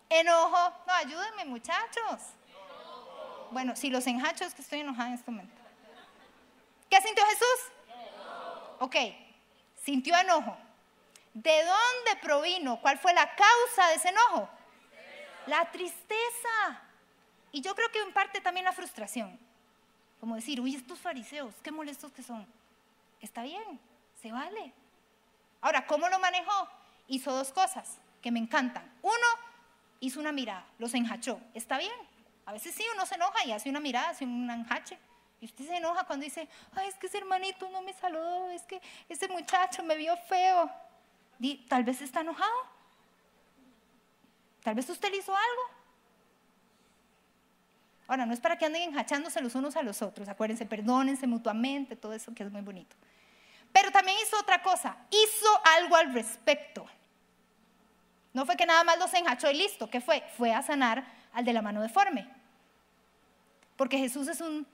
Enojo. 0.08 0.72
No, 0.86 0.92
ayúdenme 0.94 1.44
muchachos. 1.44 2.35
Bueno, 3.50 3.76
si 3.76 3.90
los 3.90 4.06
enjachos 4.06 4.54
que 4.54 4.62
estoy 4.62 4.80
enojada 4.80 5.08
en 5.08 5.14
este 5.14 5.30
momento. 5.30 5.54
¿Qué 6.90 7.00
sintió 7.00 7.24
Jesús? 7.26 7.72
Ok, 8.78 8.96
sintió 9.82 10.16
enojo. 10.16 10.56
¿De 11.34 11.56
dónde 11.64 12.20
provino? 12.22 12.80
¿Cuál 12.80 12.98
fue 12.98 13.12
la 13.12 13.34
causa 13.34 13.88
de 13.88 13.94
ese 13.94 14.08
enojo? 14.08 14.48
La 15.46 15.70
tristeza. 15.70 16.82
Y 17.52 17.60
yo 17.60 17.74
creo 17.74 17.90
que 17.90 18.00
en 18.00 18.12
parte 18.12 18.40
también 18.40 18.64
la 18.64 18.72
frustración. 18.72 19.38
Como 20.20 20.34
decir, 20.34 20.60
uy, 20.60 20.74
estos 20.74 20.98
fariseos, 20.98 21.54
qué 21.62 21.70
molestos 21.70 22.12
que 22.12 22.22
son. 22.22 22.46
Está 23.20 23.42
bien, 23.42 23.80
se 24.20 24.32
vale. 24.32 24.72
Ahora, 25.60 25.86
¿cómo 25.86 26.08
lo 26.08 26.18
manejó? 26.18 26.68
Hizo 27.08 27.32
dos 27.32 27.52
cosas 27.52 27.98
que 28.22 28.30
me 28.30 28.38
encantan. 28.38 28.90
Uno, 29.02 29.26
hizo 30.00 30.20
una 30.20 30.32
mirada, 30.32 30.66
los 30.78 30.94
enjachó. 30.94 31.40
Está 31.54 31.78
bien. 31.78 32.15
A 32.46 32.52
veces 32.52 32.74
sí, 32.74 32.84
uno 32.94 33.04
se 33.04 33.16
enoja 33.16 33.44
y 33.44 33.52
hace 33.52 33.68
una 33.68 33.80
mirada, 33.80 34.10
hace 34.10 34.24
un 34.24 34.48
enjache. 34.50 34.98
Y 35.40 35.46
usted 35.46 35.66
se 35.66 35.76
enoja 35.76 36.04
cuando 36.04 36.24
dice, 36.24 36.48
ay, 36.74 36.88
es 36.88 36.94
que 36.94 37.08
ese 37.08 37.18
hermanito 37.18 37.68
no 37.70 37.82
me 37.82 37.92
saludó, 37.92 38.50
es 38.50 38.62
que 38.62 38.80
ese 39.08 39.28
muchacho 39.28 39.82
me 39.82 39.96
vio 39.96 40.16
feo. 40.28 40.70
tal 41.68 41.84
vez 41.84 42.00
está 42.00 42.20
enojado. 42.20 42.54
Tal 44.62 44.74
vez 44.74 44.88
usted 44.88 45.10
le 45.10 45.18
hizo 45.18 45.32
algo. 45.32 45.76
Ahora, 48.08 48.24
no 48.24 48.32
es 48.32 48.40
para 48.40 48.56
que 48.56 48.64
anden 48.64 48.82
enjachándose 48.82 49.40
los 49.40 49.54
unos 49.56 49.76
a 49.76 49.82
los 49.82 50.00
otros, 50.00 50.28
acuérdense, 50.28 50.64
perdónense 50.64 51.26
mutuamente, 51.26 51.96
todo 51.96 52.12
eso 52.14 52.32
que 52.32 52.44
es 52.44 52.52
muy 52.52 52.62
bonito. 52.62 52.94
Pero 53.72 53.90
también 53.90 54.16
hizo 54.22 54.38
otra 54.38 54.62
cosa, 54.62 54.96
hizo 55.10 55.60
algo 55.76 55.96
al 55.96 56.14
respecto. 56.14 56.86
No 58.32 58.46
fue 58.46 58.56
que 58.56 58.66
nada 58.66 58.84
más 58.84 58.98
los 58.98 59.12
enjachó 59.12 59.50
y 59.50 59.54
listo, 59.54 59.90
¿qué 59.90 60.00
fue? 60.00 60.22
Fue 60.36 60.52
a 60.52 60.62
sanar 60.62 61.04
al 61.32 61.44
de 61.44 61.52
la 61.52 61.62
mano 61.62 61.82
deforme. 61.82 62.35
Porque 63.76 63.98
Jesús 63.98 64.28
es 64.28 64.40
un 64.40 64.66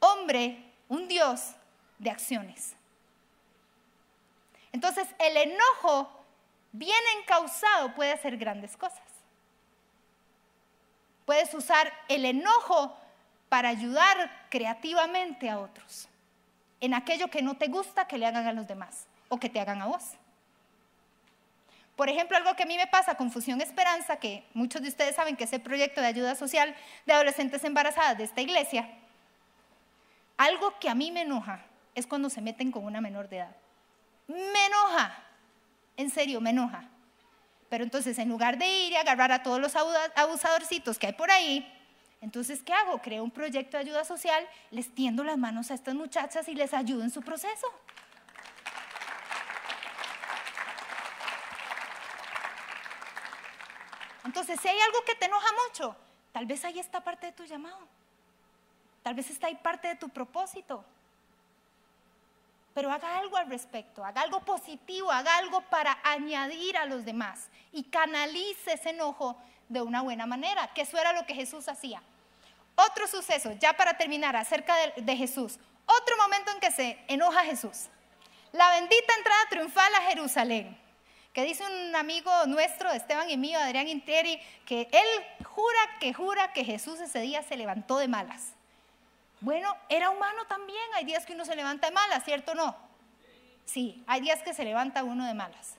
hombre, 0.00 0.62
un 0.88 1.08
Dios 1.08 1.52
de 1.98 2.10
acciones. 2.10 2.74
Entonces, 4.72 5.06
el 5.18 5.36
enojo 5.36 6.10
bien 6.72 7.02
encausado 7.20 7.94
puede 7.94 8.12
hacer 8.12 8.36
grandes 8.36 8.76
cosas. 8.76 9.00
Puedes 11.26 11.52
usar 11.54 11.92
el 12.08 12.24
enojo 12.24 12.96
para 13.48 13.68
ayudar 13.68 14.46
creativamente 14.48 15.50
a 15.50 15.60
otros 15.60 16.08
en 16.80 16.94
aquello 16.94 17.28
que 17.28 17.42
no 17.42 17.56
te 17.56 17.68
gusta 17.68 18.08
que 18.08 18.18
le 18.18 18.26
hagan 18.26 18.46
a 18.46 18.52
los 18.52 18.66
demás 18.66 19.06
o 19.28 19.38
que 19.38 19.48
te 19.48 19.60
hagan 19.60 19.80
a 19.82 19.86
vos. 19.86 20.02
Por 22.02 22.08
ejemplo, 22.08 22.36
algo 22.36 22.56
que 22.56 22.64
a 22.64 22.66
mí 22.66 22.76
me 22.76 22.88
pasa 22.88 23.14
con 23.14 23.30
Fusión 23.30 23.60
Esperanza, 23.60 24.16
que 24.16 24.42
muchos 24.54 24.82
de 24.82 24.88
ustedes 24.88 25.14
saben 25.14 25.36
que 25.36 25.44
es 25.44 25.52
el 25.52 25.60
proyecto 25.60 26.00
de 26.00 26.08
ayuda 26.08 26.34
social 26.34 26.74
de 27.06 27.12
adolescentes 27.12 27.62
embarazadas 27.62 28.18
de 28.18 28.24
esta 28.24 28.40
iglesia, 28.40 28.90
algo 30.36 30.76
que 30.80 30.88
a 30.88 30.96
mí 30.96 31.12
me 31.12 31.20
enoja 31.20 31.64
es 31.94 32.08
cuando 32.08 32.28
se 32.28 32.40
meten 32.40 32.72
con 32.72 32.84
una 32.84 33.00
menor 33.00 33.28
de 33.28 33.36
edad. 33.36 33.54
Me 34.26 34.66
enoja, 34.66 35.16
en 35.96 36.10
serio, 36.10 36.40
me 36.40 36.50
enoja. 36.50 36.88
Pero 37.68 37.84
entonces, 37.84 38.18
en 38.18 38.28
lugar 38.28 38.58
de 38.58 38.66
ir 38.66 38.94
y 38.94 38.96
agarrar 38.96 39.30
a 39.30 39.44
todos 39.44 39.60
los 39.60 39.76
abusadorcitos 40.16 40.98
que 40.98 41.06
hay 41.06 41.12
por 41.12 41.30
ahí, 41.30 41.72
entonces, 42.20 42.64
¿qué 42.64 42.72
hago? 42.72 43.00
Creo 43.00 43.22
un 43.22 43.30
proyecto 43.30 43.76
de 43.76 43.84
ayuda 43.84 44.04
social, 44.04 44.44
les 44.72 44.92
tiendo 44.92 45.22
las 45.22 45.38
manos 45.38 45.70
a 45.70 45.74
estas 45.74 45.94
muchachas 45.94 46.48
y 46.48 46.56
les 46.56 46.74
ayudo 46.74 47.04
en 47.04 47.10
su 47.10 47.22
proceso. 47.22 47.68
Entonces, 54.32 54.58
si 54.62 54.68
hay 54.68 54.80
algo 54.80 55.04
que 55.04 55.14
te 55.14 55.26
enoja 55.26 55.46
mucho, 55.68 55.94
tal 56.32 56.46
vez 56.46 56.64
ahí 56.64 56.78
está 56.78 57.02
parte 57.02 57.26
de 57.26 57.32
tu 57.32 57.44
llamado. 57.44 57.86
Tal 59.02 59.12
vez 59.12 59.28
está 59.28 59.48
ahí 59.48 59.56
parte 59.56 59.88
de 59.88 59.94
tu 59.94 60.08
propósito. 60.08 60.82
Pero 62.72 62.90
haga 62.90 63.18
algo 63.18 63.36
al 63.36 63.50
respecto, 63.50 64.02
haga 64.02 64.22
algo 64.22 64.40
positivo, 64.40 65.12
haga 65.12 65.36
algo 65.36 65.60
para 65.60 65.98
añadir 66.02 66.78
a 66.78 66.86
los 66.86 67.04
demás 67.04 67.50
y 67.72 67.82
canalice 67.82 68.72
ese 68.72 68.88
enojo 68.88 69.36
de 69.68 69.82
una 69.82 70.00
buena 70.00 70.24
manera, 70.24 70.72
que 70.72 70.80
eso 70.80 70.96
era 70.96 71.12
lo 71.12 71.26
que 71.26 71.34
Jesús 71.34 71.68
hacía. 71.68 72.02
Otro 72.74 73.06
suceso, 73.08 73.52
ya 73.60 73.74
para 73.74 73.98
terminar, 73.98 74.34
acerca 74.34 74.74
de, 74.96 75.14
Jesús. 75.14 75.58
Otro 75.84 76.16
momento 76.16 76.52
en 76.52 76.60
que 76.60 76.70
se 76.70 76.98
enoja 77.06 77.44
Jesús. 77.44 77.88
La 78.52 78.70
bendita 78.70 79.14
entrada 79.18 79.42
triunfal 79.50 79.94
a 79.94 80.00
Jerusalén. 80.08 80.81
Que 81.32 81.44
dice 81.44 81.64
un 81.64 81.96
amigo 81.96 82.30
nuestro, 82.46 82.90
Esteban 82.90 83.30
y 83.30 83.36
mío, 83.36 83.58
Adrián 83.58 83.88
Intieri, 83.88 84.40
que 84.66 84.88
él 84.92 85.44
jura 85.44 85.78
que 85.98 86.12
jura 86.12 86.52
que 86.52 86.64
Jesús 86.64 87.00
ese 87.00 87.20
día 87.20 87.42
se 87.42 87.56
levantó 87.56 87.98
de 87.98 88.08
malas. 88.08 88.52
Bueno, 89.40 89.74
era 89.88 90.10
humano 90.10 90.44
también. 90.46 90.82
Hay 90.94 91.04
días 91.04 91.24
que 91.24 91.32
uno 91.32 91.44
se 91.44 91.56
levanta 91.56 91.88
de 91.88 91.94
malas, 91.94 92.24
¿cierto 92.24 92.52
o 92.52 92.54
no? 92.54 92.76
Sí, 93.64 94.04
hay 94.06 94.20
días 94.20 94.42
que 94.42 94.54
se 94.54 94.64
levanta 94.64 95.04
uno 95.04 95.26
de 95.26 95.34
malas. 95.34 95.76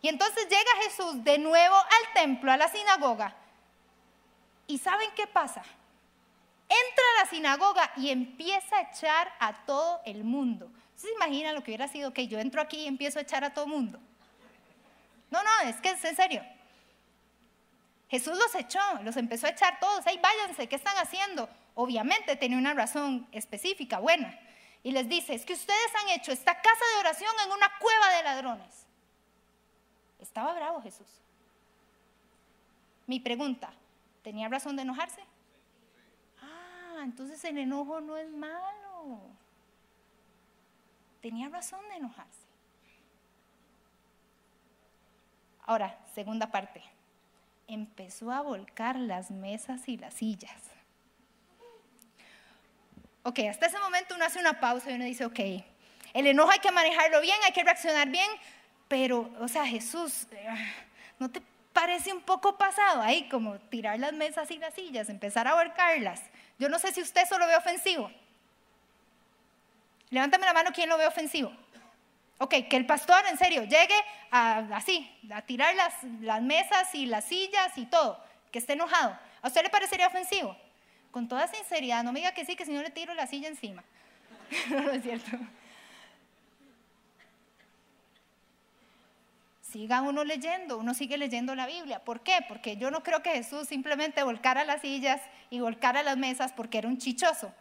Y 0.00 0.08
entonces 0.08 0.48
llega 0.48 0.84
Jesús 0.84 1.22
de 1.24 1.38
nuevo 1.38 1.76
al 1.76 2.12
templo, 2.14 2.50
a 2.50 2.56
la 2.56 2.68
sinagoga. 2.68 3.34
¿Y 4.66 4.78
saben 4.78 5.10
qué 5.14 5.26
pasa? 5.26 5.62
entra 6.68 7.04
a 7.14 7.24
la 7.24 7.30
sinagoga 7.30 7.92
y 7.96 8.10
empieza 8.10 8.76
a 8.76 8.82
echar 8.82 9.32
a 9.38 9.64
todo 9.64 10.00
el 10.04 10.24
mundo. 10.24 10.70
¿Se 10.96 11.10
imaginan 11.12 11.54
lo 11.54 11.62
que 11.62 11.70
hubiera 11.70 11.88
sido 11.88 12.12
que 12.12 12.26
yo 12.26 12.38
entro 12.38 12.60
aquí 12.60 12.78
y 12.78 12.86
empiezo 12.86 13.18
a 13.18 13.22
echar 13.22 13.44
a 13.44 13.54
todo 13.54 13.66
el 13.66 13.70
mundo? 13.70 14.00
No, 15.36 15.42
no, 15.42 15.68
es 15.68 15.76
que 15.82 15.90
es 15.90 16.02
en 16.02 16.16
serio. 16.16 16.42
Jesús 18.08 18.38
los 18.38 18.54
echó, 18.54 18.80
los 19.02 19.18
empezó 19.18 19.46
a 19.46 19.50
echar 19.50 19.78
todos, 19.78 20.06
ahí 20.06 20.18
váyanse, 20.18 20.66
¿qué 20.66 20.76
están 20.76 20.96
haciendo? 20.96 21.46
Obviamente 21.74 22.36
tenía 22.36 22.56
una 22.56 22.72
razón 22.72 23.28
específica, 23.32 23.98
buena. 23.98 24.38
Y 24.82 24.92
les 24.92 25.06
dice, 25.10 25.34
es 25.34 25.44
que 25.44 25.52
ustedes 25.52 25.94
han 26.00 26.08
hecho 26.10 26.32
esta 26.32 26.54
casa 26.54 26.84
de 26.94 27.00
oración 27.00 27.34
en 27.44 27.52
una 27.52 27.70
cueva 27.78 28.16
de 28.16 28.22
ladrones. 28.22 28.86
Estaba 30.20 30.54
bravo 30.54 30.80
Jesús. 30.80 31.20
Mi 33.06 33.20
pregunta, 33.20 33.74
¿tenía 34.22 34.48
razón 34.48 34.76
de 34.76 34.82
enojarse? 34.82 35.22
entonces 37.02 37.44
el 37.44 37.58
enojo 37.58 38.00
no 38.00 38.16
es 38.16 38.30
malo. 38.30 39.20
Tenía 41.20 41.50
razón 41.50 41.86
de 41.90 41.96
enojarse. 41.96 42.45
Ahora, 45.66 45.98
segunda 46.14 46.46
parte. 46.50 46.82
Empezó 47.66 48.30
a 48.30 48.40
volcar 48.40 48.96
las 48.96 49.30
mesas 49.30 49.88
y 49.88 49.96
las 49.96 50.14
sillas. 50.14 50.62
Ok, 53.24 53.40
hasta 53.50 53.66
ese 53.66 53.78
momento 53.80 54.14
uno 54.14 54.24
hace 54.24 54.38
una 54.38 54.60
pausa 54.60 54.90
y 54.90 54.94
uno 54.94 55.04
dice, 55.04 55.24
ok, 55.24 55.40
el 56.14 56.26
enojo 56.28 56.52
hay 56.52 56.60
que 56.60 56.70
manejarlo 56.70 57.20
bien, 57.20 57.36
hay 57.44 57.52
que 57.52 57.64
reaccionar 57.64 58.08
bien, 58.08 58.30
pero, 58.86 59.28
o 59.40 59.48
sea, 59.48 59.66
Jesús, 59.66 60.28
eh, 60.30 60.46
¿no 61.18 61.28
te 61.28 61.42
parece 61.72 62.12
un 62.12 62.22
poco 62.22 62.56
pasado 62.56 63.02
ahí 63.02 63.28
como 63.28 63.58
tirar 63.58 63.98
las 63.98 64.12
mesas 64.12 64.48
y 64.52 64.58
las 64.58 64.74
sillas, 64.74 65.08
empezar 65.08 65.48
a 65.48 65.56
volcarlas? 65.56 66.22
Yo 66.60 66.68
no 66.68 66.78
sé 66.78 66.92
si 66.92 67.02
usted 67.02 67.22
eso 67.22 67.36
lo 67.36 67.48
ve 67.48 67.56
ofensivo. 67.56 68.12
Levántame 70.10 70.46
la 70.46 70.54
mano 70.54 70.70
quien 70.72 70.88
lo 70.88 70.96
ve 70.96 71.06
ofensivo. 71.06 71.52
Ok, 72.38 72.54
que 72.68 72.76
el 72.76 72.86
pastor 72.86 73.24
en 73.30 73.38
serio 73.38 73.62
llegue 73.64 73.94
a, 74.30 74.58
así, 74.74 75.10
a 75.32 75.42
tirar 75.42 75.74
las, 75.74 75.94
las 76.20 76.42
mesas 76.42 76.94
y 76.94 77.06
las 77.06 77.24
sillas 77.24 77.76
y 77.76 77.86
todo, 77.86 78.22
que 78.52 78.58
esté 78.58 78.74
enojado. 78.74 79.18
¿A 79.42 79.48
usted 79.48 79.62
le 79.62 79.70
parecería 79.70 80.06
ofensivo? 80.06 80.56
Con 81.10 81.28
toda 81.28 81.46
sinceridad, 81.48 82.04
no 82.04 82.12
me 82.12 82.20
diga 82.20 82.32
que 82.32 82.44
sí, 82.44 82.56
que 82.56 82.66
si 82.66 82.72
no 82.72 82.82
le 82.82 82.90
tiro 82.90 83.14
la 83.14 83.26
silla 83.26 83.48
encima. 83.48 83.82
no 84.70 84.90
es 84.90 85.02
cierto. 85.02 85.30
siga 89.76 90.00
uno 90.00 90.24
leyendo, 90.24 90.78
uno 90.78 90.94
sigue 90.94 91.18
leyendo 91.18 91.54
la 91.54 91.66
Biblia. 91.66 92.02
¿Por 92.02 92.20
qué? 92.20 92.38
Porque 92.48 92.78
yo 92.78 92.90
no 92.90 93.02
creo 93.02 93.22
que 93.22 93.32
Jesús 93.32 93.68
simplemente 93.68 94.22
volcara 94.22 94.64
las 94.64 94.80
sillas 94.80 95.20
y 95.50 95.60
volcara 95.60 96.02
las 96.02 96.16
mesas 96.16 96.52
porque 96.52 96.78
era 96.78 96.88
un 96.88 96.96
chichoso, 96.96 97.52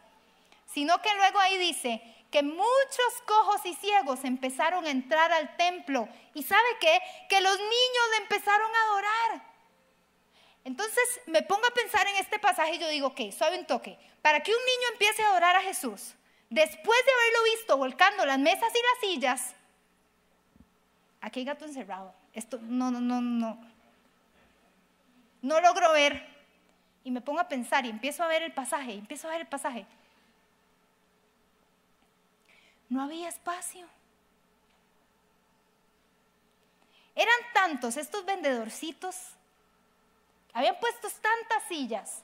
sino 0.65 1.01
que 1.01 1.13
luego 1.15 1.39
ahí 1.39 1.57
dice 1.57 2.01
que 2.35 2.43
muchos 2.43 3.21
cojos 3.25 3.65
y 3.65 3.73
ciegos 3.75 4.25
empezaron 4.25 4.85
a 4.85 4.89
entrar 4.89 5.31
al 5.31 5.55
templo 5.55 6.09
y 6.33 6.43
sabe 6.43 6.67
qué? 6.81 6.99
Que 7.29 7.39
los 7.39 7.57
niños 7.57 8.05
le 8.11 8.23
empezaron 8.23 8.69
a 8.75 8.83
adorar. 8.89 9.41
Entonces 10.65 11.21
me 11.27 11.43
pongo 11.43 11.65
a 11.65 11.73
pensar 11.73 12.05
en 12.07 12.17
este 12.17 12.37
pasaje 12.37 12.75
y 12.75 12.79
yo 12.79 12.89
digo, 12.89 13.07
ok, 13.07 13.31
suave 13.31 13.57
un 13.57 13.65
toque, 13.65 13.97
para 14.21 14.43
que 14.43 14.51
un 14.51 14.57
niño 14.57 14.87
empiece 14.91 15.23
a 15.23 15.29
adorar 15.29 15.55
a 15.55 15.61
Jesús, 15.61 16.13
después 16.49 16.99
de 17.05 17.11
haberlo 17.13 17.43
visto 17.55 17.77
volcando 17.77 18.25
las 18.25 18.39
mesas 18.39 18.69
y 18.69 18.81
las 18.81 18.99
sillas, 18.99 19.55
aquí 21.21 21.39
hay 21.39 21.45
gato 21.45 21.63
encerrado. 21.63 22.13
Esto 22.33 22.59
no, 22.63 22.91
no, 22.91 22.99
no, 22.99 23.21
no. 23.21 23.57
No 25.41 25.61
logro 25.61 25.89
ver. 25.93 26.27
Y 27.05 27.11
me 27.11 27.21
pongo 27.21 27.39
a 27.39 27.47
pensar 27.47 27.85
y 27.85 27.89
empiezo 27.91 28.23
a 28.23 28.27
ver 28.27 28.43
el 28.43 28.51
pasaje, 28.51 28.91
empiezo 28.91 29.29
a 29.29 29.31
ver 29.31 29.39
el 29.39 29.47
pasaje. 29.47 29.85
No 32.95 33.01
había 33.01 33.27
espacio. 33.27 33.85
Eran 37.13 37.35
tantos 37.53 37.97
estos 37.97 38.23
vendedorcitos, 38.23 39.17
habían 40.53 40.79
puesto 40.79 41.09
tantas 41.09 41.63
sillas, 41.67 42.23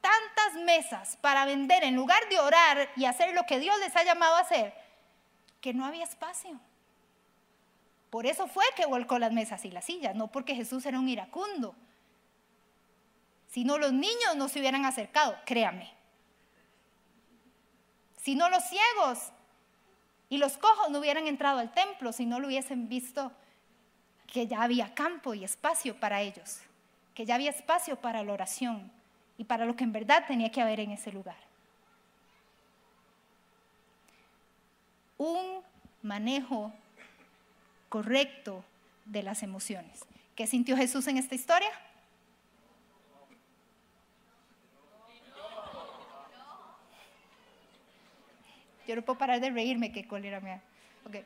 tantas 0.00 0.54
mesas 0.62 1.18
para 1.18 1.44
vender 1.44 1.84
en 1.84 1.94
lugar 1.94 2.26
de 2.30 2.40
orar 2.40 2.90
y 2.96 3.04
hacer 3.04 3.34
lo 3.34 3.44
que 3.44 3.60
Dios 3.60 3.78
les 3.78 3.94
ha 3.94 4.04
llamado 4.04 4.36
a 4.36 4.40
hacer, 4.40 4.72
que 5.60 5.74
no 5.74 5.84
había 5.84 6.04
espacio. 6.04 6.58
Por 8.08 8.24
eso 8.24 8.46
fue 8.46 8.64
que 8.74 8.86
volcó 8.86 9.18
las 9.18 9.32
mesas 9.32 9.66
y 9.66 9.70
las 9.70 9.84
sillas, 9.84 10.14
no 10.14 10.28
porque 10.28 10.54
Jesús 10.54 10.86
era 10.86 10.98
un 10.98 11.10
iracundo. 11.10 11.74
Si 13.48 13.64
no, 13.64 13.76
los 13.76 13.92
niños 13.92 14.34
no 14.36 14.48
se 14.48 14.60
hubieran 14.60 14.86
acercado, 14.86 15.36
créame. 15.44 15.92
Si 18.22 18.34
no, 18.34 18.48
los 18.48 18.64
ciegos 18.64 19.32
y 20.28 20.38
los 20.38 20.56
cojos 20.58 20.90
no 20.90 20.98
hubieran 20.98 21.26
entrado 21.26 21.58
al 21.58 21.72
templo, 21.72 22.12
si 22.12 22.26
no 22.26 22.40
lo 22.40 22.48
hubiesen 22.48 22.88
visto 22.88 23.32
que 24.26 24.46
ya 24.46 24.62
había 24.62 24.94
campo 24.94 25.34
y 25.34 25.44
espacio 25.44 25.98
para 25.98 26.20
ellos, 26.20 26.60
que 27.14 27.24
ya 27.24 27.36
había 27.36 27.50
espacio 27.50 27.96
para 27.96 28.22
la 28.22 28.32
oración 28.32 28.90
y 29.38 29.44
para 29.44 29.64
lo 29.64 29.76
que 29.76 29.84
en 29.84 29.92
verdad 29.92 30.24
tenía 30.26 30.50
que 30.50 30.60
haber 30.60 30.80
en 30.80 30.90
ese 30.90 31.12
lugar. 31.12 31.36
Un 35.18 35.62
manejo 36.02 36.72
correcto 37.88 38.64
de 39.04 39.22
las 39.22 39.42
emociones. 39.42 40.00
¿Qué 40.34 40.46
sintió 40.46 40.76
Jesús 40.76 41.06
en 41.06 41.16
esta 41.16 41.34
historia? 41.34 41.70
Yo 48.86 48.96
no 48.96 49.02
puedo 49.02 49.18
parar 49.18 49.40
de 49.40 49.50
reírme, 49.50 49.92
qué 49.92 50.06
cólera 50.06 50.40
me 50.40 50.60
Ok. 51.06 51.16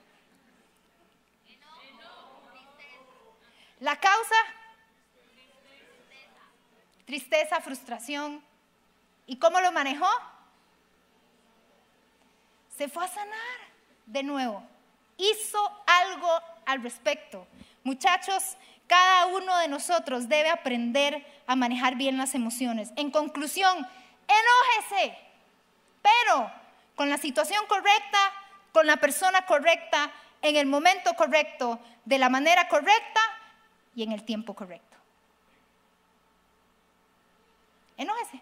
La 3.80 3.96
causa, 3.96 4.34
tristeza, 7.06 7.61
frustración. 7.61 8.42
¿Y 9.26 9.36
cómo 9.36 9.61
lo 9.61 9.72
manejó? 9.72 10.06
Se 12.76 12.88
fue 12.88 13.04
a 13.04 13.08
sanar 13.08 13.58
de 14.06 14.22
nuevo. 14.22 14.62
Hizo 15.16 15.82
algo 15.86 16.28
al 16.66 16.82
respecto. 16.82 17.46
Muchachos, 17.84 18.56
cada 18.86 19.26
uno 19.26 19.56
de 19.58 19.68
nosotros 19.68 20.28
debe 20.28 20.50
aprender 20.50 21.24
a 21.46 21.56
manejar 21.56 21.94
bien 21.94 22.18
las 22.18 22.34
emociones. 22.34 22.92
En 22.96 23.11
conclusión, 23.11 23.86
enójese, 24.28 25.16
pero 26.02 26.59
con 26.95 27.09
la 27.09 27.18
situación 27.18 27.64
correcta, 27.66 28.18
con 28.72 28.86
la 28.86 28.97
persona 28.97 29.47
correcta, 29.47 30.11
en 30.43 30.57
el 30.57 30.66
momento 30.66 31.14
correcto, 31.14 31.78
de 32.05 32.18
la 32.18 32.28
manera 32.28 32.68
correcta 32.68 33.20
y 33.95 34.03
en 34.03 34.12
el 34.12 34.24
tiempo 34.24 34.55
correcto. 34.55 34.97
Enójese. 37.97 38.41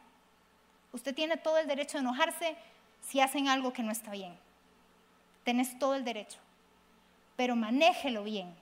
Usted 0.92 1.14
tiene 1.14 1.36
todo 1.36 1.58
el 1.58 1.66
derecho 1.66 1.98
de 1.98 2.02
enojarse 2.02 2.56
si 3.00 3.20
hacen 3.20 3.48
algo 3.48 3.72
que 3.72 3.82
no 3.82 3.90
está 3.90 4.12
bien. 4.12 4.36
Tenés 5.44 5.78
todo 5.78 5.94
el 5.94 6.04
derecho. 6.04 6.38
Pero 7.36 7.56
manéjelo 7.56 8.24
bien, 8.24 8.54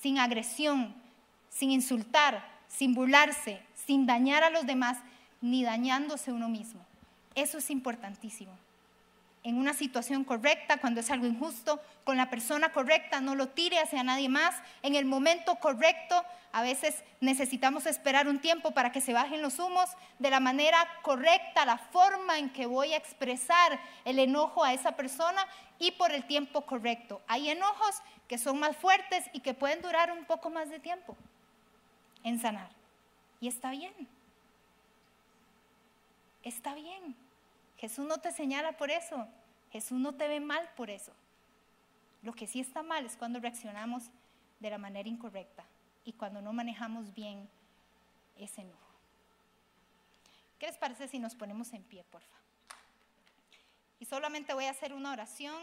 sin 0.00 0.18
agresión, 0.18 0.94
sin 1.50 1.70
insultar, 1.70 2.44
sin 2.68 2.94
burlarse, 2.94 3.62
sin 3.86 4.06
dañar 4.06 4.42
a 4.44 4.50
los 4.50 4.66
demás, 4.66 4.98
ni 5.40 5.64
dañándose 5.64 6.32
uno 6.32 6.48
mismo. 6.48 6.84
Eso 7.34 7.58
es 7.58 7.70
importantísimo. 7.70 8.52
En 9.44 9.58
una 9.58 9.74
situación 9.74 10.24
correcta, 10.24 10.78
cuando 10.78 11.00
es 11.00 11.10
algo 11.10 11.26
injusto, 11.26 11.78
con 12.02 12.16
la 12.16 12.30
persona 12.30 12.72
correcta, 12.72 13.20
no 13.20 13.34
lo 13.34 13.50
tire 13.50 13.78
hacia 13.78 14.02
nadie 14.02 14.30
más. 14.30 14.56
En 14.82 14.94
el 14.94 15.04
momento 15.04 15.56
correcto, 15.56 16.24
a 16.50 16.62
veces 16.62 17.04
necesitamos 17.20 17.84
esperar 17.84 18.26
un 18.26 18.38
tiempo 18.38 18.70
para 18.70 18.90
que 18.90 19.02
se 19.02 19.12
bajen 19.12 19.42
los 19.42 19.58
humos 19.58 19.90
de 20.18 20.30
la 20.30 20.40
manera 20.40 20.88
correcta, 21.02 21.66
la 21.66 21.76
forma 21.76 22.38
en 22.38 22.50
que 22.54 22.64
voy 22.64 22.94
a 22.94 22.96
expresar 22.96 23.78
el 24.06 24.18
enojo 24.18 24.64
a 24.64 24.72
esa 24.72 24.92
persona 24.92 25.46
y 25.78 25.90
por 25.92 26.12
el 26.12 26.26
tiempo 26.26 26.62
correcto. 26.64 27.20
Hay 27.28 27.50
enojos 27.50 28.02
que 28.26 28.38
son 28.38 28.58
más 28.58 28.74
fuertes 28.78 29.26
y 29.34 29.40
que 29.40 29.52
pueden 29.52 29.82
durar 29.82 30.10
un 30.10 30.24
poco 30.24 30.48
más 30.48 30.70
de 30.70 30.78
tiempo 30.78 31.18
en 32.22 32.40
sanar. 32.40 32.70
Y 33.42 33.48
está 33.48 33.70
bien. 33.72 33.92
Está 36.42 36.74
bien. 36.74 37.14
Jesús 37.76 38.06
no 38.06 38.18
te 38.18 38.32
señala 38.32 38.76
por 38.76 38.90
eso. 38.90 39.26
Jesús 39.70 39.98
no 39.98 40.14
te 40.14 40.28
ve 40.28 40.40
mal 40.40 40.68
por 40.76 40.90
eso. 40.90 41.12
Lo 42.22 42.32
que 42.32 42.46
sí 42.46 42.60
está 42.60 42.82
mal 42.82 43.04
es 43.04 43.16
cuando 43.16 43.40
reaccionamos 43.40 44.04
de 44.60 44.70
la 44.70 44.78
manera 44.78 45.08
incorrecta 45.08 45.64
y 46.04 46.12
cuando 46.12 46.40
no 46.40 46.52
manejamos 46.52 47.12
bien 47.12 47.48
ese 48.38 48.62
enojo. 48.62 48.78
¿Qué 50.58 50.66
les 50.66 50.76
parece 50.78 51.08
si 51.08 51.18
nos 51.18 51.34
ponemos 51.34 51.72
en 51.72 51.82
pie, 51.82 52.04
por 52.04 52.22
favor? 52.22 52.44
Y 54.00 54.06
solamente 54.06 54.54
voy 54.54 54.64
a 54.66 54.70
hacer 54.70 54.94
una 54.94 55.12
oración 55.12 55.54